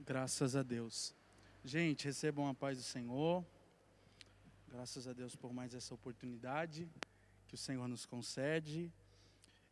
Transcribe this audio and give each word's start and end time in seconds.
Graças 0.00 0.54
a 0.54 0.62
Deus. 0.62 1.14
Gente, 1.64 2.04
recebam 2.04 2.46
a 2.48 2.54
paz 2.54 2.76
do 2.76 2.84
Senhor. 2.84 3.44
Graças 4.68 5.06
a 5.06 5.12
Deus 5.12 5.34
por 5.34 5.52
mais 5.52 5.72
essa 5.72 5.94
oportunidade 5.94 6.86
que 7.46 7.54
o 7.54 7.58
Senhor 7.58 7.86
nos 7.88 8.04
concede. 8.04 8.92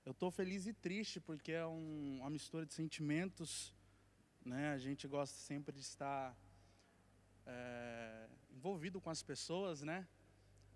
Eu 0.06 0.12
estou 0.12 0.30
feliz 0.30 0.66
e 0.66 0.72
triste 0.72 1.20
porque 1.20 1.52
é 1.52 1.66
um, 1.66 2.18
uma 2.20 2.30
mistura 2.30 2.64
de 2.64 2.72
sentimentos. 2.72 3.74
Né? 4.44 4.72
A 4.72 4.78
gente 4.78 5.06
gosta 5.06 5.36
sempre 5.36 5.74
de 5.74 5.82
estar 5.82 6.34
é, 7.44 8.26
envolvido 8.50 9.00
com 9.00 9.10
as 9.10 9.22
pessoas, 9.22 9.82
né? 9.82 10.06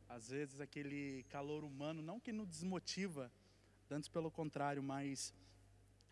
Às 0.08 0.28
vezes 0.28 0.60
aquele 0.60 1.24
calor 1.30 1.64
humano, 1.64 2.02
não 2.02 2.20
que 2.20 2.32
nos 2.32 2.48
desmotiva, 2.48 3.30
antes 3.90 4.08
pelo 4.08 4.30
contrário, 4.30 4.82
mas 4.82 5.32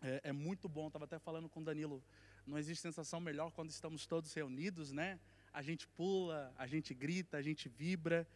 é, 0.01 0.21
é 0.23 0.31
muito 0.31 0.67
bom. 0.67 0.87
Estava 0.87 1.05
até 1.05 1.19
falando 1.19 1.47
com 1.47 1.59
o 1.59 1.63
Danilo 1.63 2.01
não 2.45 2.57
existe 2.57 2.81
sensação 2.81 3.19
melhor 3.19 3.51
quando 3.51 3.69
estamos 3.69 4.05
todos 4.05 4.33
reunidos, 4.33 4.91
né? 4.91 5.19
A 5.51 5.61
gente 5.61 5.87
pula, 5.87 6.53
a 6.57 6.67
gente 6.67 6.93
grita, 6.93 7.37
a 7.37 7.41
gente 7.41 7.67
vibra, 7.67 8.27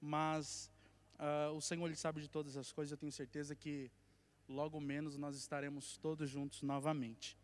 mas 0.00 0.70
uh, 1.18 1.52
o 1.52 1.60
Senhor 1.60 1.86
ele 1.86 1.96
sabe 1.96 2.20
de 2.20 2.28
todas 2.28 2.56
as 2.56 2.70
coisas. 2.70 2.92
Eu 2.92 2.98
tenho 2.98 3.10
certeza 3.10 3.56
que 3.56 3.90
logo 4.48 4.80
menos 4.80 5.16
nós 5.16 5.36
estaremos 5.36 5.96
todos 5.96 6.30
juntos 6.30 6.62
novamente. 6.62 7.36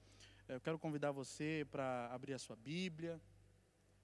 Eu 0.49 0.61
quero 0.61 0.79
convidar 0.79 1.11
você 1.11 1.67
para 1.71 2.09
abrir 2.13 2.35
a 2.35 2.39
sua 2.39 2.55
Bíblia, 2.55 3.21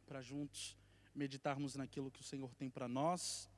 para 0.07 0.21
juntos 0.21 0.77
meditarmos 1.15 1.77
naquilo 1.77 2.11
que 2.11 2.21
o 2.21 2.25
Senhor 2.25 2.53
tem 2.55 2.69
para 2.69 2.89
nós. 2.89 3.49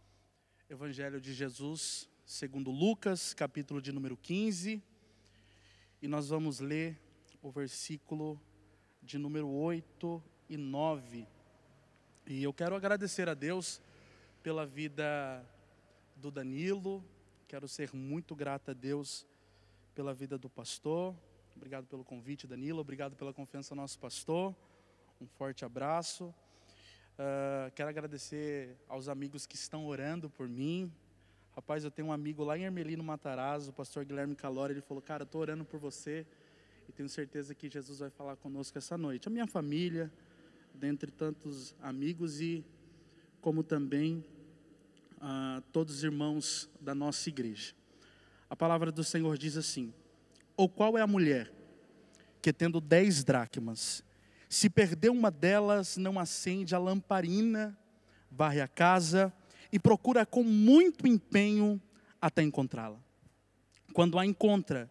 Evangelho 0.69 1.20
de 1.20 1.32
Jesus, 1.32 2.08
segundo 2.27 2.70
Lucas, 2.70 3.32
capítulo 3.32 3.80
de 3.80 3.92
número 3.92 4.16
15. 4.16 4.82
E 6.02 6.08
nós 6.08 6.28
vamos 6.28 6.58
ler 6.58 6.98
o 7.42 7.51
versículo 7.51 8.41
de 9.02 9.19
número 9.19 9.48
8 9.48 10.23
e 10.48 10.56
9. 10.56 11.27
E 12.25 12.44
eu 12.44 12.55
quero 12.55 12.77
agradecer 12.77 13.28
a 13.28 13.34
Deus 13.34 13.83
pela 14.44 14.64
vida 14.64 15.44
do 16.14 16.31
Danilo, 16.31 17.05
quero 17.48 17.66
ser 17.66 17.92
muito 17.92 18.36
grata 18.36 18.70
a 18.70 18.75
Deus 18.75 19.27
pela 19.92 20.14
vida 20.14 20.39
do 20.39 20.48
pastor. 20.48 21.16
Obrigado 21.56 21.84
pelo 21.86 22.05
convite, 22.05 22.47
Danilo. 22.47 22.81
Obrigado 22.81 23.16
pela 23.16 23.33
confiança 23.33 23.75
no 23.75 23.83
nosso 23.83 23.98
pastor. 23.98 24.55
Um 25.20 25.27
forte 25.27 25.64
abraço. 25.64 26.33
Uh, 27.14 27.70
quero 27.75 27.91
agradecer 27.91 28.77
aos 28.88 29.09
amigos 29.09 29.47
que 29.47 29.56
estão 29.56 29.84
orando 29.86 30.31
por 30.31 30.48
mim. 30.48 30.92
Rapaz, 31.56 31.83
eu 31.84 31.91
tenho 31.91 32.09
um 32.09 32.12
amigo 32.12 32.44
lá 32.44 32.56
em 32.56 32.62
Ermelino 32.62 33.03
Matarazzo, 33.03 33.70
o 33.70 33.75
pastor 33.75 34.05
Guilherme 34.05 34.36
Calori. 34.36 34.75
Ele 34.75 34.81
falou: 34.81 35.03
Cara, 35.03 35.22
eu 35.22 35.27
estou 35.27 35.41
orando 35.41 35.64
por 35.64 35.78
você 35.78 36.25
e 36.92 36.94
tenho 36.94 37.08
certeza 37.08 37.54
que 37.54 37.70
Jesus 37.70 38.00
vai 38.00 38.10
falar 38.10 38.36
conosco 38.36 38.76
essa 38.76 38.98
noite. 38.98 39.26
A 39.26 39.30
minha 39.30 39.46
família, 39.46 40.12
dentre 40.74 41.10
tantos 41.10 41.74
amigos 41.80 42.38
e 42.38 42.62
como 43.40 43.62
também 43.62 44.22
ah, 45.18 45.62
todos 45.72 45.96
os 45.96 46.04
irmãos 46.04 46.68
da 46.78 46.94
nossa 46.94 47.30
igreja. 47.30 47.72
A 48.50 48.54
palavra 48.54 48.92
do 48.92 49.02
Senhor 49.02 49.38
diz 49.38 49.56
assim: 49.56 49.92
Ou 50.54 50.68
qual 50.68 50.98
é 50.98 51.00
a 51.00 51.06
mulher 51.06 51.50
que, 52.42 52.52
tendo 52.52 52.78
dez 52.78 53.24
dracmas, 53.24 54.04
se 54.46 54.68
perder 54.68 55.08
uma 55.08 55.30
delas, 55.30 55.96
não 55.96 56.18
acende 56.18 56.74
a 56.74 56.78
lamparina, 56.78 57.74
varre 58.30 58.60
a 58.60 58.68
casa 58.68 59.32
e 59.72 59.78
procura 59.78 60.26
com 60.26 60.44
muito 60.44 61.06
empenho 61.06 61.80
até 62.20 62.42
encontrá-la? 62.42 63.02
Quando 63.94 64.18
a 64.18 64.26
encontra, 64.26 64.90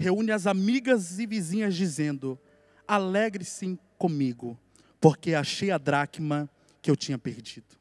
reúne 0.00 0.32
as 0.32 0.46
amigas 0.46 1.18
e 1.18 1.26
vizinhas, 1.26 1.76
dizendo: 1.76 2.40
Alegre-se 2.88 3.78
comigo, 3.98 4.58
porque 4.98 5.34
achei 5.34 5.70
a 5.70 5.76
dracma 5.76 6.48
que 6.80 6.90
eu 6.90 6.96
tinha 6.96 7.18
perdido. 7.18 7.78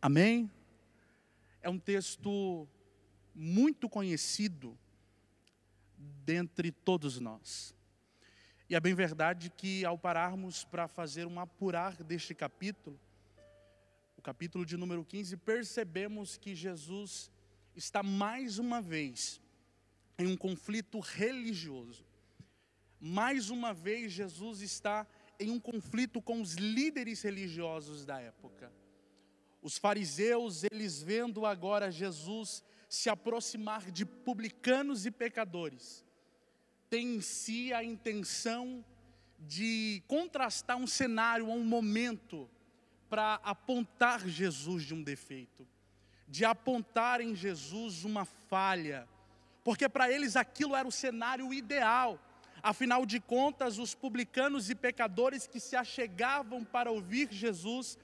Amém? 0.00 0.50
É 1.62 1.70
um 1.70 1.78
texto 1.78 2.66
muito 3.32 3.88
conhecido 3.88 4.76
dentre 6.24 6.72
todos 6.72 7.20
nós. 7.20 7.72
E 8.68 8.74
é 8.74 8.80
bem 8.80 8.94
verdade 8.94 9.48
que 9.48 9.84
ao 9.84 9.96
pararmos 9.96 10.64
para 10.64 10.88
fazer 10.88 11.26
um 11.26 11.38
apurar 11.38 11.94
deste 12.02 12.34
capítulo, 12.34 12.98
o 14.16 14.22
capítulo 14.22 14.66
de 14.66 14.76
número 14.76 15.04
15, 15.04 15.36
percebemos 15.36 16.36
que 16.36 16.56
Jesus 16.56 17.30
está 17.76 18.02
mais 18.02 18.58
uma 18.58 18.82
vez 18.82 19.41
em 20.18 20.26
um 20.26 20.36
conflito 20.36 20.98
religioso. 21.00 22.04
Mais 23.00 23.50
uma 23.50 23.74
vez, 23.74 24.12
Jesus 24.12 24.60
está 24.60 25.06
em 25.38 25.50
um 25.50 25.58
conflito 25.58 26.22
com 26.22 26.40
os 26.40 26.54
líderes 26.54 27.22
religiosos 27.22 28.04
da 28.04 28.20
época. 28.20 28.72
Os 29.60 29.78
fariseus, 29.78 30.64
eles 30.64 31.02
vendo 31.02 31.44
agora 31.46 31.90
Jesus 31.90 32.62
se 32.88 33.08
aproximar 33.08 33.90
de 33.90 34.04
publicanos 34.04 35.06
e 35.06 35.10
pecadores, 35.10 36.04
têm 36.90 37.16
em 37.16 37.20
si 37.20 37.72
a 37.72 37.82
intenção 37.82 38.84
de 39.38 40.02
contrastar 40.06 40.76
um 40.76 40.86
cenário, 40.86 41.48
um 41.48 41.64
momento, 41.64 42.48
para 43.08 43.34
apontar 43.42 44.26
Jesus 44.26 44.84
de 44.84 44.94
um 44.94 45.02
defeito, 45.02 45.66
de 46.28 46.44
apontar 46.44 47.20
em 47.20 47.34
Jesus 47.34 48.04
uma 48.04 48.24
falha, 48.24 49.08
porque 49.64 49.88
para 49.88 50.10
eles 50.10 50.36
aquilo 50.36 50.74
era 50.74 50.86
o 50.86 50.92
cenário 50.92 51.52
ideal. 51.52 52.18
Afinal 52.62 53.04
de 53.04 53.18
contas, 53.18 53.78
os 53.78 53.94
publicanos 53.94 54.70
e 54.70 54.74
pecadores 54.74 55.46
que 55.46 55.58
se 55.58 55.74
achegavam 55.74 56.64
para 56.64 56.90
ouvir 56.90 57.28
Jesus, 57.30 57.98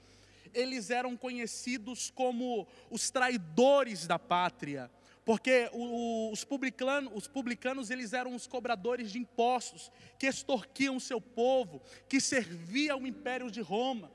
eles 0.53 0.89
eram 0.89 1.15
conhecidos 1.15 2.09
como 2.09 2.67
os 2.89 3.09
traidores 3.09 4.05
da 4.05 4.19
pátria, 4.19 4.91
porque 5.23 5.69
os 5.71 6.43
publicanos, 6.43 7.11
os 7.13 7.27
publicanos 7.27 7.89
eles 7.89 8.13
eram 8.13 8.35
os 8.35 8.47
cobradores 8.47 9.11
de 9.11 9.19
impostos, 9.19 9.91
que 10.17 10.27
extorquiam 10.27 10.95
o 10.95 10.99
seu 10.99 11.21
povo, 11.21 11.81
que 12.07 12.19
serviam 12.19 12.97
ao 12.97 13.07
império 13.07 13.49
de 13.51 13.61
Roma. 13.61 14.11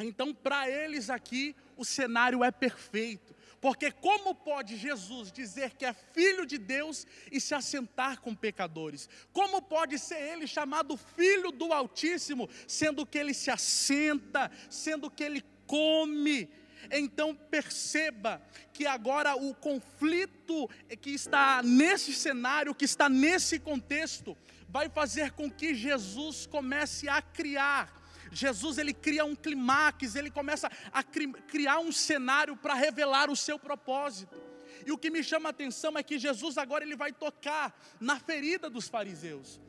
Então, 0.00 0.32
para 0.32 0.70
eles 0.70 1.10
aqui, 1.10 1.56
o 1.76 1.84
cenário 1.84 2.44
é 2.44 2.52
perfeito. 2.52 3.34
Porque 3.60 3.90
como 3.90 4.34
pode 4.34 4.76
Jesus 4.76 5.32
dizer 5.32 5.74
que 5.74 5.84
é 5.84 5.92
filho 5.92 6.46
de 6.46 6.58
Deus 6.58 7.06
e 7.30 7.40
se 7.40 7.54
assentar 7.54 8.20
com 8.20 8.34
pecadores? 8.34 9.08
Como 9.32 9.60
pode 9.60 9.98
ser 9.98 10.20
ele 10.20 10.46
chamado 10.46 10.96
filho 10.96 11.50
do 11.50 11.72
Altíssimo, 11.72 12.48
sendo 12.66 13.04
que 13.04 13.18
ele 13.18 13.34
se 13.34 13.50
assenta, 13.50 14.50
sendo 14.70 15.10
que 15.10 15.24
ele 15.24 15.44
come? 15.66 16.48
Então 16.90 17.34
perceba 17.34 18.40
que 18.72 18.86
agora 18.86 19.34
o 19.34 19.52
conflito 19.54 20.70
que 21.00 21.10
está 21.10 21.60
nesse 21.62 22.12
cenário, 22.12 22.74
que 22.74 22.84
está 22.84 23.08
nesse 23.08 23.58
contexto, 23.58 24.36
vai 24.68 24.88
fazer 24.88 25.32
com 25.32 25.50
que 25.50 25.74
Jesus 25.74 26.46
comece 26.46 27.08
a 27.08 27.20
criar 27.20 27.97
Jesus 28.30 28.78
ele 28.78 28.92
cria 28.92 29.24
um 29.24 29.34
clímax, 29.34 30.14
ele 30.14 30.30
começa 30.30 30.70
a 30.92 31.02
criar 31.02 31.78
um 31.78 31.92
cenário 31.92 32.56
para 32.56 32.74
revelar 32.74 33.30
o 33.30 33.36
seu 33.36 33.58
propósito. 33.58 34.40
E 34.86 34.92
o 34.92 34.98
que 34.98 35.10
me 35.10 35.22
chama 35.22 35.48
a 35.48 35.50
atenção 35.50 35.96
é 35.96 36.02
que 36.02 36.18
Jesus 36.18 36.56
agora 36.56 36.84
ele 36.84 36.96
vai 36.96 37.12
tocar 37.12 37.78
na 38.00 38.18
ferida 38.18 38.70
dos 38.70 38.88
fariseus. 38.88 39.60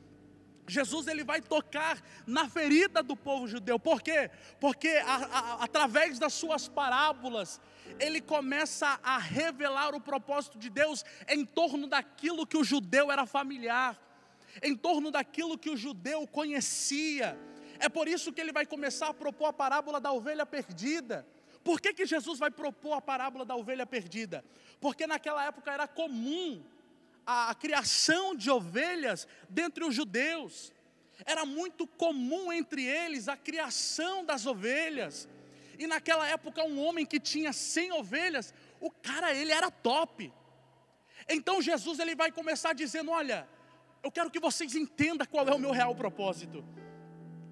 Jesus 0.69 1.07
ele 1.07 1.23
vai 1.23 1.41
tocar 1.41 2.01
na 2.27 2.47
ferida 2.47 3.01
do 3.01 3.15
povo 3.15 3.47
judeu. 3.47 3.79
Por 3.79 4.01
quê? 4.01 4.29
Porque 4.59 4.87
a, 4.87 5.15
a, 5.15 5.63
através 5.63 6.19
das 6.19 6.33
suas 6.33 6.67
parábolas, 6.67 7.59
ele 7.99 8.21
começa 8.21 8.99
a 9.03 9.17
revelar 9.17 9.95
o 9.95 9.99
propósito 9.99 10.59
de 10.59 10.69
Deus 10.69 11.03
em 11.27 11.43
torno 11.43 11.87
daquilo 11.87 12.45
que 12.45 12.57
o 12.57 12.63
judeu 12.63 13.11
era 13.11 13.25
familiar, 13.25 13.99
em 14.61 14.75
torno 14.75 15.09
daquilo 15.11 15.57
que 15.57 15.69
o 15.69 15.77
judeu 15.77 16.27
conhecia. 16.27 17.37
É 17.79 17.87
por 17.87 18.07
isso 18.07 18.31
que 18.33 18.41
ele 18.41 18.51
vai 18.51 18.65
começar 18.65 19.07
a 19.07 19.13
propor 19.13 19.45
a 19.47 19.53
parábola 19.53 19.99
da 19.99 20.11
ovelha 20.11 20.45
perdida. 20.45 21.25
Por 21.63 21.79
que, 21.79 21.93
que 21.93 22.05
Jesus 22.05 22.37
vai 22.37 22.51
propor 22.51 22.93
a 22.93 23.01
parábola 23.01 23.45
da 23.45 23.55
ovelha 23.55 23.85
perdida? 23.85 24.43
Porque 24.79 25.07
naquela 25.07 25.45
época 25.45 25.71
era 25.71 25.87
comum 25.87 26.63
a, 27.25 27.49
a 27.51 27.55
criação 27.55 28.35
de 28.35 28.51
ovelhas 28.51 29.27
dentre 29.49 29.83
os 29.83 29.95
judeus. 29.95 30.73
Era 31.25 31.45
muito 31.45 31.87
comum 31.87 32.51
entre 32.51 32.83
eles 32.83 33.27
a 33.27 33.37
criação 33.37 34.25
das 34.25 34.45
ovelhas. 34.45 35.27
E 35.77 35.87
naquela 35.87 36.27
época, 36.27 36.63
um 36.63 36.83
homem 36.83 37.05
que 37.05 37.19
tinha 37.19 37.53
100 37.53 37.93
ovelhas, 37.93 38.53
o 38.81 38.91
cara, 38.91 39.33
ele 39.33 39.51
era 39.51 39.71
top. 39.71 40.31
Então 41.27 41.61
Jesus 41.61 41.99
ele 41.99 42.15
vai 42.15 42.31
começar 42.31 42.73
dizendo: 42.73 43.11
Olha, 43.11 43.47
eu 44.03 44.11
quero 44.11 44.31
que 44.31 44.39
vocês 44.39 44.75
entendam 44.75 45.25
qual 45.27 45.47
é 45.47 45.53
o 45.53 45.59
meu 45.59 45.71
real 45.71 45.95
propósito. 45.95 46.65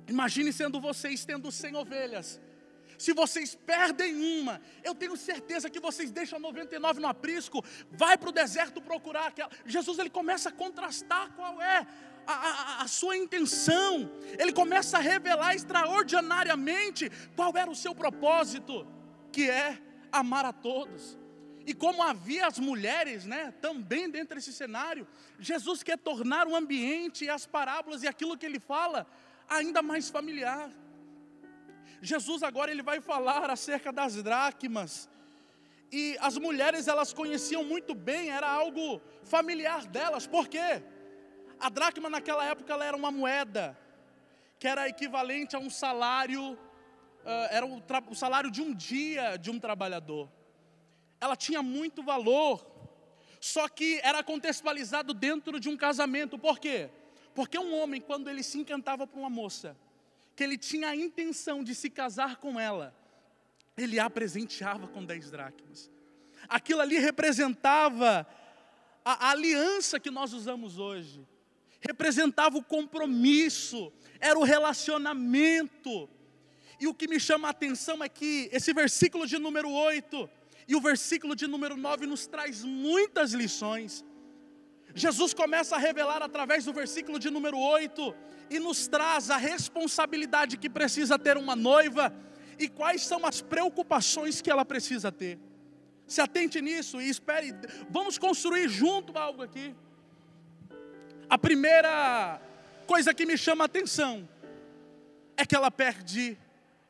Imagine 0.07 0.53
sendo 0.53 0.79
vocês 0.79 1.25
tendo 1.25 1.51
100 1.51 1.75
ovelhas. 1.75 2.39
Se 2.97 3.13
vocês 3.13 3.53
perdem 3.53 4.15
uma, 4.39 4.59
eu 4.83 4.95
tenho 4.95 5.15
certeza 5.15 5.69
que 5.69 5.79
vocês 5.79 6.09
deixam 6.09 6.39
99 6.39 6.99
no 6.99 7.07
aprisco, 7.07 7.63
vai 7.91 8.17
para 8.17 8.29
o 8.29 8.31
deserto 8.31 8.81
procurar 8.81 9.27
aquela. 9.27 9.51
Jesus 9.65 9.99
ele 9.99 10.09
começa 10.09 10.49
a 10.49 10.51
contrastar 10.51 11.31
qual 11.33 11.61
é 11.61 11.85
a, 12.25 12.33
a, 12.33 12.81
a, 12.81 12.87
sua 12.87 13.15
intenção, 13.15 14.11
ele 14.37 14.51
começa 14.51 14.97
a 14.97 15.01
revelar 15.01 15.55
extraordinariamente 15.55 17.09
qual 17.35 17.55
era 17.55 17.69
o 17.69 17.75
seu 17.75 17.93
propósito, 17.93 18.85
que 19.31 19.49
é 19.49 19.79
amar 20.11 20.43
a 20.43 20.51
todos. 20.51 21.17
E 21.65 21.73
como 21.73 22.01
havia 22.01 22.47
as 22.47 22.57
mulheres, 22.57 23.25
né, 23.25 23.53
também 23.61 24.09
dentro 24.09 24.35
desse 24.35 24.51
cenário, 24.51 25.07
Jesus 25.37 25.83
quer 25.83 25.97
tornar 25.97 26.47
o 26.47 26.55
ambiente 26.55 27.25
e 27.25 27.29
as 27.29 27.45
parábolas 27.45 28.03
e 28.03 28.07
aquilo 28.07 28.37
que 28.37 28.45
ele 28.45 28.59
fala 28.59 29.05
ainda 29.49 29.81
mais 29.81 30.09
familiar. 30.09 30.69
Jesus 32.01 32.43
agora 32.43 32.71
ele 32.71 32.83
vai 32.83 33.01
falar 33.01 33.49
acerca 33.49 33.91
das 33.91 34.21
dracmas. 34.21 35.09
E 35.91 36.17
as 36.19 36.37
mulheres 36.37 36.87
elas 36.87 37.13
conheciam 37.13 37.63
muito 37.63 37.95
bem, 37.95 38.29
era 38.29 38.49
algo 38.49 39.01
familiar 39.23 39.85
delas. 39.85 40.27
Por 40.27 40.47
quê? 40.47 40.83
A 41.59 41.69
dracma 41.69 42.09
naquela 42.09 42.45
época 42.45 42.73
ela 42.73 42.85
era 42.85 42.95
uma 42.95 43.11
moeda 43.11 43.77
que 44.59 44.67
era 44.67 44.87
equivalente 44.87 45.55
a 45.55 45.59
um 45.59 45.69
salário, 45.69 46.53
uh, 46.53 47.47
era 47.51 47.65
o, 47.65 47.81
o 48.09 48.15
salário 48.15 48.51
de 48.51 48.61
um 48.61 48.73
dia 48.73 49.37
de 49.37 49.49
um 49.49 49.59
trabalhador. 49.59 50.29
Ela 51.21 51.35
tinha 51.35 51.61
muito 51.61 52.03
valor, 52.03 52.65
só 53.39 53.67
que 53.67 53.99
era 54.03 54.23
contextualizado 54.23 55.13
dentro 55.13 55.59
de 55.59 55.69
um 55.69 55.77
casamento. 55.77 56.37
Por 56.37 56.59
quê? 56.59 56.89
Porque 57.37 57.59
um 57.59 57.75
homem, 57.75 58.01
quando 58.01 58.31
ele 58.31 58.41
se 58.41 58.57
encantava 58.57 59.05
por 59.05 59.19
uma 59.19 59.29
moça, 59.29 59.77
que 60.35 60.43
ele 60.43 60.57
tinha 60.57 60.87
a 60.87 60.95
intenção 60.95 61.63
de 61.63 61.75
se 61.75 61.87
casar 61.87 62.37
com 62.37 62.59
ela, 62.59 62.95
ele 63.77 63.99
a 63.99 64.09
presenteava 64.09 64.87
com 64.87 65.05
dez 65.05 65.29
dracmas. 65.29 65.87
Aquilo 66.49 66.81
ali 66.81 66.97
representava 66.97 68.25
a, 69.05 69.29
aliança 69.29 69.99
que 69.99 70.09
nós 70.09 70.33
usamos 70.33 70.79
hoje, 70.79 71.23
representava 71.79 72.57
o 72.57 72.63
compromisso, 72.63 73.93
era 74.19 74.39
o 74.39 74.43
relacionamento. 74.43 76.09
E 76.79 76.87
o 76.87 76.93
que 76.93 77.07
me 77.07 77.19
chama 77.19 77.49
a 77.49 77.51
atenção 77.51 78.03
é 78.03 78.09
que 78.09 78.49
esse 78.51 78.73
versículo 78.73 79.27
de 79.27 79.37
número 79.37 79.69
8 79.69 80.27
e 80.67 80.75
o 80.75 80.81
versículo 80.81 81.35
de 81.35 81.45
número 81.45 81.77
9 81.77 82.07
nos 82.07 82.25
traz 82.25 82.63
muitas 82.63 83.33
lições. 83.33 84.03
Jesus 84.97 85.31
começa 85.31 85.75
a 85.75 85.79
revelar 85.79 86.23
através 86.23 86.65
do 86.65 86.73
versículo 86.73 87.19
de 87.19 87.29
número 87.29 87.59
8 87.59 88.15
e 88.49 88.59
nos 88.59 88.87
traz 88.87 89.29
a 89.29 89.37
responsabilidade 89.37 90.57
que 90.57 90.67
precisa 90.67 91.19
ter 91.19 91.37
uma 91.37 91.55
noiva 91.55 92.11
e 92.57 92.67
quais 92.67 93.03
são 93.03 93.23
as 93.23 93.39
preocupações 93.39 94.41
que 94.41 94.49
ela 94.49 94.65
precisa 94.65 95.11
ter. 95.11 95.37
Se 96.07 96.19
atente 96.19 96.59
nisso 96.63 96.99
e 96.99 97.07
espere, 97.09 97.53
vamos 97.91 98.17
construir 98.17 98.67
junto 98.67 99.15
algo 99.15 99.43
aqui. 99.43 99.75
A 101.29 101.37
primeira 101.37 102.41
coisa 102.87 103.13
que 103.13 103.23
me 103.23 103.37
chama 103.37 103.65
a 103.65 103.67
atenção 103.67 104.27
é 105.35 105.45
que 105.45 105.55
ela 105.55 105.69
perde 105.69 106.35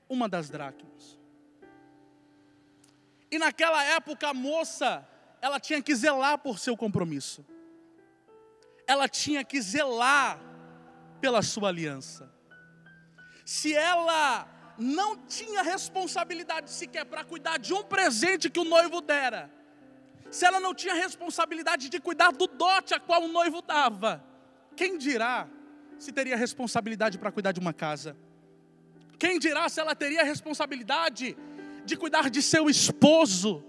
uma 0.08 0.30
das 0.30 0.50
dracmas. 0.50 1.20
E 3.30 3.38
naquela 3.38 3.84
época 3.84 4.30
a 4.30 4.34
moça, 4.34 5.06
ela 5.42 5.60
tinha 5.60 5.82
que 5.82 5.94
zelar 5.94 6.38
por 6.38 6.58
seu 6.58 6.78
compromisso. 6.78 7.46
Ela 8.88 9.08
tinha 9.08 9.44
que 9.44 9.62
zelar 9.62 10.40
pela 11.20 11.42
sua 11.42 11.70
aliança. 11.70 12.32
Se 13.46 13.74
ela 13.74 14.48
não 14.78 15.18
tinha 15.18 15.62
responsabilidade 15.62 16.72
sequer 16.72 17.06
para 17.06 17.24
cuidar 17.24 17.58
de 17.58 17.74
um 17.74 17.84
presente 17.84 18.50
que 18.50 18.60
o 18.60 18.64
noivo 18.64 19.02
dera, 19.02 19.52
se 20.30 20.46
ela 20.46 20.60
não 20.60 20.74
tinha 20.74 20.94
responsabilidade 20.94 21.90
de 21.90 22.00
cuidar 22.00 22.32
do 22.32 22.48
dote 22.48 22.94
a 22.94 23.00
qual 23.00 23.24
o 23.24 23.28
noivo 23.28 23.62
dava, 23.62 24.24
quem 24.76 24.98
dirá 24.98 25.48
se 25.98 26.12
teria 26.12 26.38
responsabilidade 26.38 27.18
para 27.18 27.32
cuidar 27.32 27.52
de 27.52 27.60
uma 27.60 27.74
casa? 27.74 28.16
Quem 29.18 29.40
dirá 29.40 29.68
se 29.68 29.80
ela 29.80 29.96
teria 29.96 30.24
responsabilidade 30.24 31.36
de 31.86 31.98
cuidar 31.98 32.30
de 32.30 32.42
seu 32.42 32.70
esposo? 32.70 33.64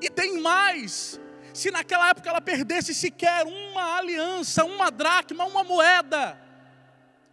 E 0.00 0.08
tem 0.08 0.40
mais: 0.40 1.20
se 1.54 1.70
naquela 1.70 2.10
época 2.10 2.28
ela 2.28 2.40
perdesse 2.40 2.92
sequer 2.92 3.46
uma 3.46 3.96
aliança, 3.96 4.64
uma 4.64 4.90
dracma, 4.90 5.44
uma 5.44 5.62
moeda, 5.62 6.36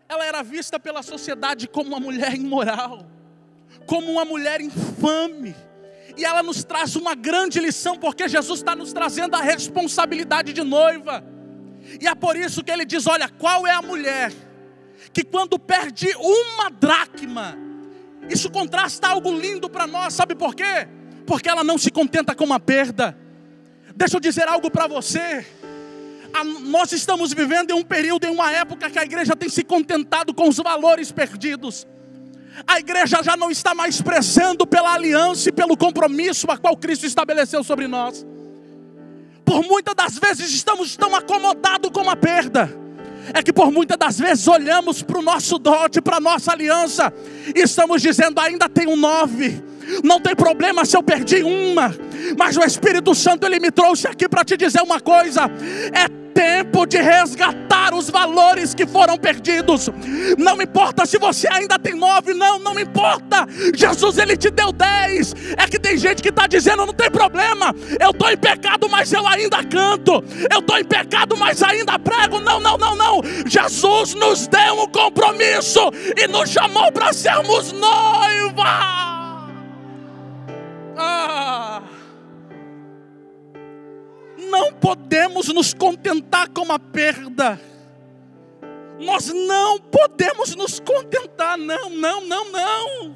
ela 0.08 0.24
era 0.24 0.44
vista 0.44 0.80
pela 0.80 1.02
sociedade 1.02 1.68
como 1.68 1.90
uma 1.90 2.00
mulher 2.00 2.36
imoral, 2.36 3.04
como 3.88 4.12
uma 4.12 4.24
mulher 4.24 4.62
infame. 4.62 5.56
E 6.16 6.24
ela 6.24 6.44
nos 6.44 6.64
traz 6.64 6.96
uma 6.96 7.16
grande 7.16 7.60
lição, 7.60 7.98
porque 7.98 8.28
Jesus 8.30 8.60
está 8.60 8.76
nos 8.76 8.94
trazendo 8.94 9.36
a 9.36 9.42
responsabilidade 9.42 10.54
de 10.54 10.62
noiva. 10.62 11.24
E 12.00 12.08
é 12.08 12.14
por 12.14 12.36
isso 12.36 12.64
que 12.64 12.70
ele 12.70 12.86
diz: 12.86 13.08
olha, 13.08 13.28
qual 13.28 13.66
é 13.66 13.72
a 13.72 13.82
mulher 13.82 14.32
que 15.12 15.24
quando 15.24 15.58
perde 15.58 16.08
uma 16.16 16.70
dracma, 16.70 17.58
isso 18.30 18.52
contrasta 18.52 19.08
algo 19.08 19.32
lindo 19.32 19.68
para 19.68 19.88
nós, 19.88 20.14
sabe 20.14 20.36
por 20.36 20.54
quê? 20.54 20.88
Porque 21.26 21.50
ela 21.50 21.64
não 21.64 21.78
se 21.78 21.90
contenta 21.90 22.36
com 22.36 22.44
uma 22.44 22.60
perda. 22.60 23.18
Deixa 23.96 24.18
eu 24.18 24.22
dizer 24.22 24.48
algo 24.48 24.70
para 24.70 24.88
você 24.88 25.46
a, 26.34 26.44
nós 26.44 26.92
estamos 26.92 27.34
vivendo 27.34 27.72
em 27.72 27.74
um 27.74 27.84
período, 27.84 28.26
em 28.26 28.30
uma 28.30 28.52
época 28.52 28.90
que 28.90 29.00
a 29.00 29.04
igreja 29.04 29.36
tem 29.36 29.50
se 29.50 29.64
contentado 29.64 30.34
com 30.34 30.48
os 30.48 30.58
valores 30.58 31.12
perdidos. 31.12 31.88
A 32.68 32.80
igreja 32.80 33.24
já 33.24 33.36
não 33.38 33.50
está 33.50 33.74
mais 33.74 34.02
prezando 34.02 34.68
pela 34.68 34.94
aliança 34.94 35.50
e 35.50 35.52
pelo 35.52 35.78
compromisso 35.78 36.50
a 36.52 36.58
qual 36.58 36.76
Cristo 36.76 37.06
estabeleceu 37.06 37.64
sobre 37.64 37.88
nós. 37.88 38.26
Por 39.46 39.64
muitas 39.64 39.96
das 39.96 40.18
vezes 40.18 40.52
estamos 40.52 40.96
tão 40.96 41.16
acomodados 41.16 41.90
com 41.92 42.10
a 42.10 42.16
perda. 42.16 42.70
É 43.34 43.44
que 43.44 43.54
por 43.54 43.72
muitas 43.72 43.98
das 43.98 44.18
vezes 44.18 44.48
olhamos 44.48 45.02
para 45.02 45.20
o 45.20 45.22
nosso 45.22 45.58
dote, 45.60 46.02
para 46.02 46.18
a 46.18 46.20
nossa 46.20 46.52
aliança, 46.52 47.14
e 47.56 47.62
estamos 47.62 48.02
dizendo: 48.02 48.40
ainda 48.40 48.68
tem 48.68 48.88
um 48.88 48.96
nove, 48.96 49.64
não 50.04 50.20
tem 50.20 50.36
problema 50.36 50.86
se 50.86 50.96
eu 50.96 51.04
perdi 51.04 51.44
uma, 51.44 51.94
mas 52.38 52.58
o 52.58 52.64
Espírito 52.64 53.14
Santo 53.16 53.46
ele 53.46 53.60
me 53.60 53.72
trouxe 53.72 54.08
aqui 54.08 54.28
para 54.28 54.44
te 54.44 54.56
dizer 54.58 54.82
uma 54.82 55.00
coisa: 55.00 55.50
é 55.94 56.22
tempo 56.34 56.86
de 56.86 56.98
resgatar 56.98 57.94
os 57.94 58.10
valores 58.10 58.74
que 58.74 58.86
foram 58.88 59.18
perdidos. 59.18 59.90
Não 60.38 60.62
importa 60.62 61.06
se 61.06 61.18
você 61.18 61.48
ainda 61.48 61.78
tem 61.78 61.94
nove, 61.94 62.34
não, 62.34 62.60
não 62.60 62.80
importa. 62.80 63.48
Jesus 63.76 64.18
ele 64.18 64.36
te 64.36 64.50
deu 64.50 64.72
dez. 64.72 65.34
É 65.58 65.68
que 65.68 65.80
tem 65.80 65.98
gente 65.98 66.22
que 66.22 66.30
está 66.30 66.48
dizendo 66.48 66.86
não 66.86 66.94
tem 66.94 67.12
problema. 67.12 67.76
Eu 68.00 68.12
estou 68.12 68.32
em 68.32 68.38
pecado, 68.38 68.90
mas 68.90 69.12
eu 69.12 69.28
ainda 69.28 69.64
canto. 69.64 70.24
Eu 70.50 70.60
estou 70.60 70.78
em 70.78 70.86
pecado, 70.86 71.38
mas 71.38 71.62
ainda 71.62 72.00
prego. 72.00 72.40
Não, 72.40 72.60
não, 72.60 72.78
não, 72.78 72.96
não. 72.96 73.22
Jesus 73.46 74.14
nos 74.16 74.48
deu 74.48 74.82
um 74.82 74.88
compromisso 74.88 75.92
e 76.18 76.28
nos 76.28 76.50
chamou 76.50 76.92
para 76.92 77.14
sermos 77.14 77.72
noiva. 77.72 79.11
Ah 80.98 81.82
não 84.52 84.74
podemos 84.74 85.48
nos 85.48 85.74
contentar 85.74 86.50
com 86.50 86.72
a 86.72 86.78
perda. 86.78 87.60
Nós 89.00 89.28
não 89.30 89.80
podemos 89.80 90.54
nos 90.56 90.80
contentar, 90.80 91.58
não, 91.58 91.90
não, 91.90 92.28
não, 92.28 92.52
não. 92.52 93.16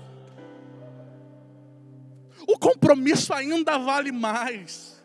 O 2.48 2.58
compromisso 2.58 3.34
ainda 3.34 3.78
vale 3.78 4.12
mais. 4.12 5.04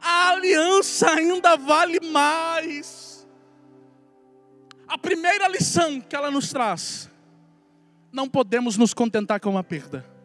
A 0.00 0.30
aliança 0.30 1.10
ainda 1.10 1.56
vale 1.56 2.00
mais. 2.00 3.28
A 4.88 4.96
primeira 4.96 5.46
lição 5.46 6.00
que 6.00 6.16
ela 6.16 6.30
nos 6.30 6.48
traz: 6.50 7.08
não 8.10 8.28
podemos 8.28 8.76
nos 8.76 8.94
contentar 8.94 9.38
com 9.38 9.50
uma 9.50 9.62
perda. 9.62 10.19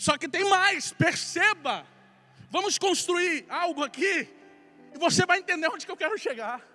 Só 0.00 0.16
que 0.16 0.26
tem 0.26 0.48
mais, 0.48 0.94
perceba. 0.94 1.86
Vamos 2.48 2.78
construir 2.78 3.44
algo 3.50 3.84
aqui 3.84 4.26
e 4.94 4.98
você 4.98 5.26
vai 5.26 5.40
entender 5.40 5.68
onde 5.68 5.84
que 5.84 5.92
eu 5.92 5.96
quero 5.96 6.16
chegar. 6.16 6.66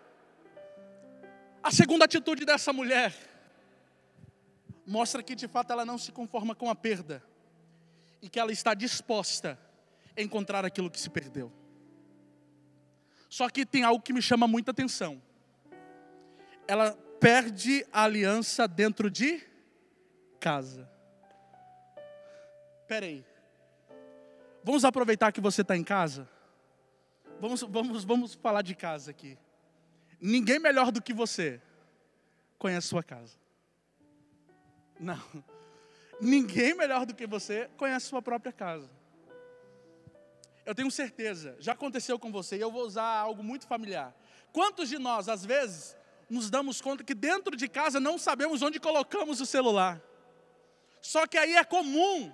A 1.64 1.72
segunda 1.72 2.06
atitude 2.06 2.46
dessa 2.46 2.72
mulher 2.72 3.16
mostra 4.86 5.24
que 5.24 5.34
de 5.34 5.48
fato 5.48 5.74
ela 5.74 5.84
não 5.84 5.98
se 5.98 6.12
conforma 6.12 6.54
com 6.54 6.70
a 6.70 6.76
perda 6.76 7.24
e 8.22 8.30
que 8.30 8.40
ela 8.40 8.52
está 8.52 8.76
disposta 8.76 9.58
a 10.16 10.22
encontrar 10.22 10.64
aquilo 10.64 10.92
que 10.92 11.00
se 11.00 11.10
perdeu. 11.10 11.52
Só 13.28 13.50
que 13.50 13.66
tem 13.66 13.84
algo 13.84 14.04
que 14.04 14.14
me 14.14 14.22
chama 14.22 14.48
muita 14.48 14.70
atenção. 14.70 15.20
Ela 16.68 16.92
perde 17.20 17.84
a 17.92 18.04
aliança 18.04 18.68
dentro 18.68 19.10
de 19.10 19.42
casa. 20.40 20.95
Peraí. 22.88 23.26
Vamos 24.64 24.86
aproveitar 24.86 25.32
que 25.32 25.42
você 25.42 25.62
está 25.62 25.76
em 25.76 25.84
casa? 25.84 26.28
Vamos, 27.40 27.62
vamos, 27.62 28.04
vamos 28.04 28.34
falar 28.36 28.62
de 28.62 28.76
casa 28.76 29.12
aqui. 29.12 29.38
Ninguém 30.20 30.60
melhor 30.60 30.92
do 30.92 31.02
que 31.02 31.14
você 31.14 31.62
conhece 32.58 32.88
sua 32.88 33.04
casa. 33.04 33.38
Não. 35.00 35.22
Ninguém 36.22 36.74
melhor 36.74 37.06
do 37.06 37.14
que 37.14 37.28
você 37.28 37.70
conhece 37.78 38.08
sua 38.08 38.22
própria 38.22 38.52
casa. 38.52 38.90
Eu 40.66 40.74
tenho 40.74 40.90
certeza, 40.90 41.56
já 41.60 41.74
aconteceu 41.74 42.18
com 42.18 42.32
você, 42.32 42.58
e 42.58 42.62
eu 42.62 42.72
vou 42.72 42.84
usar 42.84 43.06
algo 43.06 43.44
muito 43.44 43.68
familiar. 43.68 44.16
Quantos 44.52 44.90
de 44.90 44.98
nós, 44.98 45.30
às 45.30 45.46
vezes, 45.46 45.96
nos 46.28 46.50
damos 46.50 46.82
conta 46.82 47.04
que 47.04 47.14
dentro 47.14 47.56
de 47.56 47.68
casa 47.68 48.00
não 48.00 48.18
sabemos 48.18 48.64
onde 48.64 48.80
colocamos 48.80 49.40
o 49.40 49.46
celular? 49.46 50.02
Só 51.02 51.28
que 51.28 51.38
aí 51.38 51.56
é 51.56 51.64
comum 51.64 52.34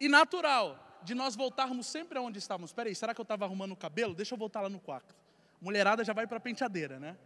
e 0.00 0.08
natural 0.08 1.00
de 1.02 1.14
nós 1.14 1.36
voltarmos 1.36 1.86
sempre 1.86 2.18
aonde 2.18 2.38
estávamos. 2.38 2.70
Espera 2.70 2.88
aí, 2.88 2.94
será 2.94 3.14
que 3.14 3.20
eu 3.20 3.24
estava 3.24 3.44
arrumando 3.44 3.72
o 3.72 3.76
cabelo? 3.76 4.14
Deixa 4.14 4.34
eu 4.34 4.38
voltar 4.38 4.60
lá 4.60 4.68
no 4.68 4.80
quarto. 4.80 5.14
Mulherada 5.60 6.04
já 6.04 6.12
vai 6.12 6.26
para 6.26 6.38
a 6.38 6.40
penteadeira, 6.40 6.98
né? 6.98 7.16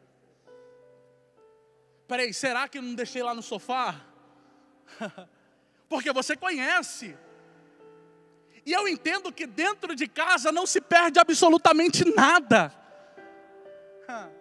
Espera 2.02 2.22
aí, 2.22 2.34
será 2.34 2.68
que 2.68 2.78
eu 2.78 2.82
não 2.82 2.94
deixei 2.94 3.22
lá 3.22 3.34
no 3.34 3.42
sofá? 3.42 4.00
Porque 5.88 6.12
você 6.12 6.36
conhece. 6.36 7.16
E 8.64 8.72
eu 8.72 8.86
entendo 8.86 9.32
que 9.32 9.46
dentro 9.46 9.94
de 9.94 10.06
casa 10.06 10.52
não 10.52 10.66
se 10.66 10.80
perde 10.80 11.18
absolutamente 11.18 12.04
nada. 12.14 12.72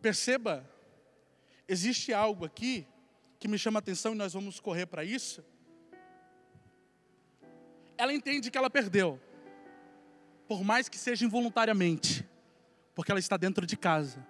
Perceba, 0.00 0.64
existe 1.68 2.12
algo 2.12 2.44
aqui 2.46 2.86
que 3.40 3.48
me 3.48 3.58
chama 3.58 3.78
a 3.78 3.80
atenção 3.80 4.12
e 4.12 4.16
nós 4.16 4.34
vamos 4.34 4.60
correr 4.60 4.84
para 4.84 5.02
isso. 5.02 5.42
Ela 7.96 8.12
entende 8.12 8.50
que 8.50 8.58
ela 8.58 8.68
perdeu, 8.68 9.18
por 10.46 10.62
mais 10.62 10.90
que 10.90 10.98
seja 10.98 11.24
involuntariamente, 11.24 12.28
porque 12.94 13.10
ela 13.10 13.18
está 13.18 13.38
dentro 13.38 13.66
de 13.66 13.78
casa. 13.78 14.24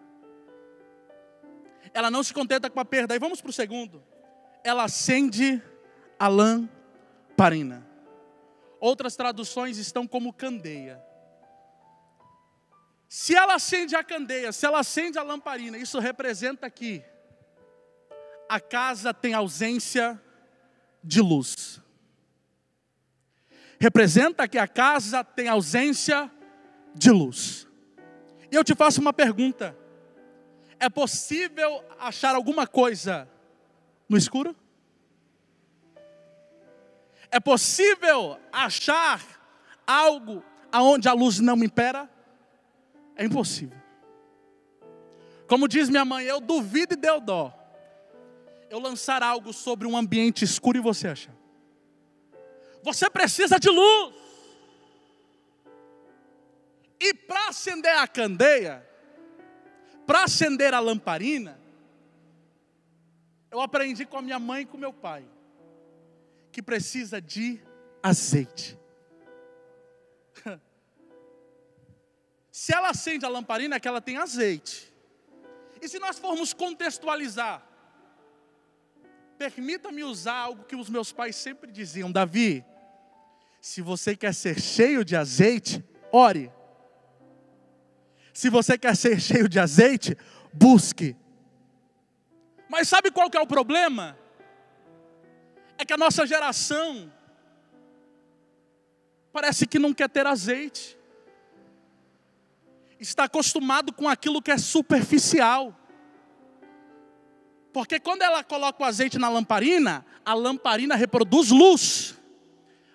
Ela 1.92 2.08
não 2.08 2.22
se 2.22 2.32
contenta 2.32 2.70
com 2.70 2.78
a 2.78 2.84
perda. 2.84 3.16
E 3.16 3.18
vamos 3.18 3.40
para 3.40 3.50
o 3.50 3.52
segundo. 3.52 4.00
Ela 4.62 4.84
acende 4.84 5.60
a 6.16 6.28
lamparina. 6.28 7.84
Outras 8.78 9.16
traduções 9.16 9.76
estão 9.76 10.06
como 10.06 10.32
candeia. 10.32 11.02
Se 13.08 13.34
ela 13.34 13.54
acende 13.54 13.96
a 13.96 14.04
candeia, 14.04 14.52
se 14.52 14.64
ela 14.64 14.78
acende 14.78 15.18
a 15.18 15.22
lamparina, 15.24 15.76
isso 15.76 15.98
representa 15.98 16.70
que 16.70 17.02
a 18.50 18.58
casa 18.58 19.14
tem 19.14 19.32
ausência 19.32 20.20
de 21.04 21.20
luz. 21.20 21.80
Representa 23.78 24.48
que 24.48 24.58
a 24.58 24.66
casa 24.66 25.22
tem 25.22 25.46
ausência 25.46 26.28
de 26.92 27.12
luz. 27.12 27.68
E 28.50 28.56
eu 28.56 28.64
te 28.64 28.74
faço 28.74 29.00
uma 29.00 29.12
pergunta: 29.12 29.78
é 30.80 30.90
possível 30.90 31.84
achar 31.96 32.34
alguma 32.34 32.66
coisa 32.66 33.30
no 34.08 34.16
escuro? 34.16 34.56
É 37.30 37.38
possível 37.38 38.36
achar 38.52 39.22
algo 39.86 40.42
aonde 40.72 41.08
a 41.08 41.12
luz 41.12 41.38
não 41.38 41.54
impera? 41.62 42.10
É 43.14 43.24
impossível. 43.24 43.78
Como 45.46 45.68
diz 45.68 45.88
minha 45.88 46.04
mãe, 46.04 46.24
eu 46.24 46.40
duvido 46.40 46.94
e 46.94 46.96
deu 46.96 47.20
dó. 47.20 47.59
Eu 48.70 48.78
lançar 48.78 49.22
algo 49.22 49.52
sobre 49.52 49.86
um 49.86 49.96
ambiente 49.96 50.44
escuro 50.44 50.78
e 50.78 50.80
você 50.80 51.08
achar. 51.08 51.34
Você 52.82 53.10
precisa 53.10 53.58
de 53.58 53.68
luz. 53.68 54.14
E 57.00 57.12
para 57.12 57.48
acender 57.48 57.96
a 57.98 58.06
candeia, 58.06 58.88
para 60.06 60.24
acender 60.24 60.72
a 60.72 60.78
lamparina, 60.78 61.60
eu 63.50 63.60
aprendi 63.60 64.06
com 64.06 64.18
a 64.18 64.22
minha 64.22 64.38
mãe 64.38 64.62
e 64.62 64.66
com 64.66 64.78
meu 64.78 64.92
pai 64.92 65.24
que 66.52 66.62
precisa 66.62 67.20
de 67.20 67.60
azeite. 68.02 68.78
Se 72.52 72.72
ela 72.74 72.90
acende 72.90 73.24
a 73.24 73.28
lamparina, 73.28 73.76
é 73.76 73.80
que 73.80 73.88
ela 73.88 74.00
tem 74.00 74.16
azeite. 74.16 74.92
E 75.80 75.88
se 75.88 75.98
nós 75.98 76.18
formos 76.18 76.52
contextualizar, 76.52 77.66
permita-me 79.40 80.04
usar 80.04 80.34
algo 80.34 80.64
que 80.64 80.76
os 80.76 80.90
meus 80.90 81.12
pais 81.12 81.34
sempre 81.34 81.72
diziam: 81.72 82.12
Davi, 82.12 82.62
se 83.58 83.80
você 83.80 84.14
quer 84.14 84.34
ser 84.34 84.60
cheio 84.60 85.02
de 85.02 85.16
azeite, 85.16 85.82
ore. 86.12 86.52
Se 88.34 88.50
você 88.50 88.76
quer 88.76 88.94
ser 88.94 89.18
cheio 89.18 89.48
de 89.48 89.58
azeite, 89.58 90.14
busque. 90.52 91.16
Mas 92.68 92.86
sabe 92.86 93.10
qual 93.10 93.30
que 93.30 93.38
é 93.38 93.40
o 93.40 93.46
problema? 93.46 94.18
É 95.78 95.86
que 95.86 95.94
a 95.94 95.96
nossa 95.96 96.26
geração 96.26 97.10
parece 99.32 99.66
que 99.66 99.78
não 99.78 99.94
quer 99.94 100.10
ter 100.10 100.26
azeite 100.26 100.98
está 102.98 103.24
acostumado 103.24 103.90
com 103.90 104.06
aquilo 104.06 104.42
que 104.42 104.50
é 104.50 104.58
superficial. 104.58 105.79
Porque 107.72 108.00
quando 108.00 108.22
ela 108.22 108.42
coloca 108.42 108.82
o 108.82 108.86
azeite 108.86 109.18
na 109.18 109.28
lamparina, 109.28 110.04
a 110.24 110.34
lamparina 110.34 110.96
reproduz 110.96 111.50
luz. 111.50 112.16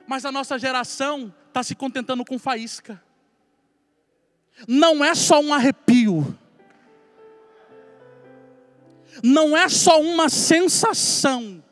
Mas 0.08 0.26
a 0.26 0.32
nossa 0.32 0.60
geração 0.60 1.34
está 1.48 1.64
se 1.64 1.76
contentando 1.76 2.26
com 2.26 2.38
faísca. 2.38 3.02
Não 4.68 5.04
é 5.04 5.16
só 5.16 5.40
um 5.40 5.54
arrepio. 5.54 6.38
Não 9.24 9.56
é 9.56 9.70
só 9.70 10.00
uma 10.02 10.30
sensação. 10.30 11.64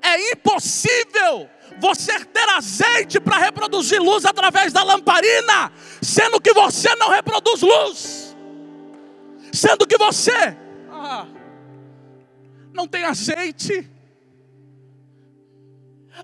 É 0.00 0.32
impossível 0.32 1.50
você 1.78 2.24
ter 2.24 2.48
azeite 2.50 3.20
para 3.20 3.38
reproduzir 3.38 4.00
luz 4.00 4.24
através 4.24 4.72
da 4.72 4.82
lamparina, 4.82 5.72
sendo 6.00 6.40
que 6.40 6.52
você 6.52 6.94
não 6.96 7.10
reproduz 7.10 7.62
luz, 7.62 8.36
sendo 9.52 9.86
que 9.86 9.96
você 9.98 10.56
ah, 11.00 11.26
não 12.72 12.86
tem 12.86 13.04
azeite. 13.04 13.88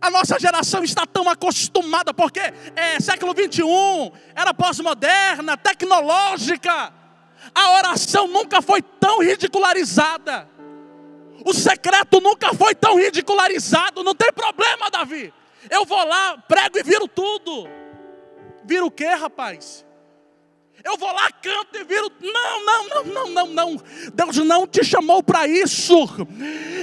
A 0.01 0.11
nossa 0.11 0.39
geração 0.39 0.85
está 0.85 1.07
tão 1.07 1.29
acostumada, 1.29 2.13
porque 2.13 2.41
é 2.75 3.01
século 3.01 3.33
21, 3.33 4.13
era 4.35 4.53
pós-moderna, 4.53 5.57
tecnológica. 5.57 6.93
A 7.55 7.71
oração 7.79 8.29
nunca 8.29 8.61
foi 8.61 8.83
tão 8.83 9.21
ridicularizada. 9.21 10.49
O 11.45 11.55
secreto 11.55 12.21
nunca 12.21 12.53
foi 12.53 12.75
tão 12.75 12.97
ridicularizado. 12.97 14.03
Não 14.03 14.15
tem 14.15 14.33
problema, 14.33 14.91
Davi. 14.91 15.33
Eu 15.71 15.85
vou 15.85 16.05
lá, 16.05 16.37
prego 16.49 16.79
e 16.79 16.83
viro 16.83 17.09
tudo. 17.09 17.69
Viro 18.65 18.87
o 18.87 18.91
quê, 18.91 19.07
rapaz? 19.07 19.86
Eu 20.87 20.97
vou 20.97 21.13
lá, 21.13 21.29
canto 21.43 21.77
e 21.77 21.83
viro. 21.83 22.09
Não, 22.21 22.65
não, 22.65 22.89
não, 22.89 23.05
não, 23.05 23.29
não, 23.29 23.47
não. 23.49 23.83
Deus 24.15 24.37
não 24.37 24.69
te 24.69 24.85
chamou 24.85 25.21
para 25.21 25.49
isso. 25.49 26.09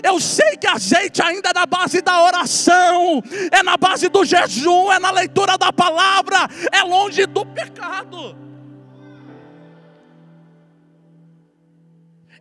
Eu 0.03 0.19
sei 0.19 0.57
que 0.57 0.67
azeite 0.67 1.21
ainda 1.21 1.51
é 1.51 1.53
na 1.53 1.65
base 1.65 2.01
da 2.01 2.21
oração, 2.21 3.23
é 3.49 3.63
na 3.63 3.77
base 3.77 4.09
do 4.09 4.25
jejum, 4.25 4.91
é 4.91 4.99
na 4.99 5.09
leitura 5.09 5.57
da 5.57 5.71
palavra, 5.71 6.49
é 6.69 6.83
longe 6.83 7.25
do 7.25 7.45
pecado. 7.45 8.35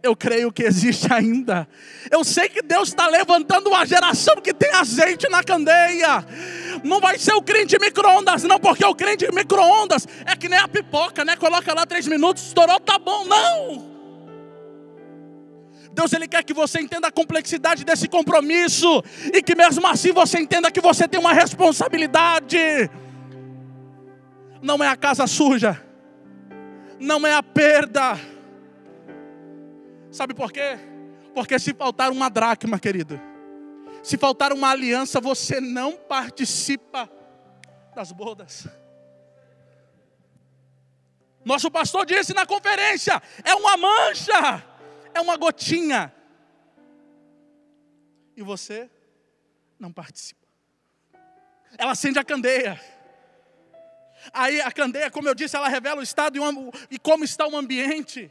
Eu 0.03 0.17
creio 0.17 0.53
que 0.53 0.65
existe 0.65 1.13
ainda. 1.13 1.67
Eu 2.11 2.25
sei 2.25 2.49
que 2.49 2.61
Deus 2.61 2.89
está 2.89 3.07
levantando 3.07 3.69
uma 3.69 3.87
geração 3.87 4.37
que 4.37 4.53
tem 4.53 4.73
azeite 4.73 5.29
na 5.29 5.45
candeia. 5.45 6.27
Não 6.83 7.01
vai 7.01 7.19
ser 7.19 7.35
o 7.35 7.43
crente 7.43 7.79
micro-ondas, 7.79 8.43
não, 8.43 8.59
porque 8.59 8.85
o 8.85 8.95
crente 8.95 9.31
micro-ondas 9.33 10.07
é 10.27 10.35
que 10.35 10.49
nem 10.49 10.59
a 10.59 10.67
pipoca, 10.67 11.25
né? 11.25 11.37
Coloca 11.37 11.73
lá 11.73 11.87
três 11.87 12.09
minutos, 12.09 12.43
estourou, 12.49 12.81
tá 12.81 12.99
bom. 12.99 13.25
Não! 13.25 13.93
Deus 15.93 16.13
ele 16.13 16.27
quer 16.27 16.43
que 16.43 16.55
você 16.55 16.81
entenda 16.81 17.09
a 17.09 17.13
complexidade 17.13 17.85
desse 17.85 18.09
compromisso 18.09 19.05
e 19.33 19.43
que 19.43 19.55
mesmo 19.55 19.87
assim 19.87 20.11
você 20.11 20.41
entenda 20.41 20.71
que 20.71 20.81
você 20.81 21.07
tem 21.07 21.21
uma 21.21 21.33
responsabilidade. 21.33 22.59
Não 24.61 24.83
é 24.83 24.89
a 24.89 24.97
casa 24.97 25.27
suja, 25.27 25.81
não 26.99 27.27
é 27.27 27.35
a 27.35 27.43
perda 27.43 28.32
Sabe 30.13 30.35
por 30.35 30.53
quê? 30.53 30.79
Porque 31.35 31.59
se 31.59 31.73
faltar 31.73 32.11
uma 32.11 32.29
dracma, 32.29 32.79
querido, 32.79 33.19
se 34.03 34.19
faltar 34.19 34.53
uma 34.53 34.69
aliança, 34.69 35.19
você 35.21 35.59
não 35.59 35.97
participa 35.97 37.11
das 37.95 38.13
bodas. 38.13 38.69
Nosso 41.43 41.71
pastor 41.71 42.05
disse 42.05 42.35
na 42.35 42.45
conferência: 42.45 43.21
é 43.43 43.55
uma 43.55 43.77
mancha, 43.79 44.63
é 45.15 45.21
uma 45.21 45.37
gotinha. 45.39 46.13
E 48.37 48.43
você 48.43 48.91
não 49.79 49.91
participa. 49.91 50.47
Ela 51.79 51.93
acende 51.93 52.19
a 52.19 52.25
candeia. 52.25 52.79
Aí 54.31 54.61
a 54.61 54.71
candeia, 54.71 55.11
como 55.11 55.27
eu 55.27 55.35
disse, 55.35 55.57
ela 55.57 55.69
revela 55.69 56.01
o 56.01 56.05
estado 56.05 56.39
e 56.91 56.99
como 56.99 57.25
está 57.25 57.47
o 57.47 57.57
ambiente. 57.57 58.31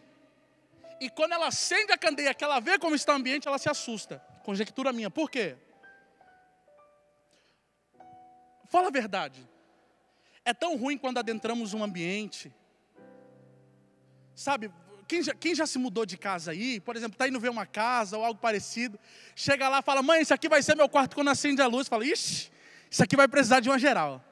E 1.01 1.09
quando 1.09 1.31
ela 1.31 1.47
acende 1.47 1.91
a 1.91 1.97
candeia, 1.97 2.31
que 2.31 2.43
ela 2.43 2.59
vê 2.59 2.77
como 2.77 2.93
está 2.93 3.13
o 3.13 3.15
ambiente, 3.15 3.47
ela 3.47 3.57
se 3.57 3.67
assusta. 3.67 4.19
Conjectura 4.43 4.93
minha. 4.93 5.09
Por 5.09 5.31
quê? 5.31 5.57
Fala 8.69 8.89
a 8.89 8.91
verdade. 8.91 9.49
É 10.45 10.53
tão 10.53 10.77
ruim 10.77 10.99
quando 10.99 11.17
adentramos 11.17 11.73
um 11.73 11.83
ambiente. 11.83 12.53
Sabe, 14.35 14.71
quem 15.07 15.23
já, 15.23 15.33
quem 15.33 15.55
já, 15.55 15.65
se 15.65 15.79
mudou 15.79 16.05
de 16.05 16.19
casa 16.19 16.51
aí, 16.51 16.79
por 16.79 16.95
exemplo, 16.95 17.15
está 17.15 17.27
indo 17.27 17.39
ver 17.39 17.49
uma 17.49 17.65
casa 17.65 18.15
ou 18.15 18.23
algo 18.23 18.39
parecido, 18.39 18.99
chega 19.35 19.67
lá 19.69 19.79
e 19.79 19.81
fala, 19.81 20.03
mãe, 20.03 20.21
isso 20.21 20.35
aqui 20.35 20.47
vai 20.47 20.61
ser 20.61 20.75
meu 20.75 20.87
quarto 20.87 21.15
quando 21.15 21.29
acende 21.29 21.63
a 21.63 21.67
luz. 21.67 21.87
Fala, 21.87 22.05
ixi, 22.05 22.51
isso 22.91 23.03
aqui 23.03 23.15
vai 23.15 23.27
precisar 23.27 23.59
de 23.59 23.69
uma 23.69 23.79
geral. 23.79 24.23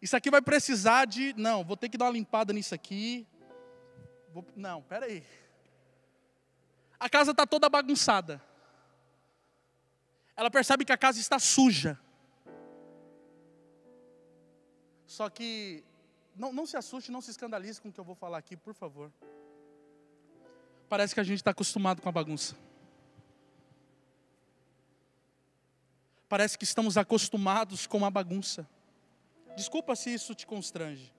Isso 0.00 0.16
aqui 0.16 0.30
vai 0.30 0.40
precisar 0.40 1.06
de. 1.06 1.34
Não, 1.36 1.64
vou 1.64 1.76
ter 1.76 1.88
que 1.88 1.98
dar 1.98 2.04
uma 2.04 2.12
limpada 2.12 2.52
nisso 2.52 2.72
aqui. 2.72 3.26
Vou, 4.32 4.46
não, 4.54 4.80
peraí. 4.82 5.24
A 7.00 7.08
casa 7.08 7.30
está 7.30 7.46
toda 7.46 7.70
bagunçada. 7.70 8.42
Ela 10.36 10.50
percebe 10.50 10.84
que 10.84 10.92
a 10.92 10.98
casa 10.98 11.18
está 11.18 11.38
suja. 11.38 11.98
Só 15.06 15.30
que, 15.30 15.82
não, 16.36 16.52
não 16.52 16.66
se 16.66 16.76
assuste, 16.76 17.10
não 17.10 17.22
se 17.22 17.30
escandalize 17.30 17.80
com 17.80 17.88
o 17.88 17.92
que 17.92 17.98
eu 17.98 18.04
vou 18.04 18.14
falar 18.14 18.36
aqui, 18.36 18.54
por 18.56 18.74
favor. 18.74 19.10
Parece 20.90 21.14
que 21.14 21.20
a 21.20 21.24
gente 21.24 21.38
está 21.38 21.52
acostumado 21.52 22.02
com 22.02 22.08
a 22.08 22.12
bagunça. 22.12 22.54
Parece 26.28 26.56
que 26.56 26.64
estamos 26.64 26.96
acostumados 26.96 27.86
com 27.86 28.04
a 28.04 28.10
bagunça. 28.10 28.68
Desculpa 29.56 29.96
se 29.96 30.12
isso 30.12 30.34
te 30.34 30.46
constrange. 30.46 31.12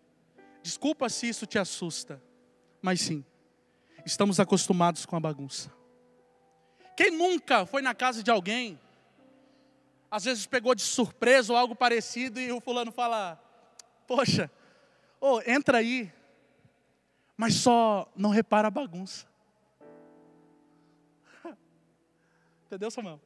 Desculpa 0.61 1.09
se 1.09 1.27
isso 1.27 1.45
te 1.45 1.57
assusta. 1.57 2.21
Mas 2.81 3.01
sim, 3.01 3.25
estamos 4.05 4.39
acostumados 4.39 5.05
com 5.05 5.15
a 5.15 5.20
bagunça. 5.20 5.72
Quem 6.96 7.12
nunca 7.12 7.65
foi 7.65 7.81
na 7.81 7.96
casa 7.96 8.22
de 8.22 8.29
alguém, 8.29 8.79
às 10.10 10.25
vezes 10.25 10.46
pegou 10.46 10.75
de 10.75 10.81
surpresa 10.81 11.53
ou 11.53 11.58
algo 11.58 11.75
parecido 11.75 12.39
e 12.39 12.51
o 12.51 12.60
fulano 12.60 12.91
fala: 12.91 13.41
Poxa, 14.05 14.51
oh, 15.20 15.41
entra 15.46 15.77
aí, 15.77 16.12
mas 17.38 17.55
só 17.55 18.12
não 18.15 18.29
repara 18.29 18.67
a 18.67 18.72
bagunça. 18.72 19.25
Entendeu, 22.67 22.91
Samuel? 22.91 23.20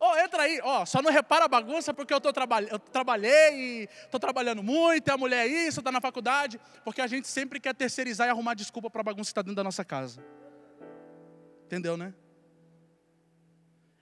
Ó, 0.00 0.12
oh, 0.12 0.16
entra 0.18 0.44
aí, 0.44 0.60
ó, 0.62 0.82
oh, 0.82 0.86
só 0.86 1.02
não 1.02 1.10
repara 1.10 1.46
a 1.46 1.48
bagunça 1.48 1.92
porque 1.92 2.14
eu, 2.14 2.20
tô 2.20 2.32
traba 2.32 2.62
eu 2.62 2.78
trabalhei 2.78 3.54
e 3.54 3.88
estou 4.04 4.20
trabalhando 4.20 4.62
muito, 4.62 5.08
a 5.08 5.16
mulher 5.16 5.44
é 5.44 5.48
isso, 5.48 5.80
está 5.80 5.90
na 5.90 6.00
faculdade, 6.00 6.60
porque 6.84 7.00
a 7.00 7.06
gente 7.08 7.26
sempre 7.26 7.58
quer 7.58 7.74
terceirizar 7.74 8.28
e 8.28 8.30
arrumar 8.30 8.54
desculpa 8.54 8.88
para 8.88 9.00
a 9.00 9.04
bagunça 9.04 9.28
que 9.28 9.32
está 9.32 9.42
dentro 9.42 9.56
da 9.56 9.64
nossa 9.64 9.84
casa. 9.84 10.24
Entendeu, 11.64 11.96
né? 11.96 12.14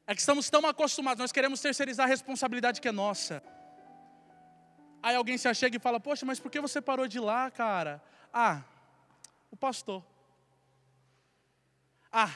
É 0.07 0.15
que 0.15 0.21
estamos 0.21 0.51
tão 0.51 0.67
acostumados, 0.67 1.19
nós 1.19 1.33
queremos 1.33 1.61
terceirizar 1.61 2.05
a 2.07 2.09
responsabilidade 2.09 2.81
que 2.81 2.89
é 2.89 2.93
nossa. 2.93 3.43
Aí 5.03 5.17
alguém 5.17 5.39
se 5.39 5.49
achega 5.49 5.77
e 5.77 5.81
fala: 5.81 5.99
Poxa, 5.99 6.27
mas 6.27 6.39
por 6.39 6.51
que 6.51 6.61
você 6.61 6.81
parou 6.81 7.09
de 7.09 7.19
ir 7.19 7.21
lá, 7.21 7.51
cara? 7.51 8.03
Ah, 8.33 8.63
o 9.51 9.57
pastor. 9.57 10.05
Ah, 12.13 12.31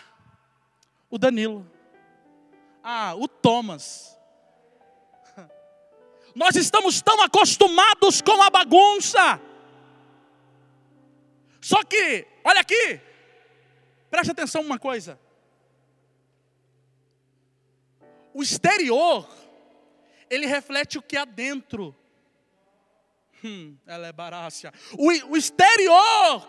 o 1.10 1.18
Danilo. 1.18 1.70
Ah, 2.82 3.14
o 3.14 3.28
Thomas. 3.28 4.18
Nós 6.34 6.56
estamos 6.56 7.00
tão 7.02 7.20
acostumados 7.22 8.20
com 8.20 8.42
a 8.42 8.50
bagunça. 8.50 9.40
Só 11.60 11.84
que, 11.84 12.26
olha 12.42 12.60
aqui, 12.60 13.00
preste 14.10 14.30
atenção 14.30 14.62
uma 14.62 14.78
coisa. 14.78 15.20
O 18.32 18.42
exterior, 18.42 19.28
ele 20.30 20.46
reflete 20.46 20.98
o 20.98 21.02
que 21.02 21.16
há 21.16 21.24
dentro. 21.24 21.94
Hum, 23.44 23.76
ela 23.86 24.06
é 24.06 24.12
barácia. 24.12 24.72
O, 24.92 25.08
o 25.32 25.36
exterior, 25.36 26.48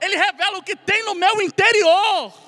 ele 0.00 0.16
revela 0.16 0.58
o 0.58 0.62
que 0.62 0.76
tem 0.76 1.04
no 1.04 1.14
meu 1.14 1.40
interior. 1.40 2.45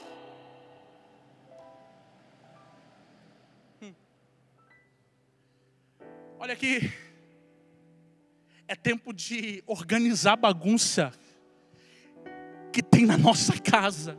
Olha 6.40 6.52
aqui. 6.52 6.92
É 8.68 8.76
tempo 8.76 9.12
de 9.12 9.62
organizar 9.66 10.34
a 10.34 10.36
bagunça 10.36 11.12
que 12.72 12.80
tem 12.80 13.04
na 13.04 13.18
nossa 13.18 13.58
casa. 13.58 14.16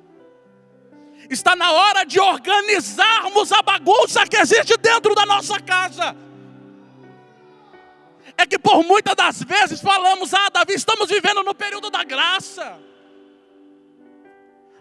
Está 1.30 1.56
na 1.56 1.72
hora 1.72 2.04
de 2.04 2.20
organizarmos 2.20 3.54
a 3.54 3.62
bagunça 3.62 4.28
que 4.28 4.36
existe 4.36 4.76
dentro 4.78 5.16
da 5.16 5.26
nossa 5.26 5.62
casa. 5.62 6.14
É 8.38 8.46
que 8.46 8.60
por 8.60 8.84
muitas 8.84 9.16
das 9.16 9.42
vezes 9.42 9.80
falamos: 9.80 10.34
Ah, 10.34 10.50
Davi, 10.50 10.74
estamos 10.74 11.08
vivendo 11.08 11.42
no 11.42 11.56
período 11.56 11.90
da 11.90 12.04
graça. 12.04 12.82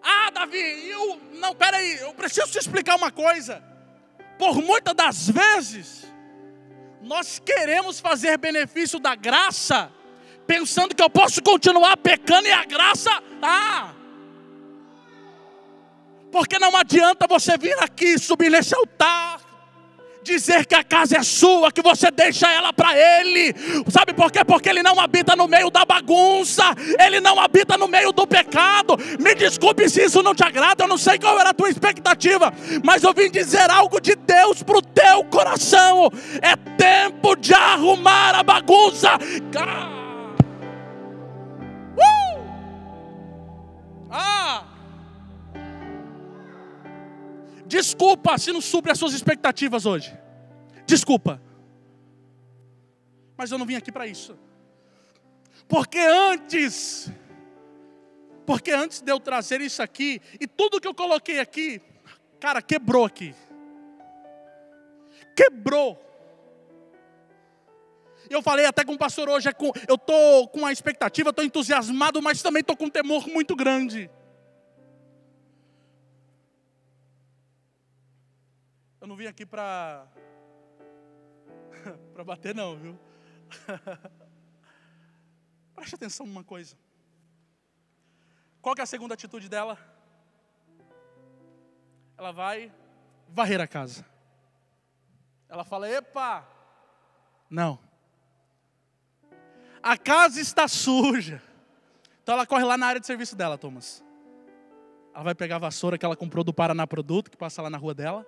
Ah, 0.02 0.30
Davi, 0.30 0.88
eu. 0.88 1.20
Não, 1.34 1.54
peraí, 1.54 2.00
eu 2.00 2.12
preciso 2.14 2.50
te 2.50 2.58
explicar 2.58 2.96
uma 2.96 3.12
coisa. 3.12 3.62
Por 4.36 4.60
muitas 4.60 4.94
das 4.94 5.30
vezes, 5.30 6.08
nós 7.08 7.38
queremos 7.38 7.98
fazer 7.98 8.36
benefício 8.36 8.98
da 8.98 9.14
graça, 9.14 9.90
pensando 10.46 10.94
que 10.94 11.02
eu 11.02 11.08
posso 11.08 11.42
continuar 11.42 11.96
pecando 11.96 12.46
e 12.46 12.52
a 12.52 12.64
graça, 12.64 13.10
ah, 13.42 13.94
porque 16.30 16.58
não 16.58 16.76
adianta 16.76 17.26
você 17.26 17.56
vir 17.56 17.76
aqui 17.82 18.18
subir 18.18 18.50
nesse 18.50 18.74
altar 18.74 19.40
dizer 20.28 20.66
que 20.66 20.74
a 20.74 20.84
casa 20.84 21.16
é 21.16 21.22
sua, 21.22 21.72
que 21.72 21.80
você 21.80 22.10
deixa 22.10 22.46
ela 22.52 22.72
para 22.72 22.96
Ele. 22.96 23.54
Sabe 23.88 24.12
por 24.12 24.30
quê? 24.30 24.44
Porque 24.44 24.68
Ele 24.68 24.82
não 24.82 25.00
habita 25.00 25.34
no 25.34 25.48
meio 25.48 25.70
da 25.70 25.84
bagunça, 25.84 26.64
Ele 26.98 27.20
não 27.20 27.40
habita 27.40 27.78
no 27.78 27.88
meio 27.88 28.12
do 28.12 28.26
pecado. 28.26 28.96
Me 29.18 29.34
desculpe 29.34 29.88
se 29.88 30.04
isso 30.04 30.22
não 30.22 30.34
te 30.34 30.44
agrada, 30.44 30.84
eu 30.84 30.88
não 30.88 30.98
sei 30.98 31.18
qual 31.18 31.38
era 31.40 31.50
a 31.50 31.54
tua 31.54 31.70
expectativa, 31.70 32.52
mas 32.84 33.02
eu 33.02 33.14
vim 33.14 33.30
dizer 33.30 33.70
algo 33.70 34.00
de 34.00 34.14
Deus 34.14 34.62
para 34.62 34.78
o 34.78 34.82
teu 34.82 35.24
coração. 35.24 36.10
É 36.42 36.54
tempo 36.76 37.34
de 37.34 37.54
arrumar 37.54 38.34
a 38.34 38.42
bagunça. 38.42 39.16
Uh! 41.96 42.38
Ah! 44.10 44.64
Desculpa 47.66 48.38
se 48.38 48.50
não 48.50 48.62
supre 48.62 48.90
as 48.90 48.98
suas 48.98 49.12
expectativas 49.12 49.84
hoje. 49.84 50.17
Desculpa. 50.88 51.38
Mas 53.36 53.50
eu 53.52 53.58
não 53.58 53.66
vim 53.66 53.74
aqui 53.74 53.92
para 53.92 54.06
isso. 54.06 54.38
Porque 55.68 55.98
antes, 55.98 57.12
porque 58.46 58.70
antes 58.70 59.02
de 59.02 59.12
eu 59.12 59.20
trazer 59.20 59.60
isso 59.60 59.82
aqui, 59.82 60.18
e 60.40 60.46
tudo 60.46 60.80
que 60.80 60.88
eu 60.88 60.94
coloquei 60.94 61.40
aqui, 61.40 61.82
cara, 62.40 62.62
quebrou 62.62 63.04
aqui. 63.04 63.34
Quebrou. 65.36 66.02
Eu 68.30 68.40
falei 68.40 68.64
até 68.64 68.82
com 68.82 68.94
o 68.94 68.98
pastor 68.98 69.28
hoje, 69.28 69.46
é 69.46 69.54
eu 69.86 69.96
estou 69.96 70.48
com 70.48 70.64
a 70.64 70.72
expectativa, 70.72 71.28
estou 71.28 71.44
entusiasmado, 71.44 72.22
mas 72.22 72.40
também 72.40 72.62
estou 72.62 72.76
com 72.76 72.86
um 72.86 72.90
temor 72.90 73.28
muito 73.28 73.54
grande. 73.54 74.10
Eu 79.02 79.06
não 79.06 79.16
vim 79.16 79.26
aqui 79.26 79.44
para 79.44 80.06
para 82.14 82.24
bater 82.24 82.54
não, 82.54 82.76
viu? 82.76 82.98
Preste 85.74 85.94
atenção 85.94 86.26
numa 86.26 86.44
coisa. 86.44 86.76
Qual 88.60 88.74
é 88.78 88.82
a 88.82 88.86
segunda 88.86 89.14
atitude 89.14 89.48
dela? 89.48 89.78
Ela 92.16 92.32
vai 92.32 92.72
varrer 93.28 93.60
a 93.60 93.66
casa. 93.66 94.04
Ela 95.48 95.64
fala: 95.64 95.88
"Epa! 95.88 96.46
Não. 97.48 97.78
A 99.82 99.96
casa 99.96 100.40
está 100.40 100.66
suja." 100.66 101.40
Então 102.22 102.34
ela 102.34 102.46
corre 102.46 102.64
lá 102.64 102.76
na 102.76 102.86
área 102.86 103.00
de 103.00 103.06
serviço 103.06 103.34
dela, 103.34 103.56
Thomas. 103.56 104.04
Ela 105.14 105.24
vai 105.24 105.34
pegar 105.34 105.56
a 105.56 105.60
vassoura 105.60 105.96
que 105.96 106.04
ela 106.04 106.16
comprou 106.16 106.44
do 106.44 106.52
Paraná 106.52 106.86
Produto, 106.86 107.30
que 107.30 107.36
passa 107.36 107.62
lá 107.62 107.70
na 107.70 107.78
rua 107.78 107.94
dela. 107.94 108.26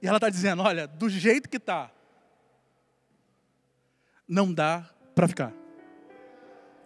E 0.00 0.06
ela 0.06 0.16
está 0.18 0.28
dizendo: 0.28 0.62
olha, 0.62 0.86
do 0.86 1.08
jeito 1.08 1.48
que 1.48 1.56
está, 1.56 1.90
não 4.28 4.52
dá 4.52 4.88
para 5.14 5.28
ficar. 5.28 5.52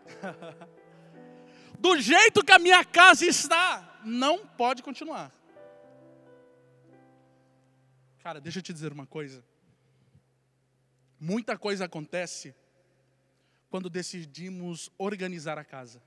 do 1.79 2.01
jeito 2.01 2.45
que 2.45 2.53
a 2.53 2.59
minha 2.59 2.85
casa 2.85 3.25
está, 3.25 4.01
não 4.05 4.47
pode 4.47 4.83
continuar. 4.83 5.33
Cara, 8.23 8.41
deixa 8.41 8.59
eu 8.59 8.63
te 8.63 8.73
dizer 8.73 8.93
uma 8.93 9.07
coisa. 9.07 9.43
Muita 11.19 11.57
coisa 11.59 11.87
acontece 11.87 12.55
quando 13.71 13.91
decidimos 13.91 14.91
organizar 14.99 15.59
a 15.59 15.65
casa. 15.65 16.03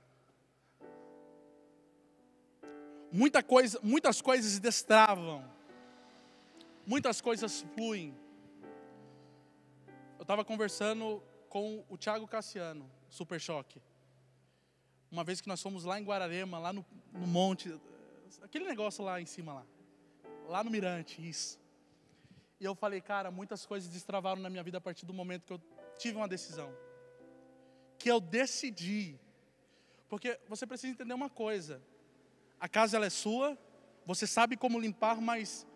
Muita 3.10 3.42
coisa, 3.42 3.78
muitas 3.82 4.20
coisas 4.20 4.58
destravam 4.58 5.53
muitas 6.86 7.20
coisas 7.20 7.62
fluem. 7.74 8.14
Eu 10.18 10.22
estava 10.22 10.44
conversando 10.44 11.22
com 11.48 11.84
o 11.88 11.96
Thiago 11.96 12.26
Cassiano, 12.26 12.90
Super 13.08 13.40
Choque. 13.40 13.80
Uma 15.10 15.22
vez 15.22 15.40
que 15.40 15.48
nós 15.48 15.62
fomos 15.62 15.84
lá 15.84 16.00
em 16.00 16.04
Guararema, 16.04 16.58
lá 16.58 16.72
no, 16.72 16.84
no 17.12 17.26
monte, 17.26 17.78
aquele 18.42 18.64
negócio 18.64 19.04
lá 19.04 19.20
em 19.20 19.26
cima 19.26 19.54
lá. 19.54 19.66
Lá 20.48 20.64
no 20.64 20.70
Mirante, 20.70 21.26
isso. 21.26 21.58
E 22.60 22.64
eu 22.64 22.74
falei, 22.74 23.00
cara, 23.00 23.30
muitas 23.30 23.64
coisas 23.66 23.88
destravaram 23.88 24.40
na 24.40 24.50
minha 24.50 24.62
vida 24.62 24.78
a 24.78 24.80
partir 24.80 25.06
do 25.06 25.12
momento 25.12 25.44
que 25.46 25.52
eu 25.52 25.60
tive 25.98 26.16
uma 26.16 26.28
decisão. 26.28 26.74
Que 27.98 28.10
eu 28.10 28.20
decidi. 28.20 29.18
Porque 30.08 30.38
você 30.48 30.66
precisa 30.66 30.92
entender 30.92 31.14
uma 31.14 31.30
coisa. 31.30 31.82
A 32.58 32.68
casa 32.68 32.96
ela 32.96 33.06
é 33.06 33.10
sua, 33.10 33.58
você 34.06 34.26
sabe 34.26 34.56
como 34.56 34.80
limpar, 34.80 35.20
mas 35.20 35.66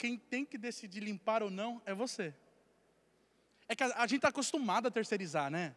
quem 0.00 0.16
tem 0.16 0.46
que 0.46 0.56
decidir 0.56 1.00
limpar 1.00 1.42
ou 1.42 1.50
não 1.50 1.82
é 1.84 1.92
você. 1.92 2.34
É 3.68 3.76
que 3.76 3.84
a, 3.84 3.88
a 3.98 4.06
gente 4.06 4.16
está 4.16 4.28
acostumado 4.28 4.88
a 4.88 4.90
terceirizar, 4.90 5.50
né? 5.50 5.76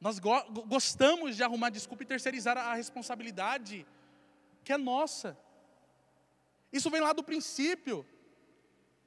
Nós 0.00 0.18
go 0.18 0.34
gostamos 0.66 1.36
de 1.36 1.44
arrumar 1.44 1.70
desculpa 1.70 2.02
e 2.02 2.06
terceirizar 2.06 2.58
a, 2.58 2.72
a 2.72 2.74
responsabilidade 2.74 3.86
que 4.64 4.72
é 4.72 4.76
nossa. 4.76 5.38
Isso 6.72 6.90
vem 6.90 7.00
lá 7.00 7.12
do 7.12 7.22
princípio. 7.22 8.04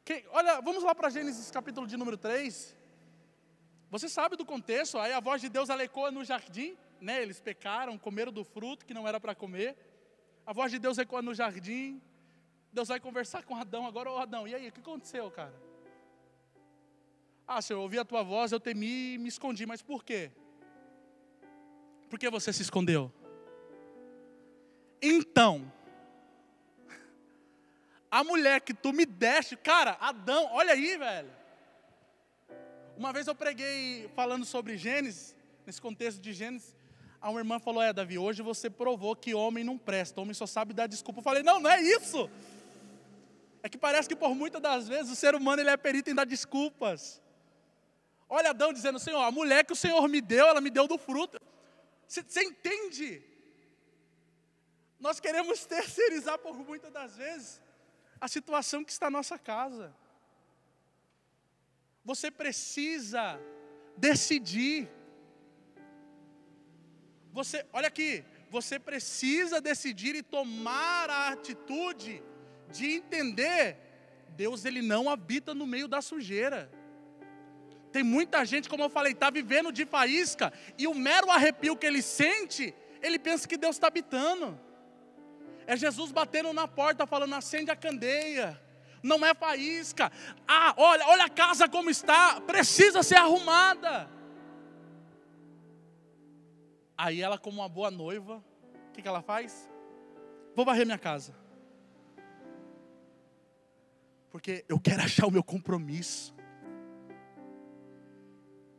Que, 0.05 0.23
olha, 0.31 0.61
vamos 0.61 0.83
lá 0.83 0.95
para 0.95 1.09
Gênesis 1.09 1.51
capítulo 1.51 1.85
de 1.85 1.97
número 1.97 2.15
3. 2.17 2.77
Você 3.91 4.07
sabe 4.07 4.37
do 4.37 4.45
contexto, 4.45 4.97
aí 4.97 5.11
a 5.11 5.19
voz 5.19 5.41
de 5.41 5.49
Deus 5.49 5.67
ecoa 5.67 6.11
no 6.11 6.23
jardim, 6.23 6.77
né? 7.01 7.21
Eles 7.21 7.41
pecaram, 7.41 7.97
comeram 7.97 8.31
do 8.31 8.45
fruto 8.45 8.85
que 8.85 8.93
não 8.93 9.05
era 9.05 9.19
para 9.19 9.35
comer. 9.35 9.75
A 10.45 10.53
voz 10.53 10.71
de 10.71 10.79
Deus 10.79 10.97
ecoa 10.97 11.21
no 11.21 11.35
jardim. 11.35 12.01
Deus 12.71 12.87
vai 12.87 12.99
conversar 12.99 13.43
com 13.43 13.55
Adão 13.55 13.85
agora, 13.85 14.11
ô 14.11 14.17
Adão, 14.17 14.47
e 14.47 14.53
aí, 14.53 14.69
o 14.69 14.71
que 14.71 14.79
aconteceu, 14.79 15.29
cara? 15.31 15.53
Ah, 17.47 17.61
Senhor, 17.61 17.79
eu 17.79 17.83
ouvi 17.83 17.97
a 17.97 18.05
tua 18.05 18.21
voz, 18.21 18.51
eu 18.51 18.59
temi 18.59 19.15
e 19.15 19.17
me 19.17 19.27
escondi, 19.27 19.65
mas 19.65 19.81
por 19.81 20.03
quê? 20.03 20.31
Por 22.09 22.19
que 22.19 22.29
você 22.29 22.53
se 22.53 22.61
escondeu? 22.61 23.11
Então, 25.01 25.71
a 28.11 28.23
mulher 28.23 28.61
que 28.61 28.73
tu 28.73 28.91
me 28.91 29.05
deste, 29.05 29.55
cara, 29.55 29.97
Adão, 29.99 30.49
olha 30.51 30.73
aí, 30.73 30.97
velho. 30.97 31.31
Uma 32.97 33.13
vez 33.13 33.27
eu 33.27 33.35
preguei 33.35 34.09
falando 34.15 34.45
sobre 34.45 34.77
Gênesis, 34.77 35.35
nesse 35.65 35.81
contexto 35.81 36.19
de 36.19 36.33
Gênesis, 36.33 36.75
a 37.21 37.29
uma 37.29 37.39
irmã 37.39 37.59
falou: 37.59 37.81
É, 37.81 37.93
Davi, 37.93 38.17
hoje 38.17 38.41
você 38.41 38.69
provou 38.69 39.15
que 39.15 39.33
homem 39.33 39.63
não 39.63 39.77
presta, 39.77 40.19
homem 40.19 40.33
só 40.33 40.45
sabe 40.45 40.73
dar 40.73 40.87
desculpa. 40.87 41.19
Eu 41.19 41.23
falei: 41.23 41.43
Não, 41.43 41.59
não 41.59 41.69
é 41.69 41.81
isso. 41.81 42.29
É 43.61 43.69
que 43.69 43.77
parece 43.77 44.07
que 44.07 44.15
por 44.15 44.33
muitas 44.33 44.61
das 44.61 44.87
vezes 44.87 45.11
o 45.11 45.15
ser 45.15 45.35
humano 45.35 45.61
ele 45.61 45.69
é 45.69 45.77
perito 45.77 46.09
em 46.09 46.15
dar 46.15 46.25
desculpas. 46.25 47.21
Olha 48.27 48.51
Adão 48.51 48.71
dizendo: 48.71 48.99
Senhor, 48.99 49.21
a 49.21 49.31
mulher 49.31 49.65
que 49.65 49.73
o 49.73 49.75
Senhor 49.75 50.07
me 50.07 50.21
deu, 50.21 50.45
ela 50.47 50.61
me 50.61 50.69
deu 50.69 50.87
do 50.87 50.97
fruto. 50.97 51.39
Você, 52.07 52.43
entende? 52.43 53.23
Nós 54.99 55.19
queremos 55.19 55.65
terceirizar 55.65 56.37
por 56.39 56.55
muitas 56.57 56.91
das 56.91 57.15
vezes 57.15 57.61
a 58.19 58.27
situação 58.27 58.83
que 58.83 58.91
está 58.91 59.05
na 59.09 59.17
nossa 59.19 59.37
casa. 59.37 59.95
Você 62.03 62.31
precisa 62.31 63.39
decidir. 63.95 64.89
Você, 67.31 67.65
olha 67.71 67.87
aqui, 67.87 68.25
você 68.49 68.79
precisa 68.79 69.61
decidir 69.61 70.15
e 70.15 70.23
tomar 70.23 71.09
a 71.09 71.29
atitude 71.29 72.23
de 72.71 72.85
entender, 72.95 73.77
Deus 74.29 74.65
ele 74.65 74.81
não 74.81 75.09
habita 75.09 75.53
no 75.53 75.67
meio 75.67 75.87
da 75.87 76.01
sujeira. 76.01 76.71
Tem 77.91 78.03
muita 78.03 78.45
gente, 78.45 78.69
como 78.69 78.83
eu 78.83 78.89
falei, 78.89 79.13
está 79.13 79.29
vivendo 79.29 79.71
de 79.71 79.85
faísca, 79.85 80.53
e 80.77 80.87
o 80.87 80.93
mero 80.93 81.31
arrepio 81.31 81.75
que 81.75 81.85
ele 81.85 82.01
sente, 82.01 82.73
ele 83.01 83.17
pensa 83.17 83.47
que 83.47 83.57
Deus 83.57 83.75
está 83.75 83.87
habitando. 83.87 84.59
É 85.65 85.75
Jesus 85.75 86.11
batendo 86.11 86.51
na 86.53 86.67
porta, 86.67 87.05
falando: 87.05 87.35
acende 87.35 87.71
a 87.71 87.75
candeia. 87.75 88.59
Não 89.01 89.25
é 89.25 89.33
faísca. 89.33 90.11
Ah, 90.47 90.73
olha, 90.75 91.07
olha 91.07 91.25
a 91.25 91.29
casa 91.29 91.69
como 91.69 91.89
está, 91.89 92.41
precisa 92.41 93.01
ser 93.01 93.15
arrumada. 93.15 94.09
Aí 96.97 97.21
ela, 97.21 97.37
como 97.37 97.61
uma 97.61 97.69
boa 97.69 97.89
noiva, 97.89 98.43
o 98.89 98.91
que, 98.91 99.01
que 99.01 99.07
ela 99.07 99.21
faz? 99.21 99.69
Vou 100.53 100.65
varrer 100.65 100.85
minha 100.85 100.97
casa. 100.97 101.33
Porque 104.31 104.63
eu 104.67 104.79
quero 104.79 105.01
achar 105.01 105.27
o 105.27 105.31
meu 105.31 105.43
compromisso. 105.43 106.35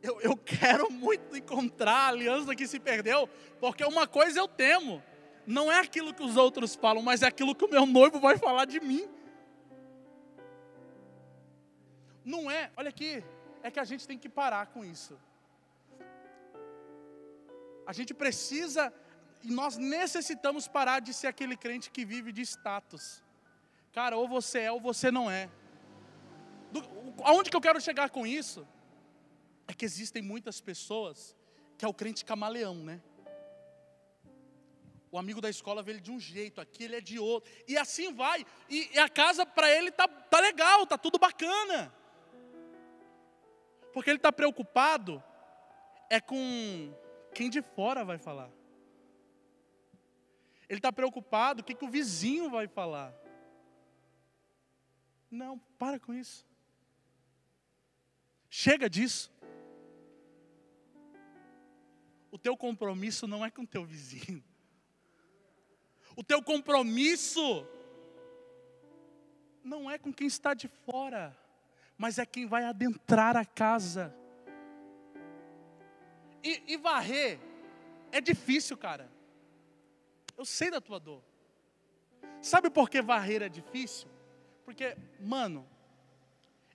Eu, 0.01 0.19
eu 0.21 0.35
quero 0.35 0.91
muito 0.91 1.35
encontrar 1.35 1.93
a 1.93 2.07
aliança 2.07 2.55
que 2.55 2.67
se 2.67 2.79
perdeu, 2.79 3.27
porque 3.59 3.83
uma 3.83 4.07
coisa 4.07 4.39
eu 4.39 4.47
temo, 4.47 5.01
não 5.45 5.71
é 5.71 5.79
aquilo 5.79 6.13
que 6.13 6.23
os 6.23 6.37
outros 6.37 6.73
falam, 6.75 7.03
mas 7.03 7.21
é 7.21 7.27
aquilo 7.27 7.53
que 7.53 7.65
o 7.65 7.69
meu 7.69 7.85
noivo 7.85 8.19
vai 8.19 8.37
falar 8.37 8.65
de 8.65 8.79
mim. 8.79 9.07
Não 12.25 12.49
é, 12.49 12.71
olha 12.75 12.89
aqui, 12.89 13.23
é 13.61 13.69
que 13.69 13.79
a 13.79 13.83
gente 13.83 14.07
tem 14.07 14.17
que 14.17 14.29
parar 14.29 14.67
com 14.67 14.83
isso. 14.83 15.19
A 17.85 17.93
gente 17.93 18.13
precisa, 18.13 18.91
e 19.43 19.51
nós 19.51 19.77
necessitamos 19.77 20.67
parar 20.67 20.99
de 20.99 21.13
ser 21.13 21.27
aquele 21.27 21.55
crente 21.55 21.91
que 21.91 22.05
vive 22.05 22.31
de 22.31 22.41
status. 22.41 23.23
Cara, 23.91 24.15
ou 24.15 24.27
você 24.27 24.59
é 24.59 24.71
ou 24.71 24.79
você 24.79 25.11
não 25.11 25.29
é. 25.29 25.49
Do, 26.71 26.81
aonde 27.23 27.49
que 27.49 27.55
eu 27.55 27.61
quero 27.61 27.81
chegar 27.81 28.09
com 28.09 28.25
isso? 28.25 28.67
É 29.67 29.73
que 29.73 29.85
existem 29.85 30.21
muitas 30.21 30.61
pessoas 30.61 31.35
que 31.77 31.83
é 31.83 31.87
o 31.87 31.93
crente 31.93 32.23
camaleão, 32.23 32.75
né? 32.75 33.01
O 35.11 35.17
amigo 35.17 35.41
da 35.41 35.49
escola 35.49 35.83
vê 35.83 35.91
ele 35.91 35.99
de 35.99 36.09
um 36.09 36.19
jeito, 36.19 36.61
aqui 36.61 36.85
ele 36.85 36.95
é 36.95 37.01
de 37.01 37.19
outro. 37.19 37.51
E 37.67 37.77
assim 37.77 38.13
vai. 38.13 38.45
E, 38.69 38.89
e 38.93 38.99
a 38.99 39.09
casa 39.09 39.45
para 39.45 39.69
ele 39.69 39.91
tá, 39.91 40.07
tá 40.07 40.39
legal, 40.39 40.87
tá 40.87 40.97
tudo 40.97 41.19
bacana. 41.19 41.93
Porque 43.91 44.09
ele 44.09 44.17
está 44.17 44.31
preocupado 44.31 45.21
é 46.09 46.21
com 46.21 46.93
quem 47.33 47.49
de 47.49 47.61
fora 47.61 48.05
vai 48.05 48.17
falar. 48.17 48.49
Ele 50.69 50.79
está 50.79 50.93
preocupado 50.93 51.61
o 51.61 51.63
que, 51.63 51.75
que 51.75 51.83
o 51.83 51.89
vizinho 51.89 52.49
vai 52.49 52.67
falar. 52.67 53.13
Não, 55.31 55.57
para 55.79 55.97
com 55.97 56.13
isso. 56.13 56.45
Chega 58.49 58.89
disso. 58.89 59.31
O 62.29 62.37
teu 62.37 62.57
compromisso 62.57 63.25
não 63.25 63.45
é 63.45 63.49
com 63.49 63.61
o 63.61 63.67
teu 63.67 63.85
vizinho. 63.85 64.43
O 66.17 66.23
teu 66.23 66.43
compromisso 66.43 67.65
não 69.63 69.89
é 69.89 69.97
com 69.97 70.11
quem 70.11 70.27
está 70.27 70.53
de 70.53 70.67
fora, 70.67 71.37
mas 71.97 72.19
é 72.19 72.25
quem 72.25 72.45
vai 72.45 72.65
adentrar 72.65 73.37
a 73.37 73.45
casa. 73.45 74.13
E, 76.43 76.61
e 76.67 76.77
varrer 76.77 77.39
é 78.11 78.19
difícil, 78.19 78.75
cara. 78.75 79.09
Eu 80.37 80.43
sei 80.43 80.69
da 80.69 80.81
tua 80.81 80.99
dor. 80.99 81.23
Sabe 82.41 82.69
por 82.69 82.89
que 82.89 83.01
varrer 83.01 83.41
é 83.41 83.47
difícil? 83.47 84.10
Porque, 84.65 84.95
mano, 85.19 85.65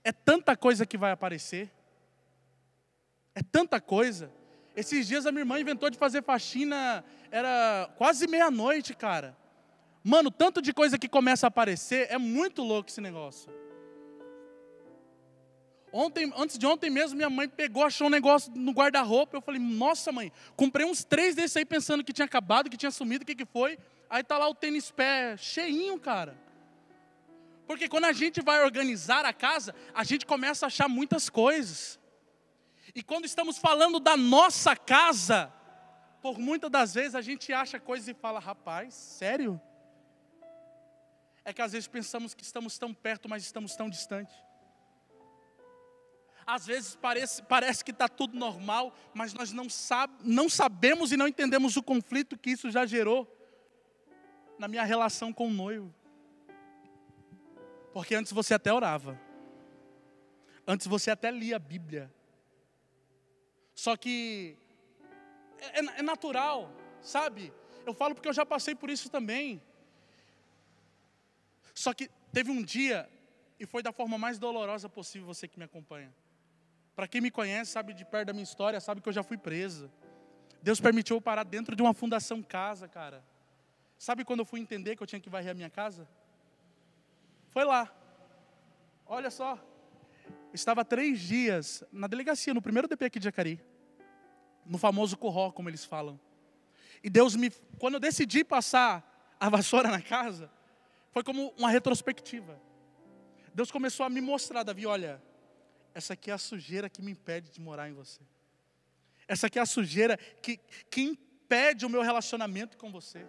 é 0.03 0.13
tanta 0.13 0.57
coisa 0.57 0.87
que 0.87 0.97
vai 0.97 1.13
aparecer. 1.13 1.71
É 3.35 3.43
tanta 3.43 3.81
coisa. 3.81 4.31
Esses 4.75 5.07
dias 5.09 5.27
a 5.27 5.33
minha 5.33 5.43
irmã 5.43 5.59
inventou 5.59 5.91
de 5.91 5.99
fazer 5.99 6.23
faxina, 6.23 7.05
era 7.31 7.91
quase 7.97 8.27
meia-noite, 8.27 8.95
cara. 8.95 9.37
Mano, 10.05 10.31
tanto 10.31 10.63
de 10.63 10.73
coisa 10.73 10.99
que 10.99 11.09
começa 11.09 11.47
a 11.47 11.49
aparecer, 11.49 12.07
é 12.11 12.19
muito 12.19 12.63
louco 12.63 12.89
esse 12.89 13.01
negócio. 13.01 13.51
Ontem, 15.93 16.31
antes 16.37 16.59
de 16.59 16.67
ontem 16.67 16.91
mesmo, 16.91 17.17
minha 17.17 17.31
mãe 17.31 17.49
pegou, 17.49 17.83
achou 17.83 18.07
um 18.07 18.11
negócio 18.11 18.53
no 18.55 18.73
guarda-roupa. 18.73 19.37
Eu 19.37 19.41
falei, 19.41 19.61
nossa 19.61 20.13
mãe, 20.13 20.31
comprei 20.55 20.87
uns 20.87 21.03
três 21.03 21.35
desses 21.35 21.57
aí 21.57 21.65
pensando 21.65 22.05
que 22.05 22.13
tinha 22.13 22.27
acabado, 22.27 22.69
que 22.69 22.77
tinha 22.77 22.91
sumido, 22.91 23.23
o 23.23 23.27
que, 23.27 23.35
que 23.35 23.47
foi? 23.47 23.79
Aí 24.09 24.23
tá 24.23 24.37
lá 24.39 24.49
o 24.49 24.55
tênis 24.55 24.91
pé 24.91 25.37
cheinho, 25.37 25.99
cara. 25.99 26.46
Porque 27.67 27.89
quando 27.89 28.05
a 28.05 28.13
gente 28.13 28.41
vai 28.41 28.63
organizar 28.63 29.25
a 29.25 29.33
casa, 29.33 29.75
a 29.93 30.05
gente 30.05 30.25
começa 30.25 30.67
a 30.67 30.69
achar 30.69 30.89
muitas 30.89 31.29
coisas. 31.29 31.99
E 32.95 33.03
quando 33.03 33.25
estamos 33.25 33.59
falando 33.59 33.99
da 33.99 34.17
nossa 34.17 34.77
casa, 34.77 35.53
por 36.23 36.39
muitas 36.39 36.71
das 36.71 36.95
vezes 36.95 37.15
a 37.15 37.21
gente 37.21 37.53
acha 37.53 37.81
coisas 37.81 38.07
e 38.09 38.15
fala, 38.15 38.39
rapaz, 38.39 38.95
sério? 38.95 39.61
É 41.45 41.53
que 41.53 41.61
às 41.61 41.73
vezes 41.73 41.89
pensamos 41.89 42.35
que 42.35 42.43
estamos 42.43 42.79
tão 42.79 42.95
perto, 42.95 43.29
mas 43.29 43.43
estamos 43.43 43.75
tão 43.75 43.91
distantes. 43.91 44.37
Às 46.47 46.67
vezes 46.67 46.95
parece, 46.95 47.43
parece 47.43 47.85
que 47.85 47.91
está 47.91 48.09
tudo 48.09 48.39
normal, 48.39 48.95
mas 49.13 49.35
nós 49.35 49.53
não, 49.53 49.69
sabe, 49.69 50.15
não 50.23 50.49
sabemos 50.49 51.11
e 51.11 51.17
não 51.17 51.27
entendemos 51.27 51.77
o 51.77 51.83
conflito 51.83 52.39
que 52.39 52.51
isso 52.51 52.71
já 52.71 52.87
gerou 52.87 53.27
na 54.57 54.69
minha 54.69 54.85
relação 54.85 55.33
com 55.33 55.49
o 55.49 55.53
noivo. 55.53 55.93
Porque 57.97 58.15
antes 58.15 58.31
você 58.31 58.53
até 58.53 58.71
orava. 58.71 59.19
Antes 60.67 60.87
você 60.87 61.11
até 61.11 61.31
lia 61.31 61.57
a 61.57 61.59
Bíblia. 61.59 62.13
Só 63.75 63.97
que 63.97 64.59
é, 65.59 65.81
é, 65.81 66.01
é 66.01 66.03
natural, 66.03 66.71
sabe? 67.01 67.55
Eu 67.87 67.95
falo 67.95 68.15
porque 68.15 68.29
eu 68.29 68.35
já 68.35 68.45
passei 68.45 68.75
por 68.75 68.91
isso 68.91 69.09
também. 69.09 69.63
Só 71.75 71.95
que 71.95 72.11
teve 72.35 72.51
um 72.51 72.63
dia, 72.63 73.09
e 73.59 73.65
foi 73.65 73.83
da 73.83 73.93
forma 73.93 74.19
mais 74.19 74.39
dolorosa 74.39 74.91
possível, 74.91 75.27
você 75.27 75.49
que 75.49 75.59
me 75.59 75.65
acompanha. 75.65 76.15
Para 76.95 77.09
quem 77.09 77.23
me 77.23 77.31
conhece, 77.31 77.71
sabe 77.71 77.95
de 77.95 78.05
perto 78.05 78.27
da 78.27 78.35
minha 78.35 78.45
história, 78.45 78.79
sabe 78.79 79.01
que 79.01 79.09
eu 79.09 79.13
já 79.15 79.23
fui 79.23 79.39
presa. 79.39 79.91
Deus 80.61 80.83
permitiu 80.83 81.17
eu 81.17 81.21
parar 81.23 81.45
dentro 81.45 81.75
de 81.75 81.81
uma 81.81 81.95
fundação 81.95 82.43
casa, 82.43 82.87
cara. 82.87 83.25
Sabe 83.99 84.23
quando 84.23 84.41
eu 84.41 84.45
fui 84.45 84.61
entender 84.61 84.97
que 84.97 85.03
eu 85.03 85.07
tinha 85.07 85.19
que 85.19 85.31
varrer 85.31 85.53
a 85.53 85.55
minha 85.55 85.71
casa? 85.71 86.07
Foi 87.57 87.65
lá. 87.65 87.91
Olha 89.07 89.31
só. 89.31 89.59
Estava 90.53 90.85
três 90.85 91.19
dias 91.19 91.83
na 91.91 92.07
delegacia, 92.07 92.53
no 92.53 92.61
primeiro 92.61 92.87
DP 92.87 93.07
aqui 93.07 93.19
de 93.19 93.25
Jacari. 93.25 93.59
No 94.67 94.77
famoso 94.77 95.17
curró, 95.17 95.51
como 95.51 95.71
eles 95.71 95.83
falam. 95.83 96.21
E 97.03 97.09
Deus 97.09 97.35
me. 97.35 97.51
Quando 97.79 97.95
eu 97.95 98.01
decidi 98.01 98.45
passar 98.45 99.35
a 99.41 99.49
vassoura 99.49 99.91
na 99.91 100.03
casa, 100.03 100.51
foi 101.13 101.25
como 101.25 101.49
uma 101.57 101.71
retrospectiva. 101.71 102.61
Deus 103.55 103.71
começou 103.71 104.05
a 104.05 104.11
me 104.11 104.21
mostrar, 104.21 104.63
Davi, 104.63 104.85
olha, 104.85 105.23
essa 105.95 106.13
aqui 106.13 106.31
é 106.31 106.35
a 106.35 106.39
sujeira 106.39 106.91
que 106.91 107.01
me 107.01 107.13
impede 107.13 107.51
de 107.51 107.59
morar 107.59 107.89
em 107.89 107.95
você. 107.95 108.21
Essa 109.27 109.47
aqui 109.47 109.59
é 109.59 109.63
a 109.63 109.67
sujeira 109.67 110.19
que, 110.43 110.59
que 110.91 111.01
impede 111.01 111.87
o 111.87 111.89
meu 111.89 112.03
relacionamento 112.03 112.77
com 112.77 112.93
você. 112.93 113.27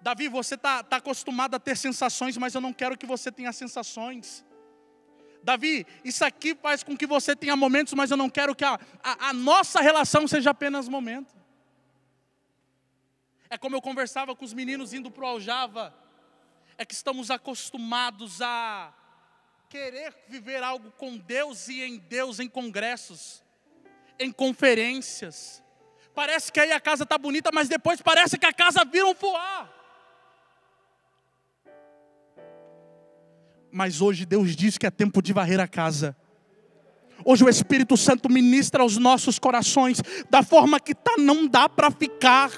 Davi, 0.00 0.28
você 0.28 0.54
está 0.54 0.82
tá 0.82 0.96
acostumado 0.96 1.54
a 1.54 1.60
ter 1.60 1.76
sensações, 1.76 2.36
mas 2.36 2.54
eu 2.54 2.60
não 2.60 2.72
quero 2.72 2.96
que 2.96 3.06
você 3.06 3.30
tenha 3.30 3.52
sensações. 3.52 4.44
Davi, 5.42 5.86
isso 6.04 6.24
aqui 6.24 6.54
faz 6.54 6.82
com 6.82 6.96
que 6.96 7.06
você 7.06 7.34
tenha 7.34 7.56
momentos, 7.56 7.94
mas 7.94 8.10
eu 8.10 8.16
não 8.16 8.28
quero 8.28 8.54
que 8.54 8.64
a, 8.64 8.78
a, 9.02 9.28
a 9.28 9.32
nossa 9.32 9.80
relação 9.80 10.26
seja 10.26 10.50
apenas 10.50 10.88
momento. 10.88 11.34
É 13.48 13.58
como 13.58 13.74
eu 13.76 13.82
conversava 13.82 14.34
com 14.34 14.44
os 14.44 14.54
meninos 14.54 14.92
indo 14.92 15.10
para 15.10 15.24
o 15.24 15.26
Aljava, 15.26 15.94
é 16.78 16.84
que 16.84 16.94
estamos 16.94 17.30
acostumados 17.30 18.40
a 18.40 18.94
querer 19.68 20.14
viver 20.28 20.62
algo 20.62 20.90
com 20.92 21.16
Deus 21.16 21.68
e 21.68 21.82
em 21.82 21.98
Deus 21.98 22.40
em 22.40 22.48
congressos, 22.48 23.42
em 24.18 24.32
conferências. 24.32 25.62
Parece 26.14 26.52
que 26.52 26.60
aí 26.60 26.72
a 26.72 26.80
casa 26.80 27.04
está 27.04 27.16
bonita, 27.18 27.50
mas 27.52 27.68
depois 27.68 28.00
parece 28.00 28.38
que 28.38 28.46
a 28.46 28.52
casa 28.52 28.84
vira 28.84 29.06
um 29.06 29.14
fuar. 29.14 29.79
Mas 33.72 34.00
hoje 34.00 34.26
Deus 34.26 34.56
diz 34.56 34.76
que 34.76 34.86
é 34.86 34.90
tempo 34.90 35.22
de 35.22 35.32
varrer 35.32 35.60
a 35.60 35.68
casa. 35.68 36.16
Hoje 37.24 37.44
o 37.44 37.48
Espírito 37.48 37.96
Santo 37.96 38.30
ministra 38.30 38.82
aos 38.82 38.96
nossos 38.96 39.38
corações 39.38 40.02
da 40.30 40.42
forma 40.42 40.80
que 40.80 40.94
tá, 40.94 41.14
não 41.18 41.46
dá 41.46 41.68
para 41.68 41.90
ficar. 41.90 42.50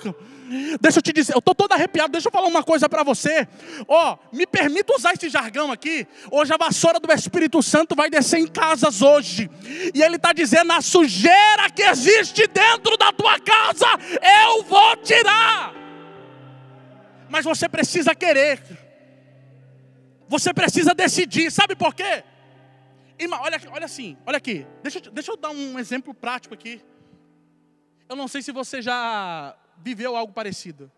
Deixa 0.81 0.99
eu 0.99 1.03
te 1.03 1.13
dizer, 1.13 1.35
eu 1.35 1.39
estou 1.39 1.55
todo 1.55 1.73
arrepiado, 1.73 2.13
deixa 2.13 2.29
eu 2.29 2.33
falar 2.33 2.47
uma 2.47 2.63
coisa 2.63 2.89
para 2.89 3.03
você. 3.03 3.49
Ó, 3.89 4.13
oh, 4.15 4.37
me 4.37 4.47
permita 4.47 4.95
usar 4.95 5.15
esse 5.15 5.29
jargão 5.29 5.73
aqui. 5.73 6.07
Hoje 6.31 6.53
a 6.53 6.57
vassoura 6.57 7.01
do 7.01 7.11
Espírito 7.13 7.63
Santo 7.63 7.95
vai 7.95 8.09
descer 8.09 8.39
em 8.39 8.47
casas 8.47 9.03
hoje. 9.03 9.51
E 9.95 10.03
ele 10.03 10.17
está 10.17 10.33
dizendo: 10.33 10.73
a 10.73 10.81
sujeira 10.81 11.71
que 11.75 11.83
existe 11.83 12.47
dentro 12.47 12.97
da 12.97 13.13
tua 13.13 13.41
casa, 13.41 13.87
eu 14.47 14.63
vou 14.65 14.97
tirar. 14.99 15.75
Mas 17.29 17.45
você 17.45 17.69
precisa 17.69 18.15
querer. 18.15 18.92
Você 20.33 20.55
precisa 20.55 20.95
decidir. 20.95 21.51
Sabe 21.53 21.77
por 21.77 21.95
quê? 21.95 22.25
Olha, 23.39 23.61
olha 23.71 23.85
assim, 23.85 24.17
olha 24.25 24.39
aqui. 24.39 24.67
Deixa, 24.83 24.99
deixa 24.99 25.31
eu 25.31 25.37
dar 25.37 25.51
um 25.51 25.79
exemplo 25.79 26.15
prático 26.15 26.55
aqui. 26.55 26.83
Eu 28.09 28.17
não 28.17 28.27
sei 28.27 28.41
se 28.41 28.51
você 28.51 28.81
já 28.81 29.55
viveu 29.77 30.17
algo 30.17 30.33
parecido. 30.33 30.91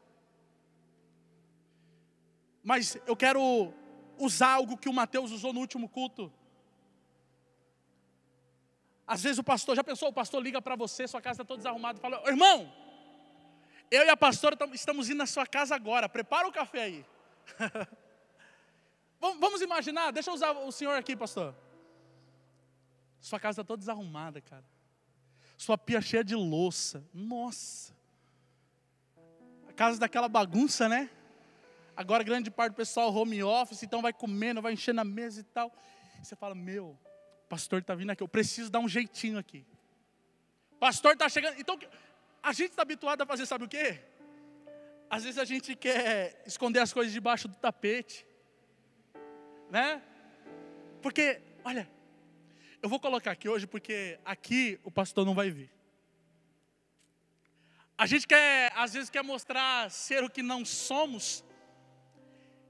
Mas 2.62 2.96
eu 3.08 3.16
quero 3.16 3.72
usar 4.20 4.52
algo 4.52 4.76
que 4.76 4.88
o 4.88 4.92
Mateus 4.92 5.32
usou 5.32 5.52
no 5.52 5.58
último 5.58 5.88
culto. 5.88 6.32
Às 9.04 9.24
vezes 9.24 9.38
o 9.40 9.42
pastor, 9.42 9.74
já 9.74 9.82
pensou, 9.82 10.10
o 10.10 10.12
pastor 10.12 10.40
liga 10.40 10.62
para 10.62 10.76
você, 10.76 11.08
sua 11.08 11.20
casa 11.20 11.42
está 11.42 11.44
toda 11.44 11.58
desarrumada, 11.58 11.98
e 11.98 12.00
fala, 12.00 12.22
irmão, 12.28 12.72
eu 13.90 14.04
e 14.04 14.08
a 14.08 14.16
pastora 14.16 14.56
estamos 14.72 15.10
indo 15.10 15.18
na 15.18 15.26
sua 15.26 15.44
casa 15.44 15.74
agora, 15.74 16.08
prepara 16.08 16.46
o 16.46 16.52
café 16.52 16.84
aí. 16.84 17.06
Vamos 19.32 19.62
imaginar, 19.62 20.10
deixa 20.10 20.28
eu 20.28 20.34
usar 20.34 20.52
o 20.52 20.70
senhor 20.70 20.94
aqui, 20.96 21.16
pastor. 21.16 21.54
Sua 23.20 23.40
casa 23.40 23.62
está 23.62 23.64
toda 23.64 23.78
desarrumada, 23.80 24.38
cara. 24.42 24.64
Sua 25.56 25.78
pia 25.78 26.00
cheia 26.02 26.22
de 26.22 26.34
louça. 26.34 27.02
Nossa. 27.12 27.94
A 29.66 29.72
casa 29.72 29.98
daquela 29.98 30.28
bagunça, 30.28 30.90
né? 30.90 31.08
Agora 31.96 32.22
grande 32.22 32.50
parte 32.50 32.72
do 32.72 32.76
pessoal 32.76 33.14
home 33.14 33.42
office, 33.42 33.82
então 33.82 34.02
vai 34.02 34.12
comendo, 34.12 34.60
vai 34.60 34.74
enchendo 34.74 35.00
a 35.00 35.04
mesa 35.04 35.40
e 35.40 35.44
tal. 35.44 35.72
E 36.20 36.26
você 36.26 36.37
fala, 36.37 36.54
meu, 36.54 36.88
o 36.88 37.48
pastor 37.48 37.80
está 37.80 37.94
vindo 37.94 38.10
aqui, 38.10 38.22
eu 38.22 38.28
preciso 38.28 38.70
dar 38.70 38.80
um 38.80 38.88
jeitinho 38.88 39.38
aqui. 39.38 39.64
O 40.72 40.76
pastor 40.76 41.14
está 41.14 41.30
chegando. 41.30 41.58
Então, 41.58 41.78
a 42.42 42.52
gente 42.52 42.70
está 42.70 42.82
habituado 42.82 43.22
a 43.22 43.26
fazer, 43.26 43.46
sabe 43.46 43.64
o 43.64 43.68
quê? 43.68 44.02
Às 45.08 45.24
vezes 45.24 45.38
a 45.38 45.46
gente 45.46 45.74
quer 45.74 46.42
esconder 46.44 46.80
as 46.80 46.92
coisas 46.92 47.12
debaixo 47.12 47.48
do 47.48 47.56
tapete 47.56 48.26
né? 49.70 50.03
Porque, 51.03 51.40
olha, 51.64 51.88
eu 52.83 52.88
vou 52.88 53.00
colocar 53.00 53.31
aqui 53.31 53.48
hoje 53.48 53.66
porque 53.66 54.18
aqui 54.24 54.79
o 54.85 54.90
pastor 54.90 55.24
não 55.24 55.35
vai 55.35 55.50
vir. 55.50 55.70
A 57.96 58.07
gente 58.07 58.27
quer, 58.27 58.72
às 58.74 58.92
vezes 58.92 59.09
quer 59.09 59.22
mostrar 59.22 59.90
ser 59.90 60.24
o 60.24 60.29
que 60.29 60.42
não 60.42 60.64
somos. 60.64 61.44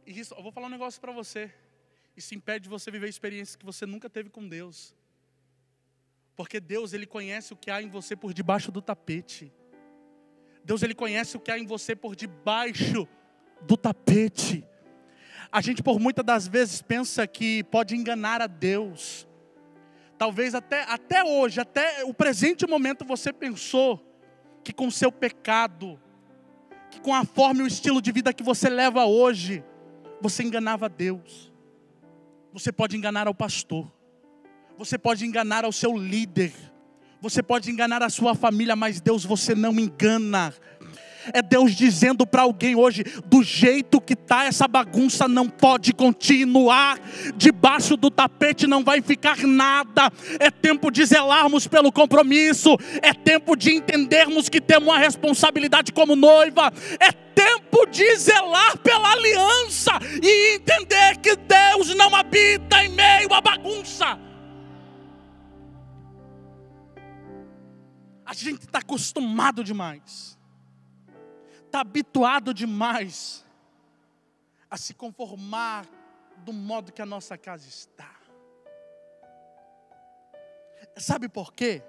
E 0.07 0.19
isso, 0.19 0.35
eu 0.35 0.43
vou 0.43 0.53
falar 0.53 0.67
um 0.67 0.71
negócio 0.71 1.01
para 1.01 1.13
você. 1.13 1.53
Isso 2.17 2.35
impede 2.35 2.65
de 2.65 2.69
você 2.69 2.91
viver 2.91 3.09
experiências 3.09 3.57
que 3.57 3.65
você 3.65 3.87
nunca 3.87 4.09
teve 4.09 4.31
com 4.31 4.47
Deus. 4.47 4.95
Porque 6.37 6.61
Deus, 6.61 6.93
ele 6.93 7.07
conhece 7.07 7.53
o 7.53 7.57
que 7.57 7.71
há 7.71 7.81
em 7.81 7.89
você 7.89 8.15
por 8.15 8.35
debaixo 8.35 8.71
do 8.71 8.83
tapete. 8.83 9.53
Deus, 10.65 10.83
ele 10.83 10.95
conhece 10.95 11.37
o 11.37 11.41
que 11.41 11.51
há 11.51 11.59
em 11.59 11.67
você 11.67 11.97
por 11.97 12.15
debaixo 12.15 13.09
do 13.63 13.77
tapete. 13.77 14.67
A 15.55 15.61
gente 15.61 15.85
por 15.85 16.01
muitas 16.01 16.25
das 16.25 16.49
vezes 16.49 16.83
pensa 16.83 17.25
que 17.29 17.63
pode 17.63 17.95
enganar 17.95 18.43
a 18.43 18.49
Deus. 18.49 19.25
Talvez 20.19 20.53
até, 20.53 20.83
até 20.83 21.23
hoje, 21.23 21.61
até 21.61 22.03
o 22.03 22.13
presente 22.13 22.67
momento 22.67 23.05
você 23.05 23.33
pensou 23.33 24.05
que 24.65 24.73
com 24.73 24.91
seu 24.91 25.13
pecado, 25.13 25.97
que 26.91 27.01
com 27.01 27.15
a 27.15 27.25
forma 27.25 27.61
e 27.61 27.63
o 27.63 27.69
estilo 27.69 28.03
de 28.03 28.11
vida 28.11 28.33
que 28.33 28.43
você 28.43 28.69
leva 28.69 29.05
hoje, 29.05 29.63
você 30.21 30.43
enganava 30.43 30.89
Deus. 30.89 31.53
Você 32.53 32.73
pode 32.73 32.97
enganar 32.97 33.29
ao 33.29 33.35
pastor. 33.35 33.89
Você 34.77 34.99
pode 34.99 35.25
enganar 35.25 35.65
ao 35.65 35.71
seu 35.71 35.97
líder. 35.97 36.53
Você 37.21 37.45
pode 37.45 37.71
enganar 37.71 38.03
a 38.03 38.11
sua 38.11 38.35
família, 38.35 38.75
mas 38.75 39.01
Deus 39.01 39.25
você 39.25 39.55
não 39.55 39.79
engana. 39.79 40.53
É 41.33 41.41
Deus 41.41 41.75
dizendo 41.75 42.27
para 42.27 42.43
alguém 42.43 42.75
hoje: 42.75 43.05
do 43.27 43.43
jeito 43.43 44.01
que 44.01 44.15
está 44.15 44.45
essa 44.45 44.69
bagunça 44.69 45.27
não 45.27 45.49
pode 45.49 45.93
continuar, 45.93 46.99
debaixo 47.37 47.97
do 47.97 48.11
tapete 48.11 48.67
não 48.67 48.85
vai 48.85 49.01
ficar 49.01 49.39
nada. 49.39 50.11
É 50.39 50.51
tempo 50.51 50.91
de 50.91 51.05
zelarmos 51.05 51.67
pelo 51.67 51.91
compromisso, 51.93 52.77
é 53.03 53.13
tempo 53.13 53.57
de 53.57 53.75
entendermos 53.75 54.49
que 54.49 54.61
temos 54.61 54.89
uma 54.89 54.99
responsabilidade 54.99 55.93
como 55.93 56.15
noiva, 56.15 56.73
é 57.01 57.11
tempo 57.13 57.87
de 57.87 58.17
zelar 58.17 58.79
pela 58.79 59.13
aliança 59.13 59.93
e 60.23 60.57
entender 60.57 61.19
que 61.19 61.37
Deus 61.37 61.95
não 61.95 62.15
habita 62.15 62.85
em 62.85 62.89
meio 62.89 63.33
à 63.33 63.41
bagunça. 63.41 64.19
A 68.27 68.33
gente 68.33 68.63
está 68.63 68.79
acostumado 68.79 69.63
demais 69.63 70.34
está 71.75 71.81
habituado 71.81 72.55
demais 72.55 73.45
a 74.71 74.77
se 74.77 74.95
conformar 74.95 75.85
do 76.37 76.53
modo 76.53 76.93
que 76.93 77.03
a 77.03 77.07
nossa 77.07 77.37
casa 77.37 77.69
está. 77.69 78.15
Sabe 80.97 81.29
por 81.29 81.53
quê? 81.53 81.83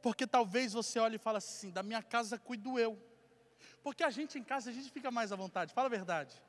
Porque 0.00 0.24
talvez 0.24 0.72
você 0.72 1.00
olhe 1.00 1.16
e 1.16 1.18
fale 1.18 1.38
assim: 1.38 1.72
da 1.72 1.82
minha 1.82 2.00
casa 2.00 2.38
cuido 2.38 2.78
eu. 2.78 2.96
Porque 3.82 4.04
a 4.04 4.10
gente 4.10 4.38
em 4.38 4.44
casa, 4.44 4.70
a 4.70 4.72
gente 4.72 4.88
fica 4.92 5.10
mais 5.10 5.32
à 5.32 5.36
vontade, 5.36 5.74
fala 5.74 5.88
a 5.88 5.90
verdade. 5.90 6.40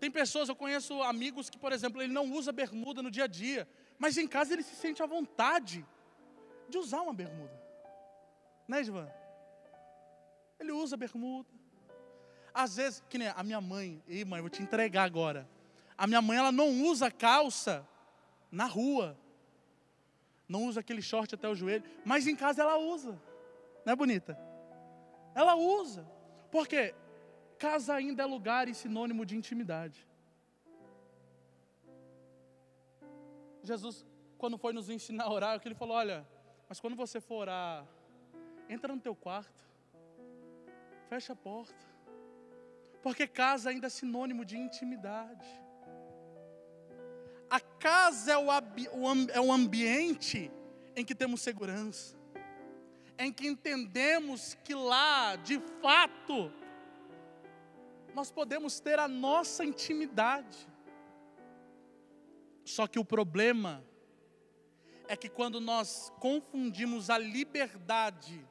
Tem 0.00 0.10
pessoas, 0.10 0.48
eu 0.48 0.56
conheço 0.56 1.02
amigos 1.02 1.50
que, 1.50 1.58
por 1.58 1.72
exemplo, 1.72 2.00
ele 2.00 2.12
não 2.12 2.32
usa 2.32 2.52
bermuda 2.52 3.02
no 3.02 3.10
dia 3.10 3.24
a 3.24 3.26
dia, 3.26 3.68
mas 3.98 4.16
em 4.16 4.26
casa 4.26 4.54
ele 4.54 4.62
se 4.62 4.74
sente 4.74 5.02
à 5.02 5.06
vontade 5.06 5.84
de 6.70 6.78
usar 6.78 7.02
uma 7.02 7.12
bermuda. 7.12 7.62
Né, 8.66 8.80
Ivan? 8.80 9.23
Usa 10.84 10.96
bermuda. 10.96 11.48
Às 12.52 12.76
vezes, 12.76 13.02
que 13.08 13.18
nem 13.18 13.28
a 13.28 13.42
minha 13.42 13.60
mãe, 13.60 14.02
ei 14.06 14.24
mãe, 14.24 14.40
vou 14.40 14.50
te 14.50 14.62
entregar 14.62 15.04
agora. 15.04 15.48
A 15.96 16.06
minha 16.06 16.22
mãe, 16.22 16.38
ela 16.38 16.52
não 16.52 16.68
usa 16.84 17.10
calça 17.10 17.86
na 18.50 18.66
rua. 18.66 19.18
não 20.46 20.66
usa 20.66 20.80
aquele 20.80 21.02
short 21.02 21.34
até 21.34 21.48
o 21.48 21.54
joelho, 21.54 21.84
mas 22.04 22.26
em 22.26 22.36
casa 22.36 22.62
ela 22.62 22.76
usa. 22.76 23.18
Não 23.84 23.92
é 23.94 23.96
bonita? 23.96 24.38
Ela 25.34 25.54
usa. 25.56 26.06
Por 26.50 26.68
quê? 26.68 26.94
Casa 27.58 27.94
ainda 27.94 28.22
é 28.22 28.26
lugar 28.26 28.68
e 28.68 28.74
sinônimo 28.74 29.24
de 29.24 29.36
intimidade. 29.36 30.06
Jesus, 33.62 34.04
quando 34.36 34.58
foi 34.58 34.72
nos 34.72 34.88
ensinar 34.90 35.24
a 35.24 35.32
orar, 35.32 35.60
ele 35.64 35.74
falou: 35.74 35.96
Olha, 35.96 36.26
mas 36.68 36.78
quando 36.78 36.94
você 36.94 37.20
for 37.20 37.36
orar, 37.36 37.86
entra 38.68 38.94
no 38.94 39.00
teu 39.00 39.16
quarto, 39.16 39.64
fecha 41.14 41.32
a 41.32 41.36
porta, 41.36 41.86
porque 43.00 43.24
casa 43.24 43.70
ainda 43.70 43.86
é 43.86 43.90
sinônimo 43.90 44.44
de 44.44 44.56
intimidade. 44.58 45.46
A 47.48 47.60
casa 47.60 48.32
é 48.32 48.36
o, 48.36 48.50
é 49.32 49.40
o 49.40 49.52
ambiente 49.52 50.50
em 50.96 51.04
que 51.04 51.14
temos 51.14 51.40
segurança, 51.40 52.16
em 53.16 53.32
que 53.32 53.46
entendemos 53.46 54.54
que 54.64 54.74
lá, 54.74 55.36
de 55.36 55.60
fato, 55.80 56.52
nós 58.12 58.32
podemos 58.32 58.80
ter 58.80 58.98
a 58.98 59.06
nossa 59.06 59.64
intimidade. 59.64 60.66
Só 62.64 62.88
que 62.88 62.98
o 62.98 63.04
problema 63.04 63.84
é 65.06 65.16
que 65.16 65.28
quando 65.28 65.60
nós 65.60 66.12
confundimos 66.18 67.08
a 67.08 67.18
liberdade 67.18 68.44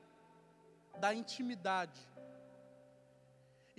da 0.97 1.13
intimidade 1.13 2.12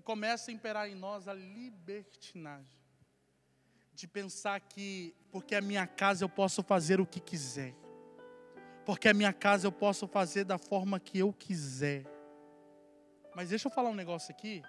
começa 0.05 0.51
a 0.51 0.55
imperar 0.55 0.89
em 0.89 0.95
nós 0.95 1.27
a 1.27 1.33
libertinagem 1.33 2.85
de 3.95 4.07
pensar 4.07 4.61
que 4.61 5.15
porque 5.31 5.55
é 5.55 5.61
minha 5.61 5.87
casa 5.87 6.25
eu 6.25 6.29
posso 6.29 6.63
fazer 6.63 7.01
o 7.01 7.07
que 7.07 7.21
quiser. 7.21 7.75
Porque 8.85 9.09
é 9.09 9.15
minha 9.15 9.33
casa 9.33 9.67
eu 9.67 9.73
posso 9.73 10.07
fazer 10.07 10.45
da 10.45 10.59
forma 10.59 11.01
que 11.01 11.19
eu 11.19 11.33
quiser. 11.33 12.05
Mas 13.35 13.49
deixa 13.49 13.67
eu 13.69 13.73
falar 13.73 13.89
um 13.89 13.95
negócio 13.95 14.31
aqui. 14.31 14.63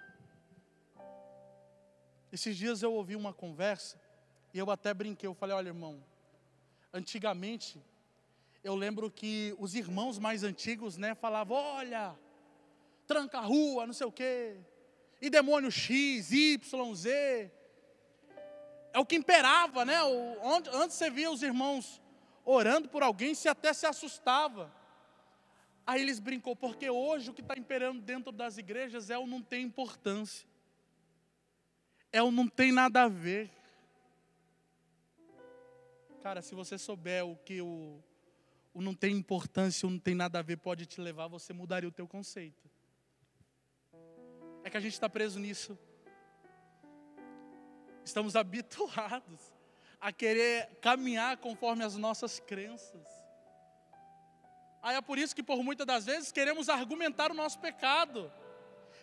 Esses 2.32 2.56
dias 2.56 2.82
eu 2.82 2.92
ouvi 2.92 3.14
uma 3.14 3.32
conversa 3.32 4.00
e 4.54 4.58
eu 4.58 4.70
até 4.70 4.94
brinquei, 4.94 5.28
eu 5.28 5.34
falei, 5.34 5.54
olha 5.54 5.68
irmão, 5.68 6.02
antigamente 6.92 7.80
eu 8.64 8.74
lembro 8.74 9.10
que 9.10 9.54
os 9.58 9.74
irmãos 9.74 10.18
mais 10.18 10.42
antigos, 10.42 10.96
né, 10.96 11.14
falavam, 11.14 11.56
olha, 11.56 12.16
tranca 13.06 13.38
a 13.38 13.42
rua, 13.42 13.86
não 13.86 13.92
sei 13.92 14.06
o 14.06 14.12
quê, 14.12 14.56
e 15.20 15.30
demônio 15.30 15.70
X, 15.70 16.32
Y, 16.32 16.94
Z. 16.94 17.50
É 18.92 18.98
o 18.98 19.06
que 19.06 19.16
imperava, 19.16 19.84
né? 19.84 20.02
onde, 20.02 20.70
antes 20.70 20.96
você 20.96 21.10
via 21.10 21.30
os 21.30 21.42
irmãos 21.42 22.00
orando 22.44 22.88
por 22.88 23.02
alguém, 23.02 23.34
se 23.34 23.48
até 23.48 23.72
se 23.72 23.86
assustava. 23.86 24.72
Aí 25.86 26.00
eles 26.00 26.18
brincou, 26.18 26.56
porque 26.56 26.88
hoje 26.88 27.30
o 27.30 27.34
que 27.34 27.40
está 27.40 27.56
imperando 27.56 28.00
dentro 28.00 28.32
das 28.32 28.58
igrejas 28.58 29.10
é 29.10 29.18
o 29.18 29.26
não 29.26 29.42
tem 29.42 29.64
importância. 29.64 30.48
É 32.12 32.22
o 32.22 32.30
não 32.30 32.48
tem 32.48 32.72
nada 32.72 33.02
a 33.02 33.08
ver. 33.08 33.50
Cara, 36.22 36.42
se 36.42 36.54
você 36.54 36.76
souber 36.76 37.24
o 37.24 37.36
que 37.36 37.60
o, 37.60 38.02
o 38.74 38.80
não 38.80 38.94
tem 38.94 39.16
importância, 39.16 39.86
o 39.86 39.90
não 39.90 39.98
tem 39.98 40.14
nada 40.14 40.38
a 40.38 40.42
ver 40.42 40.56
pode 40.56 40.86
te 40.86 41.00
levar, 41.00 41.28
você 41.28 41.52
mudaria 41.52 41.88
o 41.88 41.92
teu 41.92 42.08
conceito. 42.08 42.68
É 44.66 44.70
que 44.70 44.76
a 44.76 44.80
gente 44.80 44.94
está 44.94 45.08
preso 45.08 45.38
nisso. 45.38 45.78
Estamos 48.04 48.34
habituados 48.34 49.54
a 50.00 50.10
querer 50.10 50.66
caminhar 50.80 51.36
conforme 51.36 51.84
as 51.84 51.96
nossas 51.96 52.40
crenças. 52.40 53.06
Aí 54.82 54.96
é 54.96 55.00
por 55.00 55.18
isso 55.18 55.36
que 55.36 55.42
por 55.42 55.62
muitas 55.62 55.86
das 55.86 56.04
vezes 56.04 56.32
queremos 56.32 56.68
argumentar 56.68 57.30
o 57.30 57.34
nosso 57.34 57.60
pecado. 57.60 58.32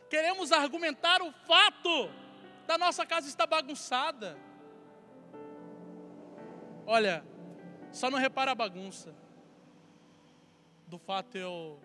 Queremos 0.10 0.52
argumentar 0.52 1.21
o 1.21 1.32
fato 1.32 2.10
da 2.67 2.78
nossa 2.78 3.06
casa 3.06 3.30
estar 3.30 3.47
bagunçada. 3.47 4.38
Olha, 6.86 7.26
só 7.89 8.12
não 8.12 8.19
repara 8.19 8.52
a 8.52 8.56
bagunça 8.56 9.15
do 10.88 10.99
fato 10.99 11.38
eu 11.38 11.80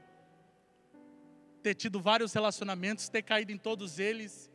ter 1.69 1.75
tido 1.75 2.01
vários 2.01 2.33
relacionamentos, 2.33 3.11
ter 3.11 3.21
caído 3.21 3.53
em 3.53 3.59
todos 3.59 3.99
eles 3.99 4.51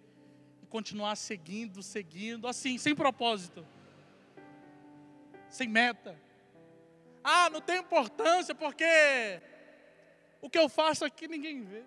e 0.64 0.66
continuar 0.66 1.16
seguindo, 1.16 1.84
seguindo, 1.84 2.48
assim, 2.48 2.76
sem 2.80 2.96
propósito, 2.96 3.64
sem 5.48 5.68
meta. 5.68 6.20
Ah, 7.24 7.52
não 7.52 7.62
tem 7.62 7.78
importância 7.78 8.56
porque 8.56 8.84
o 10.42 10.50
que 10.50 10.58
eu 10.58 10.68
faço 10.68 11.06
aqui 11.06 11.28
ninguém 11.28 11.64
vê. 11.64 11.84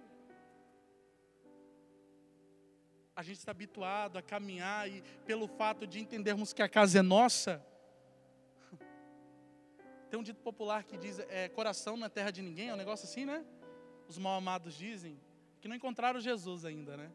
A 3.16 3.22
gente 3.24 3.38
está 3.38 3.50
habituado 3.50 4.16
a 4.18 4.22
caminhar 4.22 4.88
e 4.88 5.02
pelo 5.24 5.48
fato 5.48 5.88
de 5.88 5.98
entendermos 5.98 6.52
que 6.52 6.62
a 6.62 6.68
casa 6.68 7.00
é 7.00 7.02
nossa, 7.02 7.60
tem 10.08 10.20
um 10.20 10.22
dito 10.22 10.40
popular 10.40 10.84
que 10.84 10.96
diz: 10.96 11.18
é, 11.18 11.48
coração 11.48 11.96
na 11.96 12.08
terra 12.08 12.30
de 12.30 12.42
ninguém, 12.42 12.68
é 12.68 12.74
um 12.74 12.76
negócio 12.76 13.08
assim, 13.08 13.24
né? 13.24 13.44
Os 14.08 14.18
mal 14.18 14.38
amados 14.38 14.74
dizem 14.74 15.18
que 15.60 15.68
não 15.68 15.76
encontraram 15.76 16.20
Jesus 16.20 16.64
ainda, 16.64 16.96
né? 16.96 17.10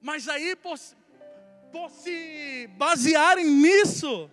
Mas 0.00 0.28
aí, 0.28 0.54
por, 0.54 0.78
por 1.72 1.90
se 1.90 2.66
basearem 2.76 3.46
nisso, 3.46 4.30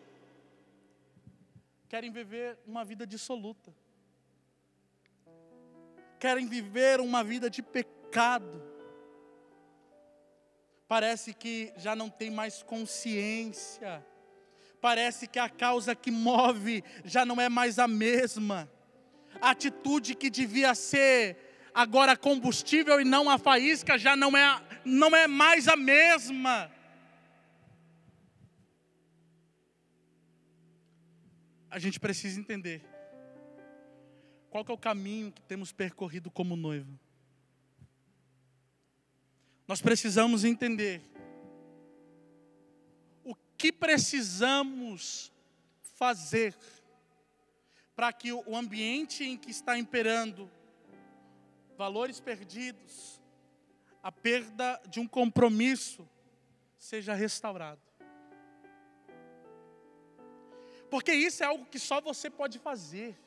querem 1.88 2.12
viver 2.12 2.58
uma 2.68 2.84
vida 2.84 3.08
dissoluta, 3.08 3.74
querem 6.20 6.46
viver 6.48 7.00
uma 7.00 7.24
vida 7.24 7.50
de 7.50 7.62
pecado. 7.62 8.62
Parece 10.88 11.34
que 11.34 11.74
já 11.78 11.96
não 11.96 12.10
tem 12.10 12.30
mais 12.30 12.62
consciência 12.62 14.06
parece 14.82 15.28
que 15.28 15.38
a 15.38 15.48
causa 15.48 15.96
que 15.96 16.10
move 16.10 16.84
já 17.06 17.24
não 17.24 17.40
é 17.40 17.48
mais 17.48 17.78
a 17.78 17.88
mesma. 17.88 18.70
Atitude 19.40 20.16
que 20.16 20.30
devia 20.30 20.74
ser 20.76 21.38
agora 21.74 22.18
combustível 22.18 23.00
e 23.00 23.06
não 23.06 23.30
a 23.30 23.38
faísca 23.38 23.98
já 23.98 24.16
não 24.16 24.36
é, 24.36 24.62
não 24.84 25.16
é 25.16 25.28
mais 25.28 25.68
a 25.68 25.76
mesma. 25.76 26.72
A 31.70 31.80
gente 31.80 32.00
precisa 32.00 32.40
entender 32.40 32.84
qual 34.50 34.66
é 34.68 34.72
o 34.72 34.78
caminho 34.78 35.32
que 35.32 35.42
temos 35.42 35.72
percorrido 35.72 36.30
como 36.30 36.56
noivo. 36.56 37.00
Nós 39.68 39.82
precisamos 39.82 40.44
entender 40.44 41.02
que 43.62 43.72
precisamos 43.72 45.32
fazer 45.98 46.58
para 47.96 48.12
que 48.14 48.32
o 48.32 48.56
ambiente 48.56 49.24
em 49.24 49.38
que 49.38 49.52
está 49.52 49.78
imperando 49.78 50.50
valores 51.78 52.20
perdidos, 52.20 53.20
a 54.04 54.12
perda 54.12 54.82
de 54.88 55.00
um 55.00 55.08
compromisso, 55.08 56.08
seja 56.78 57.14
restaurado. 57.14 57.82
Porque 60.90 61.14
isso 61.14 61.44
é 61.44 61.46
algo 61.46 61.66
que 61.66 61.80
só 61.80 62.02
você 62.02 62.30
pode 62.30 62.60
fazer. 62.60 63.18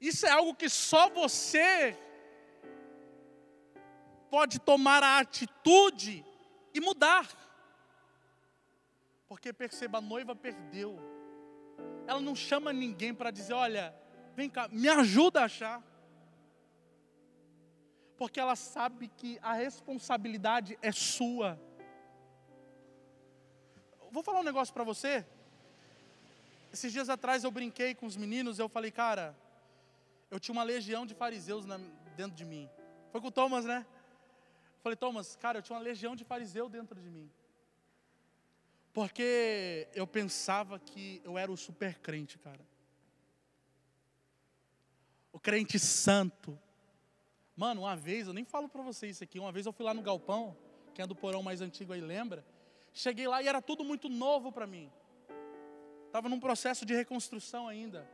Isso 0.00 0.26
é 0.26 0.30
algo 0.30 0.54
que 0.54 0.68
só 0.68 1.10
você 1.10 1.96
pode 4.30 4.58
tomar 4.58 5.02
a 5.02 5.18
atitude 5.18 6.24
e 6.72 6.80
mudar. 6.80 7.28
Porque 9.28 9.52
perceba, 9.52 9.98
a 9.98 10.00
noiva 10.00 10.34
perdeu. 10.34 11.13
Ela 12.06 12.20
não 12.20 12.34
chama 12.34 12.72
ninguém 12.72 13.14
para 13.14 13.30
dizer: 13.30 13.52
olha, 13.52 13.94
vem 14.34 14.48
cá, 14.48 14.68
me 14.68 14.88
ajuda 14.88 15.40
a 15.40 15.44
achar. 15.44 15.82
Porque 18.16 18.38
ela 18.38 18.54
sabe 18.54 19.08
que 19.08 19.38
a 19.42 19.52
responsabilidade 19.54 20.78
é 20.80 20.92
sua. 20.92 21.60
Vou 24.10 24.22
falar 24.22 24.40
um 24.40 24.44
negócio 24.44 24.72
para 24.72 24.84
você. 24.84 25.26
Esses 26.72 26.92
dias 26.92 27.08
atrás 27.08 27.44
eu 27.44 27.50
brinquei 27.50 27.94
com 27.94 28.06
os 28.06 28.16
meninos, 28.16 28.58
eu 28.58 28.68
falei, 28.68 28.90
cara, 28.90 29.36
eu 30.30 30.38
tinha 30.40 30.52
uma 30.52 30.62
legião 30.62 31.06
de 31.06 31.14
fariseus 31.14 31.64
na, 31.64 31.78
dentro 32.16 32.36
de 32.36 32.44
mim. 32.44 32.68
Foi 33.10 33.20
com 33.20 33.28
o 33.28 33.32
Thomas, 33.32 33.64
né? 33.64 33.86
Falei, 34.82 34.96
Thomas, 34.96 35.36
cara, 35.36 35.58
eu 35.58 35.62
tinha 35.62 35.76
uma 35.76 35.82
legião 35.82 36.14
de 36.14 36.24
fariseu 36.24 36.68
dentro 36.68 37.00
de 37.00 37.08
mim. 37.08 37.30
Porque 38.94 39.88
eu 39.92 40.06
pensava 40.06 40.78
que 40.78 41.20
eu 41.24 41.36
era 41.36 41.50
o 41.50 41.56
super 41.56 41.98
crente, 41.98 42.38
cara. 42.38 42.64
O 45.32 45.40
crente 45.40 45.80
santo. 45.80 46.56
Mano, 47.56 47.82
uma 47.82 47.96
vez, 47.96 48.28
eu 48.28 48.32
nem 48.32 48.44
falo 48.44 48.68
para 48.68 48.82
vocês 48.82 49.16
isso 49.16 49.24
aqui, 49.24 49.40
uma 49.40 49.50
vez 49.50 49.66
eu 49.66 49.72
fui 49.72 49.84
lá 49.84 49.92
no 49.92 50.00
galpão, 50.00 50.56
quem 50.94 51.02
é 51.02 51.06
do 51.06 51.14
porão 51.14 51.42
mais 51.42 51.60
antigo 51.60 51.92
aí 51.92 52.00
lembra. 52.00 52.46
Cheguei 52.92 53.26
lá 53.26 53.42
e 53.42 53.48
era 53.48 53.60
tudo 53.60 53.84
muito 53.84 54.08
novo 54.08 54.52
para 54.52 54.66
mim. 54.66 54.88
Estava 56.06 56.28
num 56.28 56.38
processo 56.38 56.86
de 56.86 56.94
reconstrução 56.94 57.66
ainda. 57.66 58.08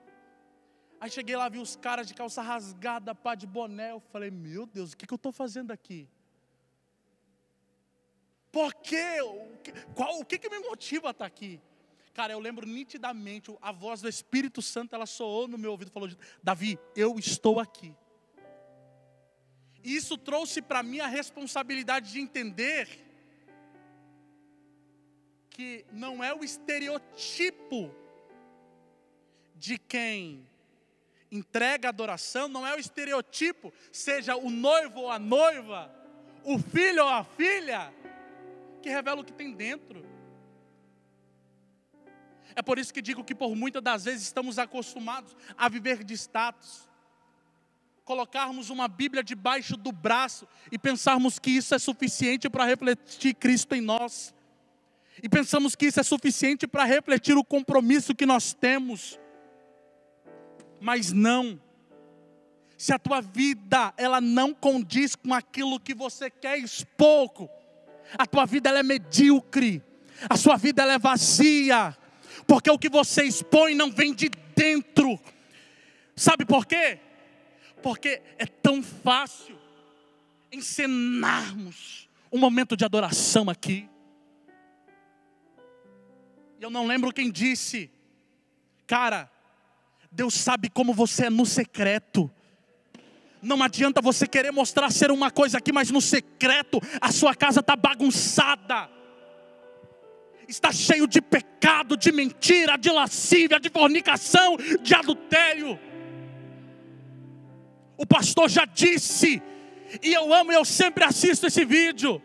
Aí 0.98 1.10
cheguei 1.10 1.36
lá, 1.36 1.50
vi 1.50 1.58
os 1.58 1.76
caras 1.76 2.06
de 2.06 2.14
calça 2.14 2.40
rasgada, 2.40 3.14
pá 3.14 3.34
de 3.34 3.46
boné. 3.46 3.92
Eu 3.92 4.00
falei, 4.00 4.30
meu 4.30 4.64
Deus, 4.64 4.92
o 4.92 4.96
que, 4.96 5.06
que 5.06 5.12
eu 5.12 5.16
estou 5.16 5.32
fazendo 5.32 5.72
aqui? 5.72 6.08
Por 8.50 8.74
quê? 8.74 9.18
Qual, 9.94 10.20
o 10.20 10.24
que, 10.24 10.38
que 10.38 10.48
me 10.48 10.58
motiva 10.60 11.08
a 11.08 11.10
estar 11.12 11.26
aqui? 11.26 11.60
Cara, 12.12 12.32
eu 12.32 12.40
lembro 12.40 12.66
nitidamente, 12.66 13.56
a 13.62 13.70
voz 13.70 14.00
do 14.00 14.08
Espírito 14.08 14.60
Santo, 14.60 14.94
ela 14.94 15.06
soou 15.06 15.46
no 15.46 15.56
meu 15.56 15.70
ouvido 15.70 15.90
falou: 15.90 16.10
Davi, 16.42 16.78
eu 16.96 17.18
estou 17.18 17.60
aqui. 17.60 17.94
E 19.82 19.94
isso 19.94 20.18
trouxe 20.18 20.60
para 20.60 20.82
mim 20.82 21.00
a 21.00 21.06
responsabilidade 21.06 22.12
de 22.12 22.20
entender 22.20 23.06
que 25.50 25.84
não 25.92 26.22
é 26.22 26.34
o 26.34 26.44
estereotipo 26.44 27.94
de 29.54 29.78
quem 29.78 30.46
entrega 31.30 31.88
adoração, 31.88 32.48
não 32.48 32.66
é 32.66 32.74
o 32.74 32.78
estereotipo, 32.78 33.72
seja 33.92 34.36
o 34.36 34.50
noivo 34.50 35.00
ou 35.00 35.10
a 35.10 35.18
noiva, 35.18 35.94
o 36.44 36.58
filho 36.58 37.02
ou 37.02 37.08
a 37.08 37.24
filha, 37.24 37.92
que 38.80 38.88
revela 38.88 39.20
o 39.20 39.24
que 39.24 39.32
tem 39.32 39.52
dentro. 39.52 40.04
É 42.54 42.62
por 42.62 42.78
isso 42.78 42.92
que 42.92 43.00
digo 43.00 43.22
que 43.22 43.34
por 43.34 43.54
muitas 43.54 43.82
das 43.82 44.04
vezes 44.04 44.22
estamos 44.22 44.58
acostumados 44.58 45.36
a 45.56 45.68
viver 45.68 46.02
de 46.02 46.14
status. 46.14 46.88
Colocarmos 48.04 48.70
uma 48.70 48.88
Bíblia 48.88 49.22
debaixo 49.22 49.76
do 49.76 49.92
braço 49.92 50.46
e 50.72 50.78
pensarmos 50.78 51.38
que 51.38 51.50
isso 51.50 51.74
é 51.74 51.78
suficiente 51.78 52.50
para 52.50 52.64
refletir 52.64 53.34
Cristo 53.34 53.74
em 53.74 53.80
nós. 53.80 54.34
E 55.22 55.28
pensamos 55.28 55.76
que 55.76 55.86
isso 55.86 56.00
é 56.00 56.02
suficiente 56.02 56.66
para 56.66 56.84
refletir 56.84 57.36
o 57.36 57.44
compromisso 57.44 58.14
que 58.14 58.26
nós 58.26 58.52
temos. 58.52 59.18
Mas 60.80 61.12
não. 61.12 61.60
Se 62.76 62.92
a 62.92 62.98
tua 62.98 63.20
vida 63.20 63.92
ela 63.96 64.20
não 64.20 64.54
condiz 64.54 65.14
com 65.14 65.34
aquilo 65.34 65.78
que 65.78 65.94
você 65.94 66.30
quer 66.30 66.58
expor, 66.58 67.48
a 68.18 68.26
tua 68.26 68.46
vida 68.46 68.68
ela 68.68 68.80
é 68.80 68.82
medíocre. 68.82 69.82
A 70.28 70.36
sua 70.36 70.56
vida 70.56 70.82
ela 70.82 70.94
é 70.94 70.98
vazia. 70.98 71.96
Porque 72.46 72.70
o 72.70 72.78
que 72.78 72.88
você 72.88 73.24
expõe 73.24 73.74
não 73.74 73.90
vem 73.90 74.14
de 74.14 74.28
dentro. 74.54 75.18
Sabe 76.14 76.44
por 76.44 76.66
quê? 76.66 76.98
Porque 77.82 78.22
é 78.36 78.46
tão 78.46 78.82
fácil 78.82 79.58
encenarmos 80.52 82.08
um 82.30 82.38
momento 82.38 82.76
de 82.76 82.84
adoração 82.84 83.48
aqui. 83.48 83.88
E 86.58 86.62
eu 86.62 86.70
não 86.70 86.86
lembro 86.86 87.12
quem 87.12 87.30
disse, 87.30 87.90
cara, 88.86 89.30
Deus 90.12 90.34
sabe 90.34 90.68
como 90.68 90.92
você 90.92 91.26
é 91.26 91.30
no 91.30 91.46
secreto. 91.46 92.30
Não 93.42 93.62
adianta 93.62 94.00
você 94.02 94.26
querer 94.26 94.50
mostrar 94.50 94.90
ser 94.90 95.10
uma 95.10 95.30
coisa 95.30 95.58
aqui, 95.58 95.72
mas 95.72 95.90
no 95.90 96.00
secreto 96.00 96.80
a 97.00 97.10
sua 97.10 97.34
casa 97.34 97.60
está 97.60 97.74
bagunçada, 97.74 98.90
está 100.46 100.70
cheio 100.72 101.06
de 101.06 101.22
pecado, 101.22 101.96
de 101.96 102.12
mentira, 102.12 102.76
de 102.76 102.90
lascívia, 102.90 103.58
de 103.58 103.70
fornicação, 103.70 104.56
de 104.82 104.94
adultério. 104.94 105.78
O 107.96 108.06
pastor 108.06 108.48
já 108.50 108.64
disse, 108.64 109.42
e 110.02 110.12
eu 110.12 110.32
amo, 110.32 110.52
eu 110.52 110.64
sempre 110.64 111.04
assisto 111.04 111.46
esse 111.46 111.64
vídeo. 111.64 112.22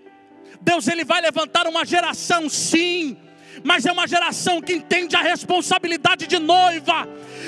Deus 0.61 0.88
ele 0.88 1.05
vai 1.05 1.22
levantar 1.22 1.68
uma 1.68 1.86
geração, 1.86 2.49
sim, 2.49 3.18
mas 3.66 3.84
é 3.84 3.91
uma 3.91 4.07
geração 4.07 4.61
que 4.61 4.74
entende 4.74 5.16
a 5.16 5.22
responsabilidade 5.22 6.28
de 6.28 6.38
noiva, 6.38 7.07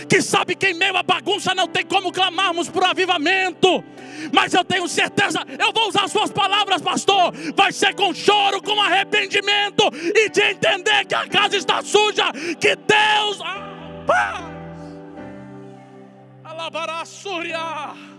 que 0.10 0.20
sabe 0.20 0.56
que 0.56 0.70
em 0.70 0.74
meio 0.74 0.98
à 0.98 1.04
bagunça 1.04 1.54
não 1.54 1.68
tem 1.68 1.86
como 1.86 2.12
clamarmos 2.12 2.68
por 2.68 2.84
avivamento. 2.84 3.84
Mas 4.34 4.52
eu 4.52 4.66
tenho 4.66 4.88
certeza, 4.88 5.46
eu 5.60 5.72
vou 5.72 5.90
usar 5.90 6.08
suas 6.08 6.32
palavras, 6.32 6.82
pastor. 6.82 7.32
Vai 7.56 7.72
ser 7.72 7.94
com 7.94 8.16
choro, 8.16 8.64
com 8.64 8.82
arrependimento 8.82 9.84
e 9.94 10.28
de 10.30 10.42
entender 10.42 11.06
que 11.06 11.14
a 11.14 11.28
casa 11.28 11.56
está 11.56 11.84
suja, 11.84 12.32
que 12.60 12.76
Deus. 12.76 13.40
Ah, 14.10 14.50
Alabará 16.44 17.06
Surya. 17.06 18.17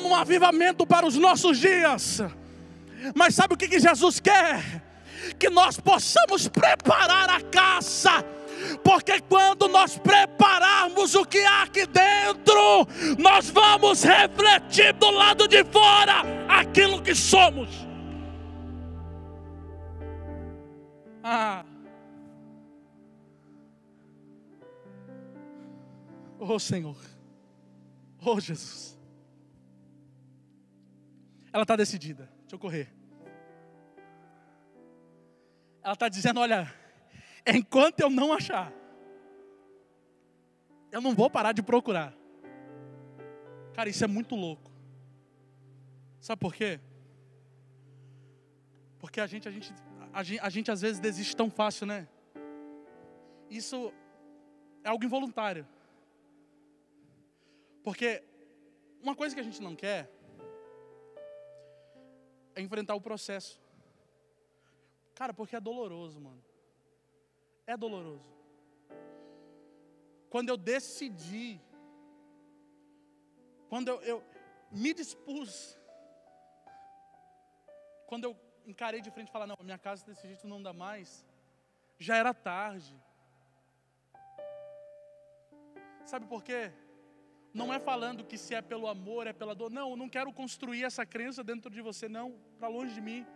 Creio 0.00 0.02
num 0.02 0.14
avivamento 0.14 0.86
para 0.86 1.06
os 1.06 1.16
nossos 1.16 1.58
dias. 1.58 2.20
Mas 3.14 3.34
sabe 3.34 3.54
o 3.54 3.56
que, 3.56 3.68
que 3.68 3.78
Jesus 3.78 4.18
quer? 4.18 4.82
Que 5.38 5.50
nós 5.50 5.78
possamos 5.78 6.48
preparar 6.48 7.28
a 7.28 7.40
caça. 7.40 8.24
Porque 8.84 9.20
quando 9.20 9.68
nós 9.68 9.96
prepararmos 9.96 11.14
o 11.14 11.24
que 11.24 11.38
há 11.38 11.62
aqui 11.62 11.86
dentro, 11.86 12.86
nós 13.18 13.48
vamos 13.48 14.02
refletir 14.02 14.92
do 14.94 15.10
lado 15.10 15.48
de 15.48 15.64
fora 15.64 16.22
aquilo 16.48 17.02
que 17.02 17.14
somos. 17.14 17.68
Ah. 21.22 21.64
Oh 26.38 26.58
Senhor. 26.58 26.96
Oh 28.22 28.38
Jesus. 28.40 28.99
Ela 31.52 31.62
está 31.62 31.76
decidida. 31.76 32.28
Deixa 32.40 32.54
eu 32.54 32.58
correr. 32.58 32.92
Ela 35.82 35.94
está 35.94 36.08
dizendo: 36.08 36.40
olha, 36.40 36.72
enquanto 37.46 38.00
eu 38.00 38.10
não 38.10 38.32
achar, 38.32 38.72
eu 40.92 41.00
não 41.00 41.14
vou 41.14 41.30
parar 41.30 41.52
de 41.52 41.62
procurar. 41.62 42.14
Cara, 43.74 43.88
isso 43.88 44.04
é 44.04 44.06
muito 44.06 44.34
louco. 44.34 44.70
Sabe 46.20 46.40
por 46.40 46.54
quê? 46.54 46.78
Porque 48.98 49.20
a 49.20 49.26
gente, 49.26 49.48
a 49.48 49.50
gente, 49.50 49.72
a 50.12 50.22
gente, 50.22 50.40
a 50.40 50.50
gente 50.50 50.70
às 50.70 50.80
vezes 50.82 51.00
desiste 51.00 51.34
tão 51.34 51.50
fácil, 51.50 51.86
né? 51.86 52.06
Isso 53.48 53.92
é 54.84 54.88
algo 54.88 55.04
involuntário. 55.04 55.66
Porque 57.82 58.22
uma 59.02 59.14
coisa 59.14 59.34
que 59.34 59.40
a 59.40 59.44
gente 59.44 59.62
não 59.62 59.74
quer 59.74 60.10
é 62.54 62.60
enfrentar 62.60 62.94
o 62.94 63.00
processo. 63.00 63.60
Cara, 65.14 65.34
porque 65.34 65.56
é 65.56 65.60
doloroso, 65.60 66.20
mano. 66.20 66.42
É 67.66 67.76
doloroso. 67.76 68.28
Quando 70.28 70.48
eu 70.48 70.56
decidi, 70.56 71.60
quando 73.68 73.88
eu, 73.88 74.00
eu 74.02 74.24
me 74.70 74.94
dispus, 74.94 75.78
quando 78.06 78.24
eu 78.24 78.36
encarei 78.66 79.00
de 79.00 79.10
frente 79.10 79.28
e 79.28 79.32
falar, 79.32 79.46
não, 79.46 79.56
minha 79.62 79.78
casa 79.78 80.04
desse 80.04 80.26
jeito 80.26 80.46
não 80.46 80.62
dá 80.62 80.72
mais, 80.72 81.26
já 81.98 82.16
era 82.16 82.32
tarde. 82.32 82.94
Sabe 86.04 86.26
por 86.26 86.42
quê? 86.42 86.72
Não 87.52 87.72
é 87.72 87.80
falando 87.80 88.24
que 88.24 88.38
se 88.38 88.54
é 88.54 88.62
pelo 88.62 88.86
amor, 88.86 89.26
é 89.26 89.32
pela 89.32 89.54
dor. 89.54 89.70
Não, 89.70 89.90
eu 89.90 89.96
não 89.96 90.08
quero 90.08 90.32
construir 90.32 90.84
essa 90.84 91.04
crença 91.04 91.42
dentro 91.42 91.68
de 91.70 91.80
você, 91.80 92.08
não, 92.08 92.34
para 92.58 92.68
longe 92.68 92.94
de 92.94 93.00
mim. 93.00 93.26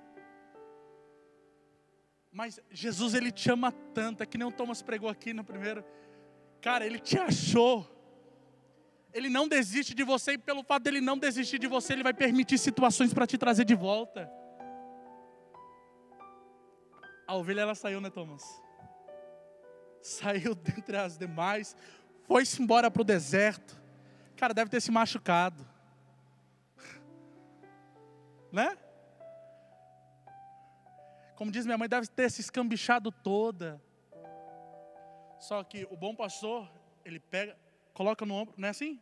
Mas 2.31 2.61
Jesus, 2.71 3.15
Ele 3.15 3.33
te 3.33 3.51
ama 3.51 3.73
tanto, 3.93 4.23
é 4.23 4.27
que 4.27 4.39
nem 4.39 4.47
o 4.47 4.53
Thomas 4.53 4.83
pregou 4.83 5.09
aqui 5.09 5.33
no 5.33 5.45
primeiro. 5.45 5.85
Cara, 6.61 6.87
Ele 6.87 6.99
te 6.99 7.19
achou. 7.19 7.91
Ele 9.13 9.29
não 9.29 9.49
desiste 9.49 9.95
de 9.95 10.05
você, 10.05 10.33
e 10.33 10.39
pelo 10.39 10.63
fato 10.63 10.85
dele 10.85 11.01
não 11.01 11.19
desistir 11.19 11.59
de 11.59 11.67
você, 11.67 11.93
Ele 11.93 12.03
vai 12.03 12.15
permitir 12.15 12.59
situações 12.59 13.13
para 13.13 13.27
te 13.27 13.37
trazer 13.37 13.65
de 13.65 13.75
volta. 13.75 14.31
A 17.27 17.35
ovelha, 17.35 17.63
ela 17.63 17.75
saiu, 17.75 18.01
né, 18.01 18.11
Thomas? 18.11 18.45
Saiu 20.03 20.55
dentre 20.57 20.97
as 20.97 21.19
demais, 21.19 21.77
foi-se 22.25 22.63
embora 22.63 22.91
para 22.91 23.03
o 23.03 23.05
deserto 23.05 23.84
Cara, 24.37 24.53
deve 24.53 24.71
ter 24.71 24.81
se 24.81 24.91
machucado. 24.91 25.67
Né? 28.53 28.77
Como 31.37 31.51
diz 31.51 31.67
minha 31.67 31.79
mãe, 31.79 31.89
deve 31.89 32.07
ter 32.07 32.31
se 32.31 32.41
escambichado 32.41 33.11
toda. 33.11 33.83
Só 35.39 35.63
que 35.65 35.87
o 35.91 35.97
bom 35.97 36.15
pastor, 36.15 36.71
ele 37.05 37.19
pega, 37.19 37.57
coloca 37.93 38.25
no 38.25 38.35
ombro, 38.35 38.55
não 38.57 38.69
é 38.69 38.71
assim? 38.71 39.01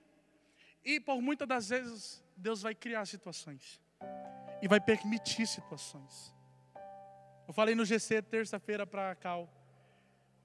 E 0.85 0.99
por 0.99 1.20
muitas 1.20 1.47
das 1.47 1.68
vezes, 1.68 2.24
Deus 2.37 2.62
vai 2.62 2.74
criar 2.74 3.07
situações. 3.07 3.80
E 4.61 4.68
vai 4.68 4.80
permitir 4.80 5.47
situações. 5.47 6.35
Eu 7.47 7.53
falei 7.53 7.74
no 7.74 7.85
GC 7.85 8.22
terça-feira 8.22 8.87
para 8.87 9.11
a 9.11 9.14
Cal. 9.14 9.49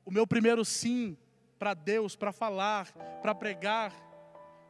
O 0.06 0.12
meu 0.12 0.28
primeiro 0.28 0.64
sim 0.66 1.18
para 1.58 1.74
Deus, 1.74 2.16
para 2.16 2.32
falar, 2.32 2.92
para 3.22 3.34
pregar, 3.34 3.94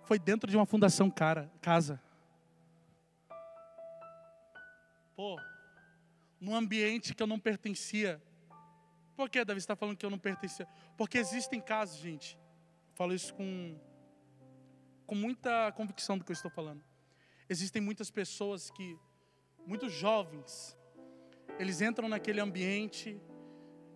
foi 0.07 0.17
dentro 0.17 0.49
de 0.49 0.55
uma 0.55 0.65
fundação 0.65 1.11
cara, 1.11 1.51
casa. 1.61 2.01
Pô, 5.17 5.37
num 6.39 6.55
ambiente 6.55 7.13
que 7.13 7.21
eu 7.21 7.27
não 7.27 7.37
pertencia. 7.37 8.21
Por 9.17 9.29
que 9.29 9.43
Davi 9.43 9.59
está 9.59 9.75
falando 9.75 9.97
que 9.97 10.05
eu 10.05 10.09
não 10.09 10.17
pertencia? 10.17 10.65
Porque 10.95 11.17
existem 11.17 11.59
casos, 11.59 11.99
gente. 11.99 12.39
Falo 12.95 13.13
isso 13.13 13.33
com, 13.33 13.77
com 15.05 15.13
muita 15.13 15.73
convicção 15.73 16.17
do 16.17 16.23
que 16.23 16.31
eu 16.31 16.35
estou 16.35 16.49
falando. 16.49 16.81
Existem 17.49 17.81
muitas 17.81 18.09
pessoas 18.09 18.71
que, 18.71 18.97
muitos 19.65 19.91
jovens, 19.91 20.77
eles 21.59 21.81
entram 21.81 22.07
naquele 22.07 22.39
ambiente 22.39 23.19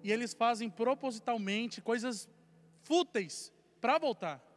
e 0.03 0.11
eles 0.11 0.33
fazem 0.33 0.69
propositalmente 0.69 1.81
coisas 1.81 2.27
fúteis 2.83 3.53
para 3.79 3.97
voltar. 3.97 4.50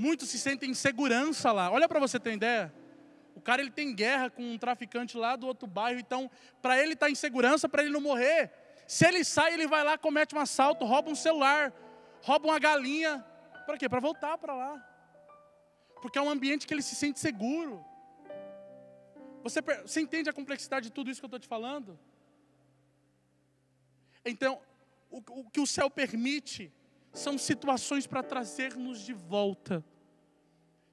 Muitos 0.00 0.30
se 0.30 0.38
sentem 0.38 0.70
em 0.70 0.74
segurança 0.74 1.52
lá. 1.52 1.70
Olha 1.70 1.86
para 1.86 2.00
você 2.00 2.18
ter 2.18 2.32
ideia. 2.32 2.72
O 3.36 3.40
cara 3.42 3.60
ele 3.60 3.70
tem 3.70 3.94
guerra 3.94 4.30
com 4.30 4.42
um 4.42 4.56
traficante 4.56 5.14
lá 5.14 5.36
do 5.36 5.46
outro 5.46 5.68
bairro, 5.68 6.00
então 6.00 6.30
para 6.62 6.82
ele 6.82 6.94
estar 6.94 7.04
tá 7.04 7.12
em 7.12 7.14
segurança, 7.14 7.68
para 7.68 7.82
ele 7.82 7.92
não 7.92 8.00
morrer. 8.00 8.50
Se 8.86 9.06
ele 9.06 9.22
sai, 9.22 9.52
ele 9.52 9.66
vai 9.66 9.84
lá, 9.84 9.98
comete 9.98 10.34
um 10.34 10.40
assalto, 10.40 10.86
rouba 10.86 11.10
um 11.10 11.14
celular, 11.14 11.70
rouba 12.22 12.48
uma 12.48 12.58
galinha. 12.58 13.22
Para 13.66 13.76
quê? 13.76 13.90
Para 13.90 14.00
voltar 14.00 14.38
para 14.38 14.54
lá. 14.54 14.72
Porque 16.00 16.18
é 16.18 16.22
um 16.22 16.30
ambiente 16.30 16.66
que 16.66 16.72
ele 16.72 16.82
se 16.82 16.94
sente 16.94 17.20
seguro. 17.20 17.84
Você, 19.42 19.60
você 19.60 20.00
entende 20.00 20.30
a 20.30 20.32
complexidade 20.32 20.86
de 20.86 20.92
tudo 20.92 21.10
isso 21.10 21.20
que 21.20 21.26
eu 21.26 21.28
estou 21.28 21.40
te 21.40 21.46
falando? 21.46 21.98
Então, 24.24 24.62
o, 25.10 25.18
o 25.40 25.50
que 25.50 25.60
o 25.60 25.66
céu 25.66 25.90
permite 25.90 26.72
são 27.12 27.36
situações 27.36 28.06
para 28.06 28.22
trazer-nos 28.22 29.00
de 29.00 29.12
volta. 29.12 29.84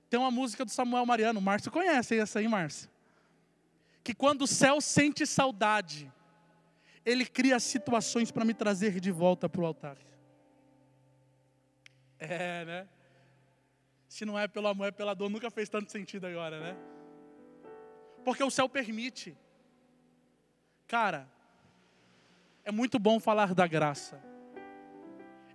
Tem 0.09 0.19
uma 0.19 0.31
música 0.31 0.63
do 0.63 0.71
Samuel 0.71 1.05
Mariano, 1.05 1.41
Márcio 1.41 1.71
conhece 1.71 2.17
essa 2.17 2.39
aí, 2.39 2.47
Márcio. 2.47 2.89
Que 4.03 4.13
quando 4.13 4.43
o 4.43 4.47
céu 4.47 4.79
sente 4.79 5.25
saudade, 5.25 6.11
ele 7.05 7.25
cria 7.25 7.59
situações 7.59 8.31
para 8.31 8.45
me 8.45 8.53
trazer 8.53 8.99
de 8.99 9.11
volta 9.11 9.49
para 9.49 9.61
o 9.61 9.65
altar. 9.65 9.97
É, 12.19 12.65
né? 12.65 12.87
Se 14.07 14.25
não 14.25 14.39
é 14.39 14.47
pelo 14.47 14.67
amor, 14.67 14.87
é 14.87 14.91
pela 14.91 15.13
dor, 15.13 15.29
nunca 15.29 15.51
fez 15.51 15.69
tanto 15.69 15.91
sentido 15.91 16.25
agora, 16.25 16.59
né? 16.59 16.77
Porque 18.23 18.43
o 18.43 18.49
céu 18.49 18.67
permite. 18.67 19.37
Cara, 20.87 21.29
é 22.63 22.71
muito 22.71 22.97
bom 22.97 23.19
falar 23.19 23.53
da 23.53 23.67
graça. 23.67 24.26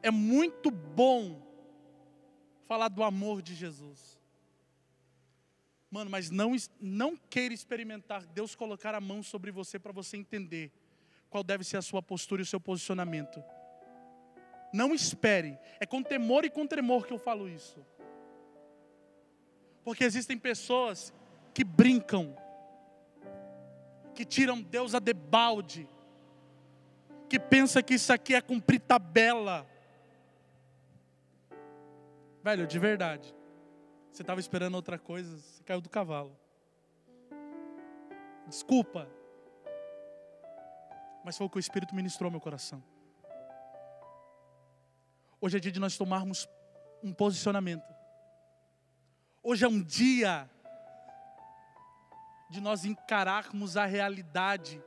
É 0.03 0.11
muito 0.11 0.71
bom 0.71 1.41
falar 2.67 2.89
do 2.89 3.03
amor 3.03 3.41
de 3.41 3.55
Jesus. 3.55 4.21
Mano, 5.91 6.11
mas 6.11 6.31
não, 6.31 6.57
não 6.81 7.17
queira 7.17 7.53
experimentar 7.53 8.25
Deus 8.27 8.55
colocar 8.55 8.95
a 8.95 9.01
mão 9.01 9.23
sobre 9.23 9.51
você 9.51 9.79
para 9.79 9.93
você 9.93 10.17
entender 10.17 10.73
qual 11.29 11.45
deve 11.45 11.65
ser 11.65 11.77
a 11.77 11.83
sua 11.83 12.03
postura 12.03 12.41
e 12.41 12.45
o 12.45 12.47
seu 12.47 12.59
posicionamento. 12.59 13.43
Não 14.73 14.95
espere. 14.95 15.59
É 15.79 15.87
com 15.87 16.03
temor 16.03 16.45
e 16.45 16.51
com 16.51 16.67
tremor 16.67 17.07
que 17.07 17.13
eu 17.13 17.19
falo 17.19 17.49
isso. 17.49 17.85
Porque 19.85 20.05
existem 20.05 20.39
pessoas 20.39 21.13
que 21.53 21.63
brincam, 21.63 22.35
que 24.15 24.25
tiram 24.25 24.63
Deus 24.63 24.95
a 24.95 24.99
debalde, 24.99 25.89
que 27.29 27.39
pensa 27.39 27.83
que 27.83 27.95
isso 27.95 28.13
aqui 28.13 28.35
é 28.35 28.41
cumprir 28.41 28.81
tabela. 28.81 29.67
Velho, 32.43 32.67
de 32.67 32.79
verdade. 32.79 33.35
Você 34.13 34.23
estava 34.23 34.41
esperando 34.41 34.75
outra 34.75 34.99
coisa, 34.99 35.39
você 35.39 35.63
caiu 35.63 35.81
do 35.81 35.89
cavalo. 35.89 36.37
Desculpa. 38.47 39.09
Mas 41.25 41.37
foi 41.37 41.47
o 41.47 41.51
que 41.51 41.57
o 41.57 41.61
Espírito 41.61 41.95
ministrou 41.95 42.27
ao 42.27 42.33
meu 42.33 42.41
coração. 42.41 42.83
Hoje 45.41 45.57
é 45.57 45.61
dia 45.61 45.73
de 45.73 45.81
nós 45.81 45.97
tomarmos 45.97 46.49
um 47.03 47.13
posicionamento. 47.13 47.95
Hoje 49.43 49.65
é 49.65 49.69
um 49.69 49.83
dia 49.83 50.51
de 52.51 52.61
nós 52.61 52.85
encararmos 52.85 53.77
a 53.77 53.87
realidade. 53.87 54.83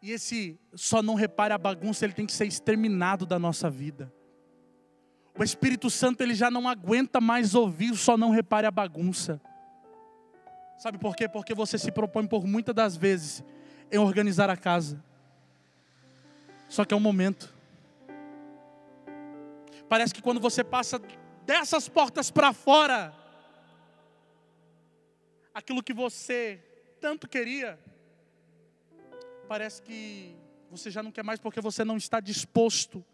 E 0.00 0.10
esse 0.10 0.58
só 0.74 1.02
não 1.02 1.14
repare 1.14 1.54
a 1.54 1.58
bagunça, 1.58 2.04
ele 2.04 2.14
tem 2.14 2.26
que 2.26 2.32
ser 2.32 2.46
exterminado 2.46 3.24
da 3.24 3.38
nossa 3.38 3.70
vida. 3.70 4.12
O 5.38 5.42
Espírito 5.42 5.88
Santo 5.88 6.22
ele 6.22 6.34
já 6.34 6.50
não 6.50 6.68
aguenta 6.68 7.20
mais 7.20 7.54
ouvir, 7.54 7.96
só 7.96 8.16
não 8.16 8.30
repare 8.30 8.66
a 8.66 8.70
bagunça. 8.70 9.40
Sabe 10.78 10.98
por 10.98 11.16
quê? 11.16 11.28
Porque 11.28 11.54
você 11.54 11.78
se 11.78 11.90
propõe 11.90 12.26
por 12.26 12.46
muitas 12.46 12.74
das 12.74 12.96
vezes 12.96 13.42
em 13.90 13.98
organizar 13.98 14.50
a 14.50 14.56
casa. 14.56 15.02
Só 16.68 16.84
que 16.84 16.92
é 16.92 16.96
um 16.96 17.00
momento. 17.00 17.54
Parece 19.88 20.12
que 20.14 20.22
quando 20.22 20.40
você 20.40 20.64
passa 20.64 21.00
dessas 21.46 21.88
portas 21.88 22.30
para 22.30 22.52
fora, 22.52 23.14
aquilo 25.54 25.82
que 25.82 25.92
você 25.92 26.62
tanto 27.00 27.28
queria, 27.28 27.78
parece 29.48 29.82
que 29.82 30.36
você 30.70 30.90
já 30.90 31.02
não 31.02 31.12
quer 31.12 31.22
mais 31.22 31.38
porque 31.38 31.60
você 31.60 31.84
não 31.84 31.96
está 31.96 32.20
disposto 32.20 33.04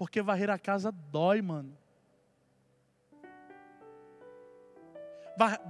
porque 0.00 0.22
varrer 0.22 0.48
a 0.48 0.58
casa 0.58 0.90
dói, 0.90 1.42
mano. 1.42 1.76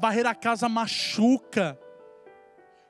Varrer 0.01 0.25
a 0.25 0.37
casa 0.37 0.69
machuca. 0.69 1.77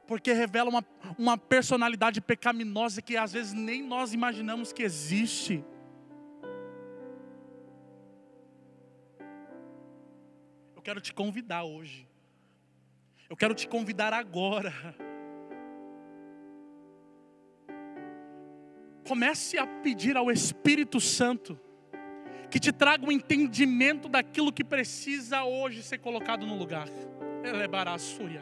Porque 0.06 0.34
revela 0.34 0.68
uma, 0.68 0.84
uma 1.16 1.38
personalidade 1.38 2.20
pecaminosa 2.20 3.00
que 3.00 3.16
às 3.16 3.32
vezes 3.32 3.54
nem 3.54 3.82
nós 3.82 4.12
imaginamos 4.12 4.70
que 4.70 4.82
existe. 4.82 5.64
Eu 10.76 10.82
quero 10.82 11.00
te 11.00 11.14
convidar 11.14 11.64
hoje. 11.64 12.06
Eu 13.30 13.36
quero 13.36 13.54
te 13.54 13.66
convidar 13.66 14.12
agora 14.12 14.74
comece 19.10 19.58
a 19.58 19.66
pedir 19.66 20.16
ao 20.16 20.30
Espírito 20.30 21.00
Santo 21.00 21.58
que 22.48 22.60
te 22.60 22.70
traga 22.70 23.04
um 23.04 23.10
entendimento 23.10 24.08
daquilo 24.08 24.52
que 24.52 24.62
precisa 24.62 25.42
hoje 25.42 25.82
ser 25.82 25.98
colocado 25.98 26.46
no 26.46 26.56
lugar. 26.56 26.86
Elevará 27.42 27.94
a 27.94 27.98
súria. 27.98 28.40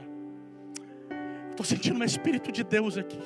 Estou 1.48 1.64
sentindo 1.64 1.98
o 1.98 2.04
Espírito 2.04 2.52
de 2.52 2.62
Deus 2.62 2.98
aqui. 2.98 3.18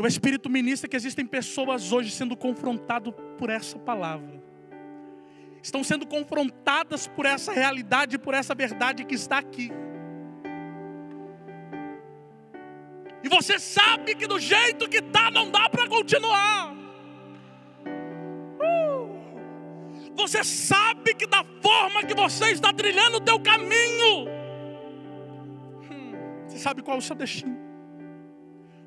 O 0.00 0.06
Espírito 0.06 0.48
ministra 0.48 0.88
que 0.88 0.94
existem 0.94 1.26
pessoas 1.26 1.90
hoje 1.90 2.12
sendo 2.12 2.36
confrontadas 2.36 3.12
por 3.36 3.50
essa 3.50 3.76
palavra. 3.76 4.40
Estão 5.60 5.82
sendo 5.82 6.06
confrontadas 6.06 7.08
por 7.08 7.26
essa 7.26 7.52
realidade, 7.52 8.18
por 8.18 8.34
essa 8.34 8.54
verdade 8.54 9.04
que 9.04 9.16
está 9.16 9.38
aqui. 9.38 9.72
E 13.22 13.28
você 13.28 13.58
sabe 13.58 14.14
que 14.14 14.26
do 14.26 14.38
jeito 14.38 14.88
que 14.88 14.98
está 14.98 15.30
não 15.30 15.50
dá 15.50 15.68
para 15.68 15.88
continuar. 15.88 16.72
Uh! 18.60 19.18
Você 20.16 20.44
sabe 20.44 21.14
que 21.14 21.26
da 21.26 21.44
forma 21.62 22.04
que 22.04 22.14
você 22.14 22.50
está 22.50 22.72
trilhando 22.72 23.18
o 23.18 23.20
teu 23.20 23.40
caminho, 23.40 24.28
hum, 25.90 26.12
você 26.46 26.58
sabe 26.58 26.82
qual 26.82 26.96
é 26.96 26.98
o 26.98 27.02
seu 27.02 27.16
destino. 27.16 27.56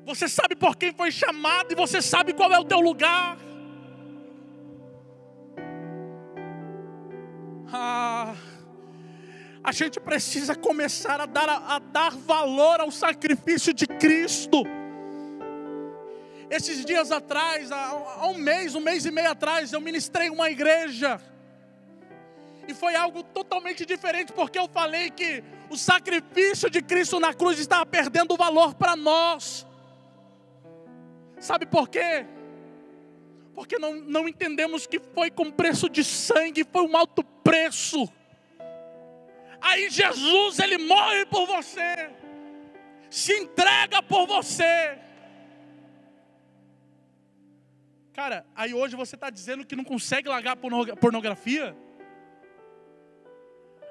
Você 0.04 0.28
sabe 0.28 0.56
por 0.56 0.76
quem 0.76 0.92
foi 0.92 1.10
chamado 1.12 1.72
e 1.72 1.76
você 1.76 2.02
sabe 2.02 2.32
qual 2.32 2.52
é 2.52 2.58
o 2.58 2.64
teu 2.64 2.80
lugar. 2.80 3.38
Ah, 7.72 8.34
a 9.64 9.70
gente 9.70 10.00
precisa 10.00 10.54
começar 10.54 11.20
a 11.20 11.26
dar, 11.26 11.48
a, 11.48 11.78
dar 11.78 12.10
valor 12.16 12.80
ao 12.80 12.90
sacrifício 12.90 13.72
de 13.72 13.86
Cristo. 13.86 14.64
Esses 16.50 16.84
dias 16.84 17.12
atrás, 17.12 17.70
há, 17.70 17.90
há 17.90 18.26
um 18.26 18.38
mês, 18.38 18.74
um 18.74 18.80
mês 18.80 19.06
e 19.06 19.10
meio 19.10 19.30
atrás, 19.30 19.72
eu 19.72 19.80
ministrei 19.80 20.28
uma 20.30 20.50
igreja. 20.50 21.20
E 22.66 22.74
foi 22.74 22.94
algo 22.94 23.22
totalmente 23.22 23.86
diferente, 23.86 24.32
porque 24.32 24.58
eu 24.58 24.68
falei 24.68 25.10
que 25.10 25.42
o 25.70 25.76
sacrifício 25.76 26.68
de 26.68 26.82
Cristo 26.82 27.18
na 27.20 27.32
cruz 27.32 27.58
estava 27.58 27.86
perdendo 27.86 28.36
valor 28.36 28.74
para 28.74 28.96
nós. 28.96 29.66
Sabe 31.38 31.66
por 31.66 31.88
quê? 31.88 32.26
Porque 33.54 33.78
não, 33.78 33.94
não 33.94 34.28
entendemos 34.28 34.86
que 34.86 35.00
foi 35.14 35.30
com 35.30 35.50
preço 35.50 35.88
de 35.88 36.02
sangue, 36.02 36.64
foi 36.64 36.82
um 36.82 36.96
alto 36.96 37.22
preço. 37.22 38.08
Aí 39.62 39.88
Jesus, 39.88 40.58
ele 40.58 40.76
morre 40.76 41.24
por 41.26 41.46
você, 41.46 42.10
se 43.08 43.32
entrega 43.38 44.02
por 44.02 44.26
você. 44.26 44.98
Cara, 48.12 48.44
aí 48.56 48.74
hoje 48.74 48.96
você 48.96 49.14
está 49.14 49.30
dizendo 49.30 49.64
que 49.64 49.76
não 49.76 49.84
consegue 49.84 50.28
largar 50.28 50.56
pornografia? 50.56 51.76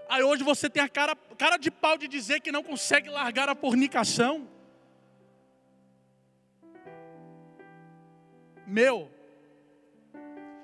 Aí 0.10 0.22
hoje 0.22 0.44
você 0.44 0.70
tem 0.70 0.84
a 0.84 0.90
cara, 0.90 1.16
cara 1.38 1.56
de 1.56 1.72
pau 1.72 1.98
de 1.98 2.06
dizer 2.06 2.42
que 2.42 2.52
não 2.52 2.62
consegue 2.62 3.10
largar 3.10 3.48
a 3.48 3.56
fornicação. 3.56 4.50
Meu, 8.68 9.10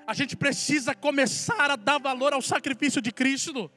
a 0.05 0.13
gente 0.13 0.35
precisa 0.35 0.93
começar 0.93 1.71
a 1.71 1.77
dar 1.77 1.97
valor 1.97 2.33
ao 2.33 2.41
sacrifício 2.41 3.01
de 3.01 3.11
Cristo, 3.11 3.71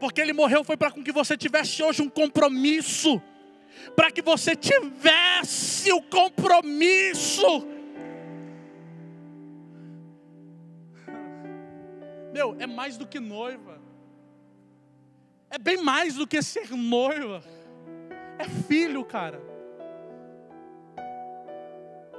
porque 0.00 0.20
Ele 0.20 0.32
morreu 0.32 0.64
foi 0.64 0.76
para 0.76 0.90
que 0.90 1.12
você 1.12 1.36
tivesse 1.36 1.82
hoje 1.82 2.02
um 2.02 2.08
compromisso, 2.08 3.22
para 3.94 4.10
que 4.10 4.22
você 4.22 4.56
tivesse 4.56 5.92
o 5.92 6.02
compromisso. 6.02 7.66
Meu, 12.32 12.56
é 12.58 12.66
mais 12.66 12.96
do 12.96 13.06
que 13.06 13.20
noiva 13.20 13.80
é 15.50 15.58
bem 15.58 15.82
mais 15.82 16.14
do 16.14 16.26
que 16.26 16.40
ser 16.40 16.70
noiva. 16.70 17.42
É 18.38 18.44
filho, 18.68 19.04
cara. 19.04 19.42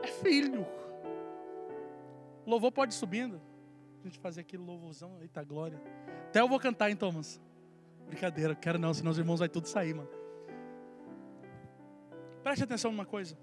É 0.04 0.08
filho. 0.08 0.68
Louvor 2.46 2.74
pode 2.74 2.94
ir 2.94 2.98
subindo. 2.98 3.42
A 4.02 4.04
gente 4.04 4.20
fazer 4.20 4.42
aquele 4.42 4.62
louvorzão. 4.62 5.18
Eita 5.22 5.44
glória. 5.44 5.82
Até 6.28 6.42
eu 6.42 6.50
vou 6.50 6.60
cantar, 6.60 6.92
então, 6.92 7.10
mas. 7.12 7.40
Brincadeira, 8.12 8.54
quero 8.54 8.78
não, 8.78 8.94
senão 8.94 9.10
os 9.10 9.18
irmãos 9.18 9.40
vai 9.40 9.48
tudo 9.48 9.70
sair, 9.70 9.94
mano. 9.94 10.10
Preste 12.44 12.66
atenção 12.66 12.92
numa 12.92 13.06
coisa. 13.06 13.38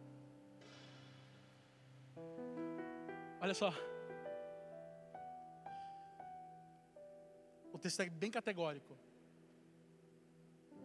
Olha 3.40 3.54
só. 3.54 3.72
O 7.72 7.78
texto 7.78 8.00
é 8.02 8.10
bem 8.10 8.30
categórico 8.30 8.94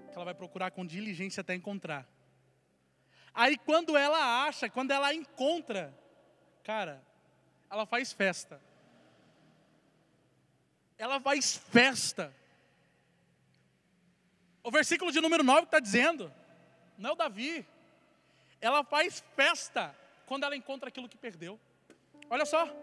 que 0.09 0.15
ela 0.15 0.23
vai 0.23 0.33
procurar 0.33 0.71
com 0.71 0.85
diligência 0.85 1.41
até 1.41 1.53
encontrar. 1.53 2.07
Aí 3.33 3.57
quando 3.57 3.97
ela 3.97 4.45
acha, 4.45 4.69
quando 4.69 4.91
ela 4.91 5.13
encontra, 5.13 5.93
cara, 6.63 7.05
ela 7.69 7.85
faz 7.85 8.13
festa. 8.13 8.61
Ela 10.97 11.19
faz 11.19 11.57
festa. 11.57 12.33
O 14.63 14.71
versículo 14.71 15.11
de 15.11 15.19
número 15.19 15.43
9 15.43 15.63
está 15.63 15.79
dizendo, 15.79 16.31
não 16.97 17.11
é 17.11 17.13
o 17.13 17.17
Davi, 17.17 17.65
ela 18.61 18.83
faz 18.83 19.23
festa 19.35 19.93
quando 20.25 20.45
ela 20.45 20.55
encontra 20.55 20.87
aquilo 20.87 21.09
que 21.09 21.17
perdeu. 21.17 21.59
Olha 22.29 22.45
só. 22.45 22.73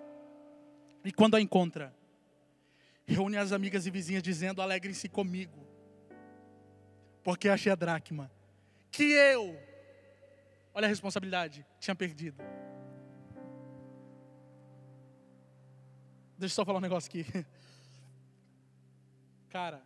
E 1.03 1.11
quando 1.11 1.37
a 1.37 1.41
encontra, 1.41 1.95
reúne 3.07 3.39
as 3.39 3.51
amigas 3.51 3.87
e 3.87 3.91
vizinhas 3.91 4.23
dizendo: 4.23 4.61
alegrem-se 4.61 5.09
comigo 5.09 5.71
porque 7.23 7.49
achei 7.49 7.71
a 7.71 7.75
dracma 7.75 8.31
que 8.91 9.05
eu, 9.05 9.57
olha 10.75 10.87
a 10.87 10.89
responsabilidade, 10.89 11.65
tinha 11.79 11.95
perdido. 11.95 12.43
Deixa 16.37 16.53
eu 16.53 16.57
só 16.57 16.65
falar 16.65 16.79
um 16.79 16.83
negócio 16.83 17.09
aqui. 17.09 17.25
Cara, 19.51 19.83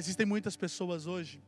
existem 0.00 0.26
muitas 0.26 0.56
pessoas 0.56 1.06
hoje. 1.06 1.42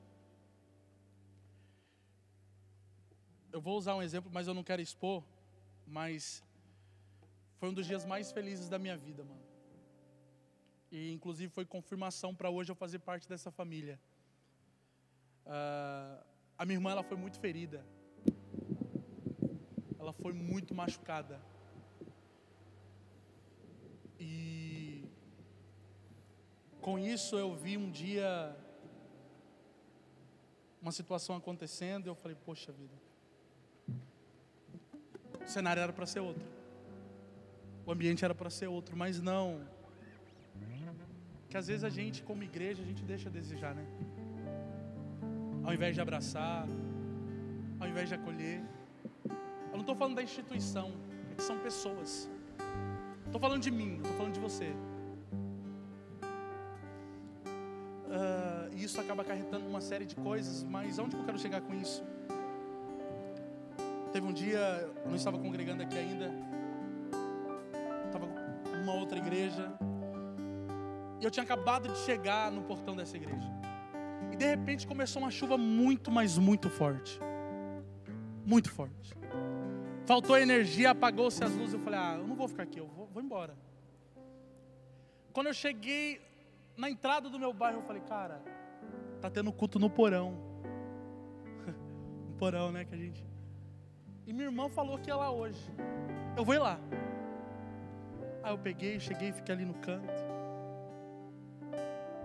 Eu 3.50 3.61
vou 3.66 3.76
usar 3.78 3.94
um 3.96 4.03
exemplo, 4.03 4.30
mas 4.36 4.46
eu 4.46 4.55
não 4.59 4.64
quero 4.70 4.82
expor. 4.82 5.22
Mas 5.86 6.42
foi 7.59 7.68
um 7.70 7.74
dos 7.78 7.86
dias 7.86 8.05
mais 8.05 8.30
felizes 8.36 8.68
da 8.68 8.78
minha 8.78 8.96
vida, 9.07 9.24
mano. 9.24 9.46
E 10.90 11.11
inclusive 11.16 11.50
foi 11.59 11.64
confirmação 11.64 12.34
para 12.34 12.50
hoje 12.50 12.70
eu 12.70 12.76
fazer 12.84 12.98
parte 12.98 13.26
dessa 13.26 13.50
família. 13.50 13.98
Uh, 15.46 16.22
a 16.59 16.66
minha 16.66 16.76
irmã 16.76 16.90
ela 16.90 17.03
foi 17.11 17.16
muito 17.16 17.40
ferida. 17.40 17.80
Ela 19.98 20.12
foi 20.12 20.34
muito 20.34 20.74
machucada. 20.74 21.40
E 24.20 24.71
com 26.83 26.99
isso 26.99 27.37
eu 27.37 27.55
vi 27.55 27.78
um 27.78 27.91
dia 27.91 28.55
uma 30.83 30.93
situação 30.93 31.37
acontecendo 31.37 32.07
e 32.07 32.09
eu 32.09 32.14
falei, 32.14 32.37
poxa 32.45 32.72
vida. 32.72 32.97
O 35.45 35.49
cenário 35.49 35.80
era 35.80 35.93
para 35.93 36.07
ser 36.07 36.20
outro. 36.20 36.45
O 37.87 37.93
ambiente 37.93 38.24
era 38.24 38.35
para 38.35 38.51
ser 38.51 38.66
outro, 38.66 38.97
mas 38.97 39.20
não 39.20 39.47
que 41.53 41.59
às 41.59 41.66
vezes 41.66 41.85
a 41.85 41.91
gente, 41.91 42.22
como 42.22 42.43
igreja, 42.43 42.83
a 42.83 42.87
gente 42.87 43.05
deixa 43.05 43.28
a 43.28 43.33
desejar, 43.33 43.74
né? 43.74 43.85
Ao 45.62 45.74
invés 45.74 45.95
de 45.95 46.01
abraçar, 46.01 46.66
ao 47.78 47.87
invés 47.87 48.09
de 48.09 48.14
acolher. 48.14 48.62
Eu 49.70 49.74
não 49.74 49.80
estou 49.80 49.95
falando 49.95 50.16
da 50.16 50.22
instituição, 50.22 50.91
é 51.30 51.35
que 51.35 51.43
são 51.43 51.59
pessoas. 51.59 52.30
Estou 53.26 53.39
falando 53.39 53.61
de 53.61 53.70
mim, 53.70 53.97
estou 53.97 54.14
falando 54.14 54.33
de 54.33 54.41
você. 54.41 54.72
Isso 58.93 59.01
acaba 59.01 59.22
acarretando 59.22 59.66
uma 59.66 59.80
série 59.80 60.05
de 60.05 60.14
coisas, 60.14 60.62
mas 60.62 60.99
aonde 60.99 61.16
que 61.16 61.22
eu 61.22 61.24
quero 61.24 61.38
chegar 61.38 61.62
com 61.62 61.72
isso? 61.74 62.05
Teve 64.12 64.26
um 64.26 64.32
dia, 64.32 64.59
eu 65.03 65.09
não 65.09 65.16
estava 65.16 65.38
congregando 65.38 65.82
aqui 65.82 65.97
ainda, 65.97 66.30
estava 68.05 68.26
numa 68.76 68.93
outra 68.93 69.16
igreja, 69.16 69.72
e 71.18 71.24
eu 71.24 71.30
tinha 71.30 71.43
acabado 71.43 71.88
de 71.88 71.97
chegar 72.01 72.53
no 72.53 72.62
portão 72.64 72.95
dessa 72.95 73.16
igreja. 73.16 73.51
E 74.30 74.36
de 74.36 74.45
repente 74.45 74.86
começou 74.86 75.22
uma 75.22 75.30
chuva 75.30 75.57
muito, 75.57 76.11
mas 76.11 76.36
muito 76.36 76.68
forte. 76.68 77.18
Muito 78.45 78.70
forte. 78.70 79.14
Faltou 80.05 80.36
energia, 80.36 80.90
apagou-se 80.90 81.43
as 81.43 81.55
luzes. 81.55 81.72
Eu 81.72 81.80
falei, 81.80 81.99
ah, 81.99 82.16
eu 82.18 82.26
não 82.26 82.36
vou 82.36 82.47
ficar 82.47 82.64
aqui, 82.64 82.78
eu 82.78 82.88
vou, 82.88 83.07
vou 83.07 83.22
embora. 83.22 83.57
Quando 85.32 85.47
eu 85.47 85.55
cheguei 85.55 86.20
na 86.76 86.90
entrada 86.90 87.30
do 87.30 87.38
meu 87.38 87.55
bairro, 87.55 87.78
eu 87.78 87.82
falei, 87.84 88.03
cara, 88.03 88.43
tá 89.22 89.30
tendo 89.30 89.52
culto 89.52 89.78
no 89.78 89.88
porão. 89.88 90.36
no 92.26 92.34
porão, 92.36 92.72
né, 92.72 92.84
que 92.84 92.94
a 92.94 92.98
gente. 92.98 93.24
E 94.26 94.32
minha 94.32 94.46
irmã 94.46 94.68
falou 94.68 94.98
que 94.98 95.08
ia 95.08 95.16
lá 95.16 95.30
hoje. 95.30 95.60
Eu 96.36 96.44
vou 96.44 96.54
ir 96.54 96.58
lá. 96.58 96.78
Aí 98.42 98.52
eu 98.52 98.58
peguei, 98.58 98.98
cheguei, 98.98 99.32
fiquei 99.32 99.54
ali 99.54 99.64
no 99.64 99.74
canto. 99.74 100.12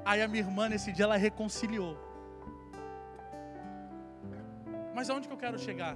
Aí 0.03 0.21
a 0.21 0.27
minha 0.27 0.41
irmã, 0.41 0.67
nesse 0.67 0.91
dia, 0.91 1.05
ela 1.05 1.17
reconciliou. 1.17 1.95
Mas 4.95 5.07
aonde 5.09 5.27
que 5.27 5.33
eu 5.33 5.37
quero 5.37 5.59
chegar? 5.59 5.95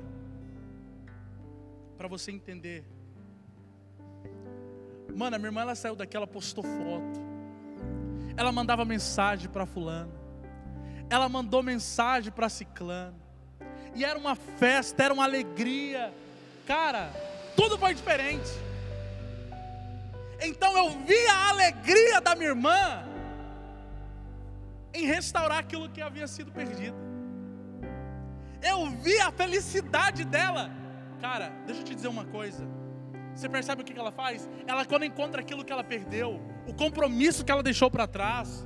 Para 1.97 2.07
você 2.07 2.31
entender. 2.31 2.85
Mano, 5.15 5.35
a 5.35 5.39
minha 5.39 5.47
irmã 5.47 5.61
ela 5.61 5.73
saiu 5.73 5.95
daqui, 5.95 6.15
ela 6.15 6.27
postou 6.27 6.63
foto. 6.63 7.19
Ela 8.37 8.51
mandava 8.51 8.85
mensagem 8.85 9.49
para 9.49 9.65
fulano. 9.65 10.20
Ela 11.11 11.27
mandou 11.27 11.61
mensagem 11.61 12.31
para 12.31 12.47
ciclano. 12.47 13.19
E 13.93 14.05
era 14.05 14.17
uma 14.17 14.33
festa, 14.33 15.03
era 15.03 15.13
uma 15.13 15.25
alegria. 15.25 16.13
Cara, 16.65 17.11
tudo 17.53 17.77
foi 17.77 17.93
diferente. 17.93 18.49
Então 20.41 20.75
eu 20.77 20.89
vi 21.01 21.27
a 21.27 21.49
alegria 21.49 22.21
da 22.21 22.33
minha 22.33 22.51
irmã 22.51 23.03
em 24.93 25.05
restaurar 25.05 25.59
aquilo 25.59 25.89
que 25.89 26.01
havia 26.01 26.27
sido 26.29 26.49
perdido. 26.49 26.95
Eu 28.63 28.89
vi 28.89 29.19
a 29.19 29.33
felicidade 29.33 30.23
dela. 30.23 30.71
Cara, 31.19 31.51
deixa 31.65 31.81
eu 31.81 31.85
te 31.85 31.93
dizer 31.93 32.07
uma 32.07 32.23
coisa. 32.23 32.65
Você 33.35 33.49
percebe 33.49 33.81
o 33.81 33.85
que 33.85 33.99
ela 33.99 34.13
faz? 34.13 34.49
Ela, 34.65 34.85
quando 34.85 35.03
encontra 35.03 35.41
aquilo 35.41 35.65
que 35.65 35.73
ela 35.73 35.83
perdeu, 35.83 36.39
o 36.65 36.73
compromisso 36.73 37.43
que 37.43 37.51
ela 37.51 37.61
deixou 37.61 37.91
para 37.91 38.07
trás, 38.07 38.65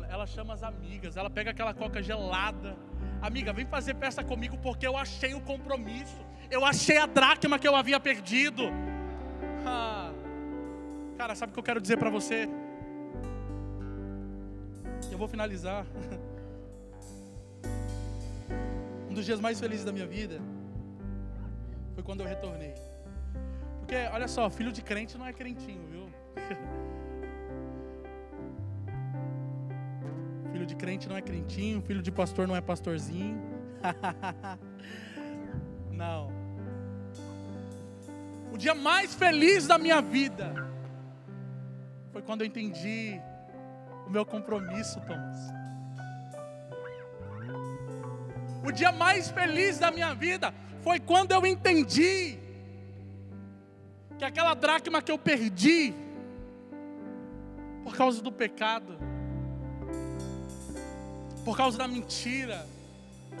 mano, 0.00 0.06
ela 0.12 0.26
chama 0.26 0.54
as 0.54 0.62
amigas, 0.62 1.16
ela 1.16 1.30
pega 1.30 1.50
aquela 1.50 1.74
coca 1.74 2.02
gelada. 2.02 2.76
Amiga, 3.20 3.52
vem 3.52 3.66
fazer 3.66 3.94
peça 3.94 4.24
comigo 4.24 4.56
porque 4.58 4.86
eu 4.86 4.96
achei 4.96 5.34
o 5.34 5.40
compromisso, 5.40 6.24
eu 6.50 6.64
achei 6.64 6.96
a 6.96 7.06
dracma 7.06 7.58
que 7.58 7.68
eu 7.68 7.76
havia 7.76 8.00
perdido. 8.00 8.62
Ah. 9.66 10.12
Cara, 11.18 11.34
sabe 11.34 11.50
o 11.50 11.52
que 11.52 11.58
eu 11.58 11.64
quero 11.64 11.80
dizer 11.80 11.98
para 11.98 12.08
você? 12.08 12.48
Eu 15.10 15.18
vou 15.18 15.28
finalizar. 15.28 15.84
Um 19.08 19.14
dos 19.14 19.26
dias 19.26 19.40
mais 19.40 19.58
felizes 19.58 19.84
da 19.84 19.90
minha 19.90 20.06
vida 20.06 20.40
foi 21.94 22.02
quando 22.04 22.20
eu 22.20 22.26
retornei. 22.28 22.72
Porque, 23.80 23.96
olha 24.12 24.28
só, 24.28 24.48
filho 24.48 24.70
de 24.70 24.82
crente 24.82 25.18
não 25.18 25.26
é 25.26 25.32
crentinho, 25.32 25.84
viu? 25.90 26.08
filho 30.52 30.66
de 30.66 30.74
crente 30.74 31.08
não 31.08 31.16
é 31.16 31.22
crentinho, 31.22 31.82
filho 31.82 32.02
de 32.02 32.10
pastor 32.10 32.46
não 32.46 32.56
é 32.56 32.60
pastorzinho. 32.60 33.40
não. 35.90 36.32
O 38.52 38.58
dia 38.58 38.74
mais 38.74 39.14
feliz 39.14 39.66
da 39.66 39.78
minha 39.78 40.00
vida 40.00 40.52
foi 42.12 42.22
quando 42.22 42.42
eu 42.42 42.46
entendi 42.46 43.20
o 44.06 44.10
meu 44.10 44.26
compromisso, 44.26 45.00
Thomas. 45.02 45.38
O 48.64 48.72
dia 48.72 48.92
mais 48.92 49.30
feliz 49.30 49.78
da 49.78 49.90
minha 49.90 50.14
vida 50.14 50.52
foi 50.82 50.98
quando 50.98 51.32
eu 51.32 51.46
entendi 51.46 52.38
que 54.18 54.24
aquela 54.24 54.54
dracma 54.54 55.00
que 55.00 55.10
eu 55.10 55.18
perdi 55.18 55.94
por 57.84 57.96
causa 57.96 58.20
do 58.20 58.30
pecado, 58.30 58.98
por 61.44 61.56
causa 61.56 61.78
da 61.78 61.88
mentira, 61.88 62.66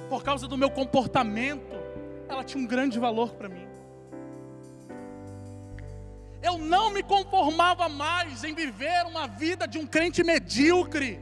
por 0.08 0.22
causa 0.22 0.48
do 0.48 0.56
meu 0.56 0.70
comportamento, 0.70 1.74
ela 2.28 2.44
tinha 2.44 2.62
um 2.62 2.66
grande 2.66 2.98
valor 2.98 3.30
para 3.30 3.48
mim. 3.48 3.66
Eu 6.42 6.56
não 6.56 6.90
me 6.90 7.02
conformava 7.02 7.88
mais 7.88 8.44
em 8.44 8.54
viver 8.54 9.04
uma 9.06 9.26
vida 9.26 9.68
de 9.68 9.78
um 9.78 9.86
crente 9.86 10.24
medíocre. 10.24 11.20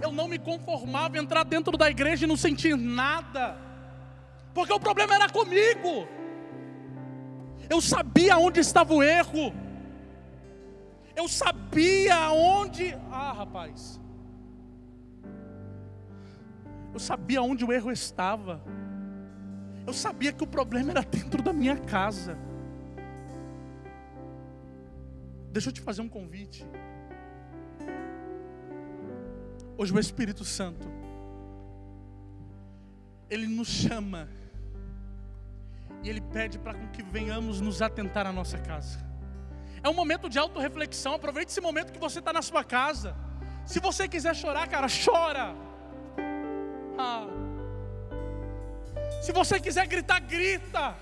Eu 0.00 0.10
não 0.10 0.26
me 0.26 0.38
conformava 0.38 1.18
em 1.18 1.20
entrar 1.20 1.44
dentro 1.44 1.76
da 1.76 1.90
igreja 1.90 2.24
e 2.24 2.28
não 2.28 2.36
sentir 2.36 2.74
nada, 2.74 3.58
porque 4.54 4.72
o 4.72 4.80
problema 4.80 5.14
era 5.14 5.28
comigo. 5.28 6.08
Eu 7.68 7.80
sabia 7.80 8.38
onde 8.38 8.60
estava 8.60 8.94
o 8.94 9.02
erro. 9.02 9.52
Eu 11.20 11.28
sabia 11.28 12.30
onde. 12.32 12.94
Ah, 13.12 13.32
rapaz. 13.32 14.00
Eu 16.94 16.98
sabia 16.98 17.42
onde 17.42 17.62
o 17.62 17.70
erro 17.70 17.92
estava. 17.92 18.58
Eu 19.86 19.92
sabia 19.92 20.32
que 20.32 20.42
o 20.42 20.46
problema 20.46 20.92
era 20.92 21.02
dentro 21.02 21.42
da 21.42 21.52
minha 21.52 21.76
casa. 21.76 22.38
Deixa 25.52 25.68
eu 25.68 25.74
te 25.74 25.82
fazer 25.82 26.00
um 26.00 26.08
convite. 26.08 26.66
Hoje 29.76 29.92
o 29.92 30.00
Espírito 30.00 30.44
Santo, 30.44 30.88
Ele 33.28 33.46
nos 33.46 33.68
chama, 33.68 34.26
e 36.02 36.08
Ele 36.08 36.22
pede 36.22 36.58
para 36.58 36.78
que 36.88 37.02
venhamos 37.02 37.60
nos 37.60 37.82
atentar 37.82 38.26
à 38.26 38.32
nossa 38.32 38.56
casa. 38.56 39.09
É 39.82 39.88
um 39.88 39.94
momento 39.94 40.28
de 40.28 40.38
autorreflexão, 40.38 41.14
aproveite 41.14 41.50
esse 41.50 41.60
momento 41.60 41.92
que 41.92 41.98
você 41.98 42.18
está 42.18 42.32
na 42.32 42.42
sua 42.42 42.62
casa. 42.62 43.16
Se 43.64 43.80
você 43.80 44.06
quiser 44.06 44.34
chorar, 44.34 44.68
cara, 44.68 44.86
chora. 44.88 45.54
Ah. 46.98 47.26
Se 49.22 49.32
você 49.32 49.58
quiser 49.58 49.86
gritar, 49.86 50.20
grita. 50.20 50.94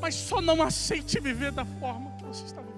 Mas 0.00 0.14
só 0.14 0.40
não 0.40 0.62
aceite 0.62 1.18
viver 1.20 1.52
da 1.52 1.64
forma 1.64 2.10
que 2.18 2.24
você 2.24 2.44
está 2.44 2.60
vivendo. 2.60 2.76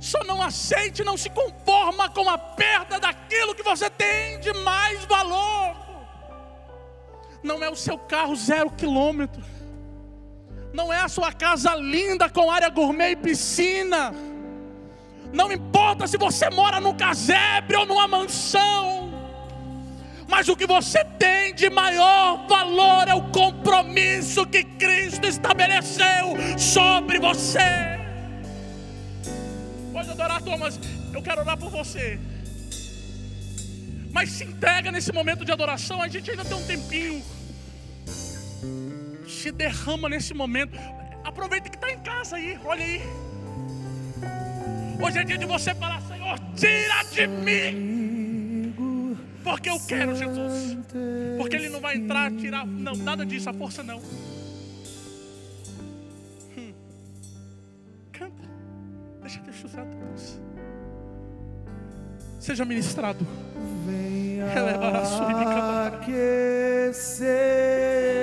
Só 0.00 0.22
não 0.24 0.42
aceite, 0.42 1.04
não 1.04 1.16
se 1.16 1.30
conforma 1.30 2.08
com 2.10 2.28
a 2.28 2.36
perda 2.36 2.98
daquilo 2.98 3.54
que 3.54 3.62
você 3.62 3.88
tem 3.88 4.40
de 4.40 4.52
mais 4.52 5.04
valor. 5.04 5.76
Não 7.42 7.62
é 7.62 7.70
o 7.70 7.76
seu 7.76 7.98
carro 7.98 8.34
zero 8.34 8.70
quilômetro. 8.70 9.42
Não 10.74 10.92
é 10.92 11.00
a 11.00 11.08
sua 11.08 11.32
casa 11.32 11.72
linda 11.76 12.28
com 12.28 12.50
área 12.50 12.68
gourmet 12.68 13.12
e 13.12 13.16
piscina. 13.16 14.12
Não 15.32 15.52
importa 15.52 16.08
se 16.08 16.18
você 16.18 16.50
mora 16.50 16.80
num 16.80 16.96
casebre 16.96 17.76
ou 17.76 17.86
numa 17.86 18.08
mansão. 18.08 19.08
Mas 20.26 20.48
o 20.48 20.56
que 20.56 20.66
você 20.66 21.04
tem 21.16 21.54
de 21.54 21.70
maior 21.70 22.44
valor 22.48 23.06
é 23.06 23.14
o 23.14 23.22
compromisso 23.30 24.44
que 24.46 24.64
Cristo 24.64 25.28
estabeleceu 25.28 26.34
sobre 26.58 27.20
você. 27.20 28.00
Pode 29.92 30.10
adorar, 30.10 30.42
Thomas. 30.42 30.80
Eu 31.12 31.22
quero 31.22 31.42
orar 31.42 31.56
por 31.56 31.70
você. 31.70 32.18
Mas 34.10 34.30
se 34.30 34.42
entrega 34.42 34.90
nesse 34.90 35.12
momento 35.12 35.44
de 35.44 35.52
adoração. 35.52 36.02
A 36.02 36.08
gente 36.08 36.32
ainda 36.32 36.44
tem 36.44 36.56
um 36.56 36.66
tempinho. 36.66 37.22
Se 39.44 39.52
derrama 39.52 40.08
nesse 40.08 40.32
momento. 40.32 40.72
Aproveita 41.22 41.68
que 41.68 41.76
está 41.76 41.92
em 41.92 41.98
casa 41.98 42.36
aí. 42.36 42.58
Olha 42.64 42.82
aí. 42.82 43.02
Hoje 44.98 45.18
é 45.18 45.22
dia 45.22 45.36
de 45.36 45.44
você 45.44 45.74
falar, 45.74 46.00
Senhor, 46.00 46.38
tira 46.56 47.02
de 47.12 47.26
mim 47.26 48.72
porque 49.44 49.68
eu 49.68 49.78
quero 49.86 50.16
Jesus. 50.16 50.78
Porque 51.36 51.56
Ele 51.56 51.68
não 51.68 51.78
vai 51.78 51.94
entrar, 51.94 52.30
tirar. 52.32 52.66
Não, 52.66 52.94
nada 52.96 53.26
disso, 53.26 53.50
a 53.50 53.52
força 53.52 53.82
não. 53.82 53.98
Hum. 56.56 56.72
Canta. 58.12 58.48
Deixa 59.20 59.40
Deus 59.40 59.62
usar 59.62 59.82
a 59.82 59.84
tua 59.84 60.06
voz. 60.06 60.40
Seja 62.40 62.64
ministrado. 62.64 63.26
Venha 63.84 64.46
aquecer 64.46 64.64
os 64.64 64.78
corações. 64.78 65.34
Lesse, 66.94 68.13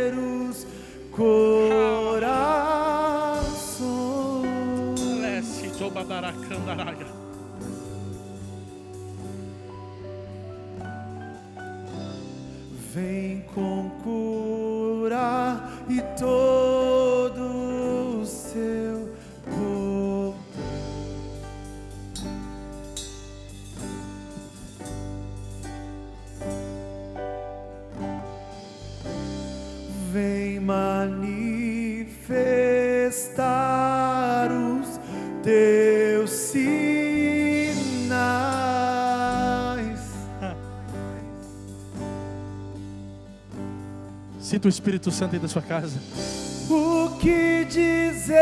Jobadaracandaraya. 5.81 7.07
Vem 12.93 13.41
com 13.53 13.80
Sinta 44.61 44.67
o 44.67 44.69
Espírito 44.69 45.09
Santo 45.09 45.33
aí 45.33 45.39
da 45.41 45.47
sua 45.47 45.61
casa. 45.63 45.97
O 46.69 47.17
que 47.17 47.65
dizer? 47.65 48.37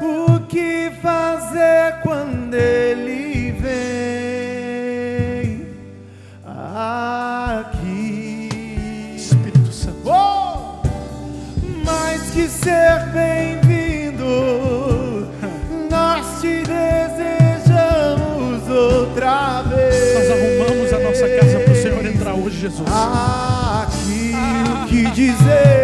O 0.00 0.46
que 0.46 0.92
fazer 1.02 2.00
quando 2.00 2.54
ele 2.54 3.13
Jesus. 22.64 22.88
Aqui 22.88 24.32
o 24.72 24.86
que 24.88 25.10
dizer? 25.10 25.83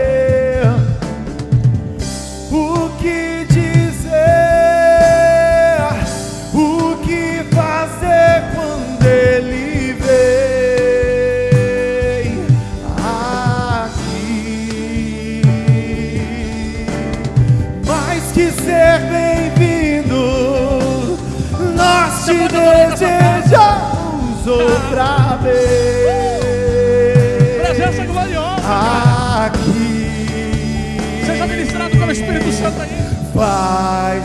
Espírito 32.71 34.20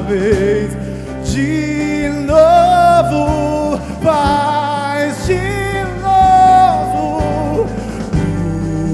vez. 0.00 0.72
De 1.24 2.08
novo, 2.26 3.78
faz 4.02 5.26
de 5.26 5.38
novo. 6.00 7.66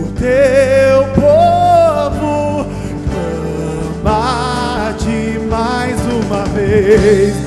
O 0.02 0.12
teu 0.18 1.04
povo 1.14 2.66
clama-te 4.02 5.38
mais 5.48 5.96
uma 6.00 6.44
vez. 6.46 7.37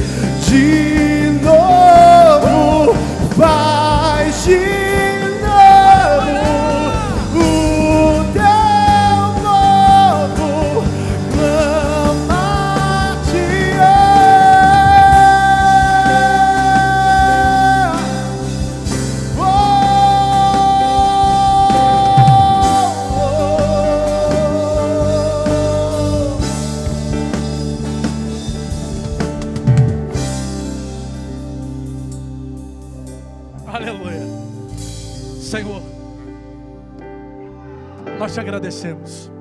Nós 38.19 38.33
te 38.33 38.39
agradecemos. 38.39 39.31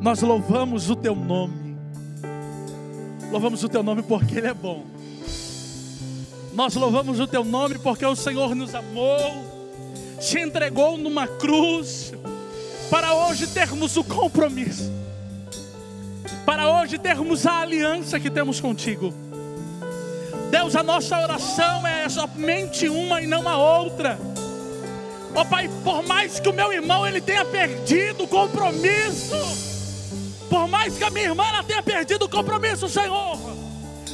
Nós 0.00 0.20
louvamos 0.22 0.90
o 0.90 0.96
teu 0.96 1.14
nome. 1.14 1.76
Louvamos 3.30 3.62
o 3.62 3.68
teu 3.68 3.82
nome 3.82 4.02
porque 4.02 4.38
ele 4.38 4.46
é 4.46 4.54
bom. 4.54 4.84
Nós 6.54 6.74
louvamos 6.74 7.20
o 7.20 7.26
teu 7.26 7.44
nome 7.44 7.78
porque 7.78 8.04
o 8.04 8.16
Senhor 8.16 8.54
nos 8.54 8.74
amou, 8.74 9.44
se 10.20 10.40
entregou 10.40 10.96
numa 10.96 11.26
cruz 11.26 12.12
para 12.90 13.14
hoje 13.14 13.46
termos 13.46 13.96
o 13.96 14.04
compromisso. 14.04 14.90
Para 16.46 16.70
hoje 16.70 16.98
termos 16.98 17.46
a 17.46 17.60
aliança 17.60 18.18
que 18.18 18.30
temos 18.30 18.60
contigo. 18.60 19.12
Deus, 20.50 20.74
a 20.74 20.82
nossa 20.82 21.20
oração 21.20 21.86
é 21.86 22.08
somente 22.08 22.88
uma 22.88 23.20
e 23.20 23.26
não 23.26 23.46
a 23.46 23.56
outra. 23.56 24.18
Ó 25.34 25.44
Pai, 25.44 25.70
por 25.84 26.06
mais 26.06 26.40
que 26.40 26.48
o 26.48 26.52
meu 26.52 26.72
irmão 26.72 27.06
ele 27.06 27.20
tenha 27.20 27.44
perdido 27.44 28.24
o 28.24 28.28
compromisso, 28.28 29.36
por 30.48 30.66
mais 30.66 30.96
que 30.96 31.04
a 31.04 31.10
minha 31.10 31.26
irmã 31.26 31.44
tenha 31.66 31.82
perdido 31.82 32.24
o 32.24 32.28
compromisso, 32.28 32.88
Senhor, 32.88 33.38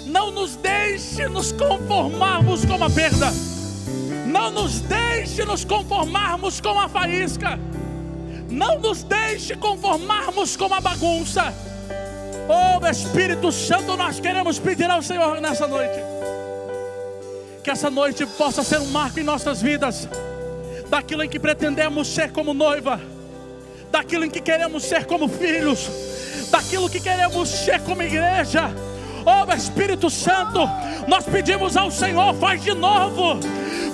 não 0.06 0.30
nos 0.30 0.56
deixe 0.56 1.26
nos 1.28 1.52
conformarmos 1.52 2.64
com 2.64 2.82
a 2.82 2.90
perda. 2.90 3.32
Não 4.26 4.50
nos 4.50 4.80
deixe 4.80 5.44
nos 5.44 5.64
conformarmos 5.64 6.60
com 6.60 6.78
a 6.78 6.88
faísca. 6.88 7.58
Não 8.50 8.78
nos 8.78 9.02
deixe 9.02 9.54
conformarmos 9.56 10.56
com 10.56 10.72
a 10.72 10.80
bagunça. 10.80 11.54
Oh 12.48 12.86
Espírito 12.86 13.50
Santo, 13.50 13.96
nós 13.96 14.20
queremos 14.20 14.58
pedir 14.58 14.90
ao 14.90 15.02
Senhor 15.02 15.40
nessa 15.40 15.66
noite. 15.66 15.98
Que 17.62 17.70
essa 17.70 17.88
noite 17.88 18.26
possa 18.26 18.62
ser 18.62 18.80
um 18.80 18.90
marco 18.90 19.18
em 19.18 19.24
nossas 19.24 19.62
vidas. 19.62 20.08
Daquilo 20.88 21.22
em 21.22 21.28
que 21.28 21.38
pretendemos 21.38 22.08
ser 22.08 22.32
como 22.32 22.54
noiva. 22.54 23.00
Daquilo 23.90 24.24
em 24.24 24.30
que 24.30 24.40
queremos 24.40 24.84
ser 24.84 25.06
como 25.06 25.28
filhos. 25.28 25.88
Daquilo 26.50 26.88
que 26.88 27.00
queremos 27.00 27.48
ser 27.48 27.80
como 27.80 28.02
igreja. 28.02 28.70
Oh 29.26 29.50
Espírito 29.54 30.10
Santo, 30.10 30.68
nós 31.08 31.24
pedimos 31.24 31.76
ao 31.78 31.90
Senhor, 31.90 32.34
faz 32.34 32.62
de 32.62 32.74
novo. 32.74 33.40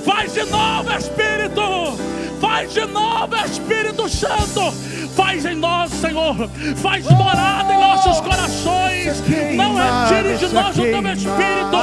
Faz 0.05 0.35
de 0.35 0.45
novo, 0.45 0.91
Espírito. 0.93 1.97
Faz 2.41 2.73
de 2.73 2.85
novo, 2.87 3.37
Espírito 3.37 4.09
Santo. 4.09 4.75
Faz 5.21 5.45
em 5.45 5.55
nós, 5.57 5.91
Senhor. 5.91 6.49
Faz 6.77 7.05
morada 7.11 7.75
em 7.75 7.79
nossos 7.79 8.21
corações. 8.23 9.23
Não 9.55 9.75
retire 9.75 10.39
de 10.39 10.49
nós 10.55 10.79
o 10.79 10.83
teu 10.83 11.13
Espírito. 11.13 11.77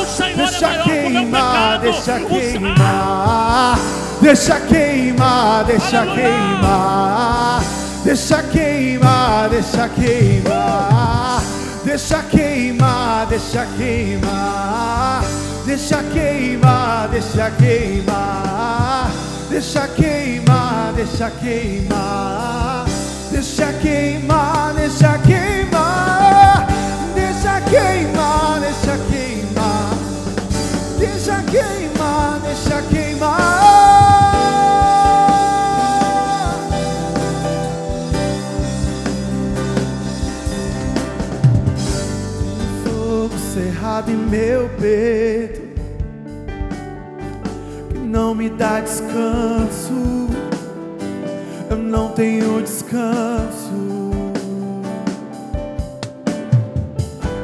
O 0.00 0.06
Senhor 0.06 0.54
é 0.54 0.60
maior 0.60 0.84
que 0.84 0.90
o 0.90 1.10
meu 1.10 1.26
pecado. 1.26 1.80
Deixa 1.82 2.20
queimar, 2.20 3.80
deixa 4.20 4.60
queimar, 4.60 5.64
deixa 5.64 6.06
queimar, 6.06 7.62
deixa 8.04 8.42
queimar, 8.42 9.48
deixa 9.50 9.88
queimar, 9.88 11.42
deixa 11.84 12.22
queimar, 12.22 13.26
deixa 13.26 13.66
queimar, 13.76 15.24
deixa 15.66 16.02
queimar, 16.04 17.08
deixa 17.08 17.50
queimar, 17.50 19.10
deixa 19.48 19.88
queimar, 19.88 20.92
deixa 20.94 21.30
queimar, 21.30 22.84
deixa 23.30 23.72
queimar, 23.74 24.74
deixa 24.74 25.18
queimar, 25.18 26.66
deixa 27.14 27.60
queimar, 27.60 28.60
deixa 28.60 28.98
queimar. 29.10 29.36
Deixa 30.98 31.42
queimar, 31.42 32.40
deixa 32.40 32.82
queimar. 32.82 33.60
Fogo 42.84 43.38
cerrado 43.52 44.10
em 44.10 44.16
meu 44.16 44.70
peito 44.80 45.45
me 48.46 48.50
dá 48.50 48.80
descanso. 48.80 50.28
Eu 51.68 51.76
não 51.76 52.10
tenho 52.10 52.62
descanso. 52.62 53.72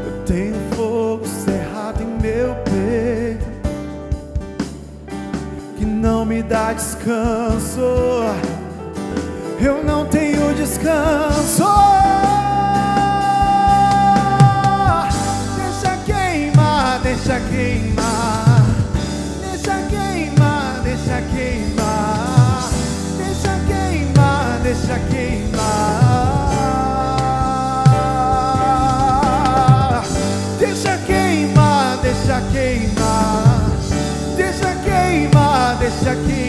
Eu 0.07 0.24
tenho 0.24 0.55
fogo 0.76 1.26
cerrado 1.26 2.03
em 2.03 2.22
meu 2.22 2.55
peito 2.64 3.44
que 5.76 5.84
não 5.84 6.24
me 6.24 6.40
dá 6.40 6.72
descanso. 6.72 7.80
Eu 9.61 9.82
não 9.82 10.07
tenho 10.07 10.55
descanso. 10.55 11.64
Deixa 15.57 15.96
queimar, 16.07 17.00
deixa 17.00 17.40
queimar, 17.50 17.91
deixa 24.93 24.99
queimar. 24.99 25.62
Deixa 30.59 30.99
queimar, 31.07 31.99
deixa 32.03 32.40
queimar, 32.53 33.70
deixa 34.36 34.74
queimar, 34.84 35.76
deixa 35.78 36.14
queimar. 36.16 36.41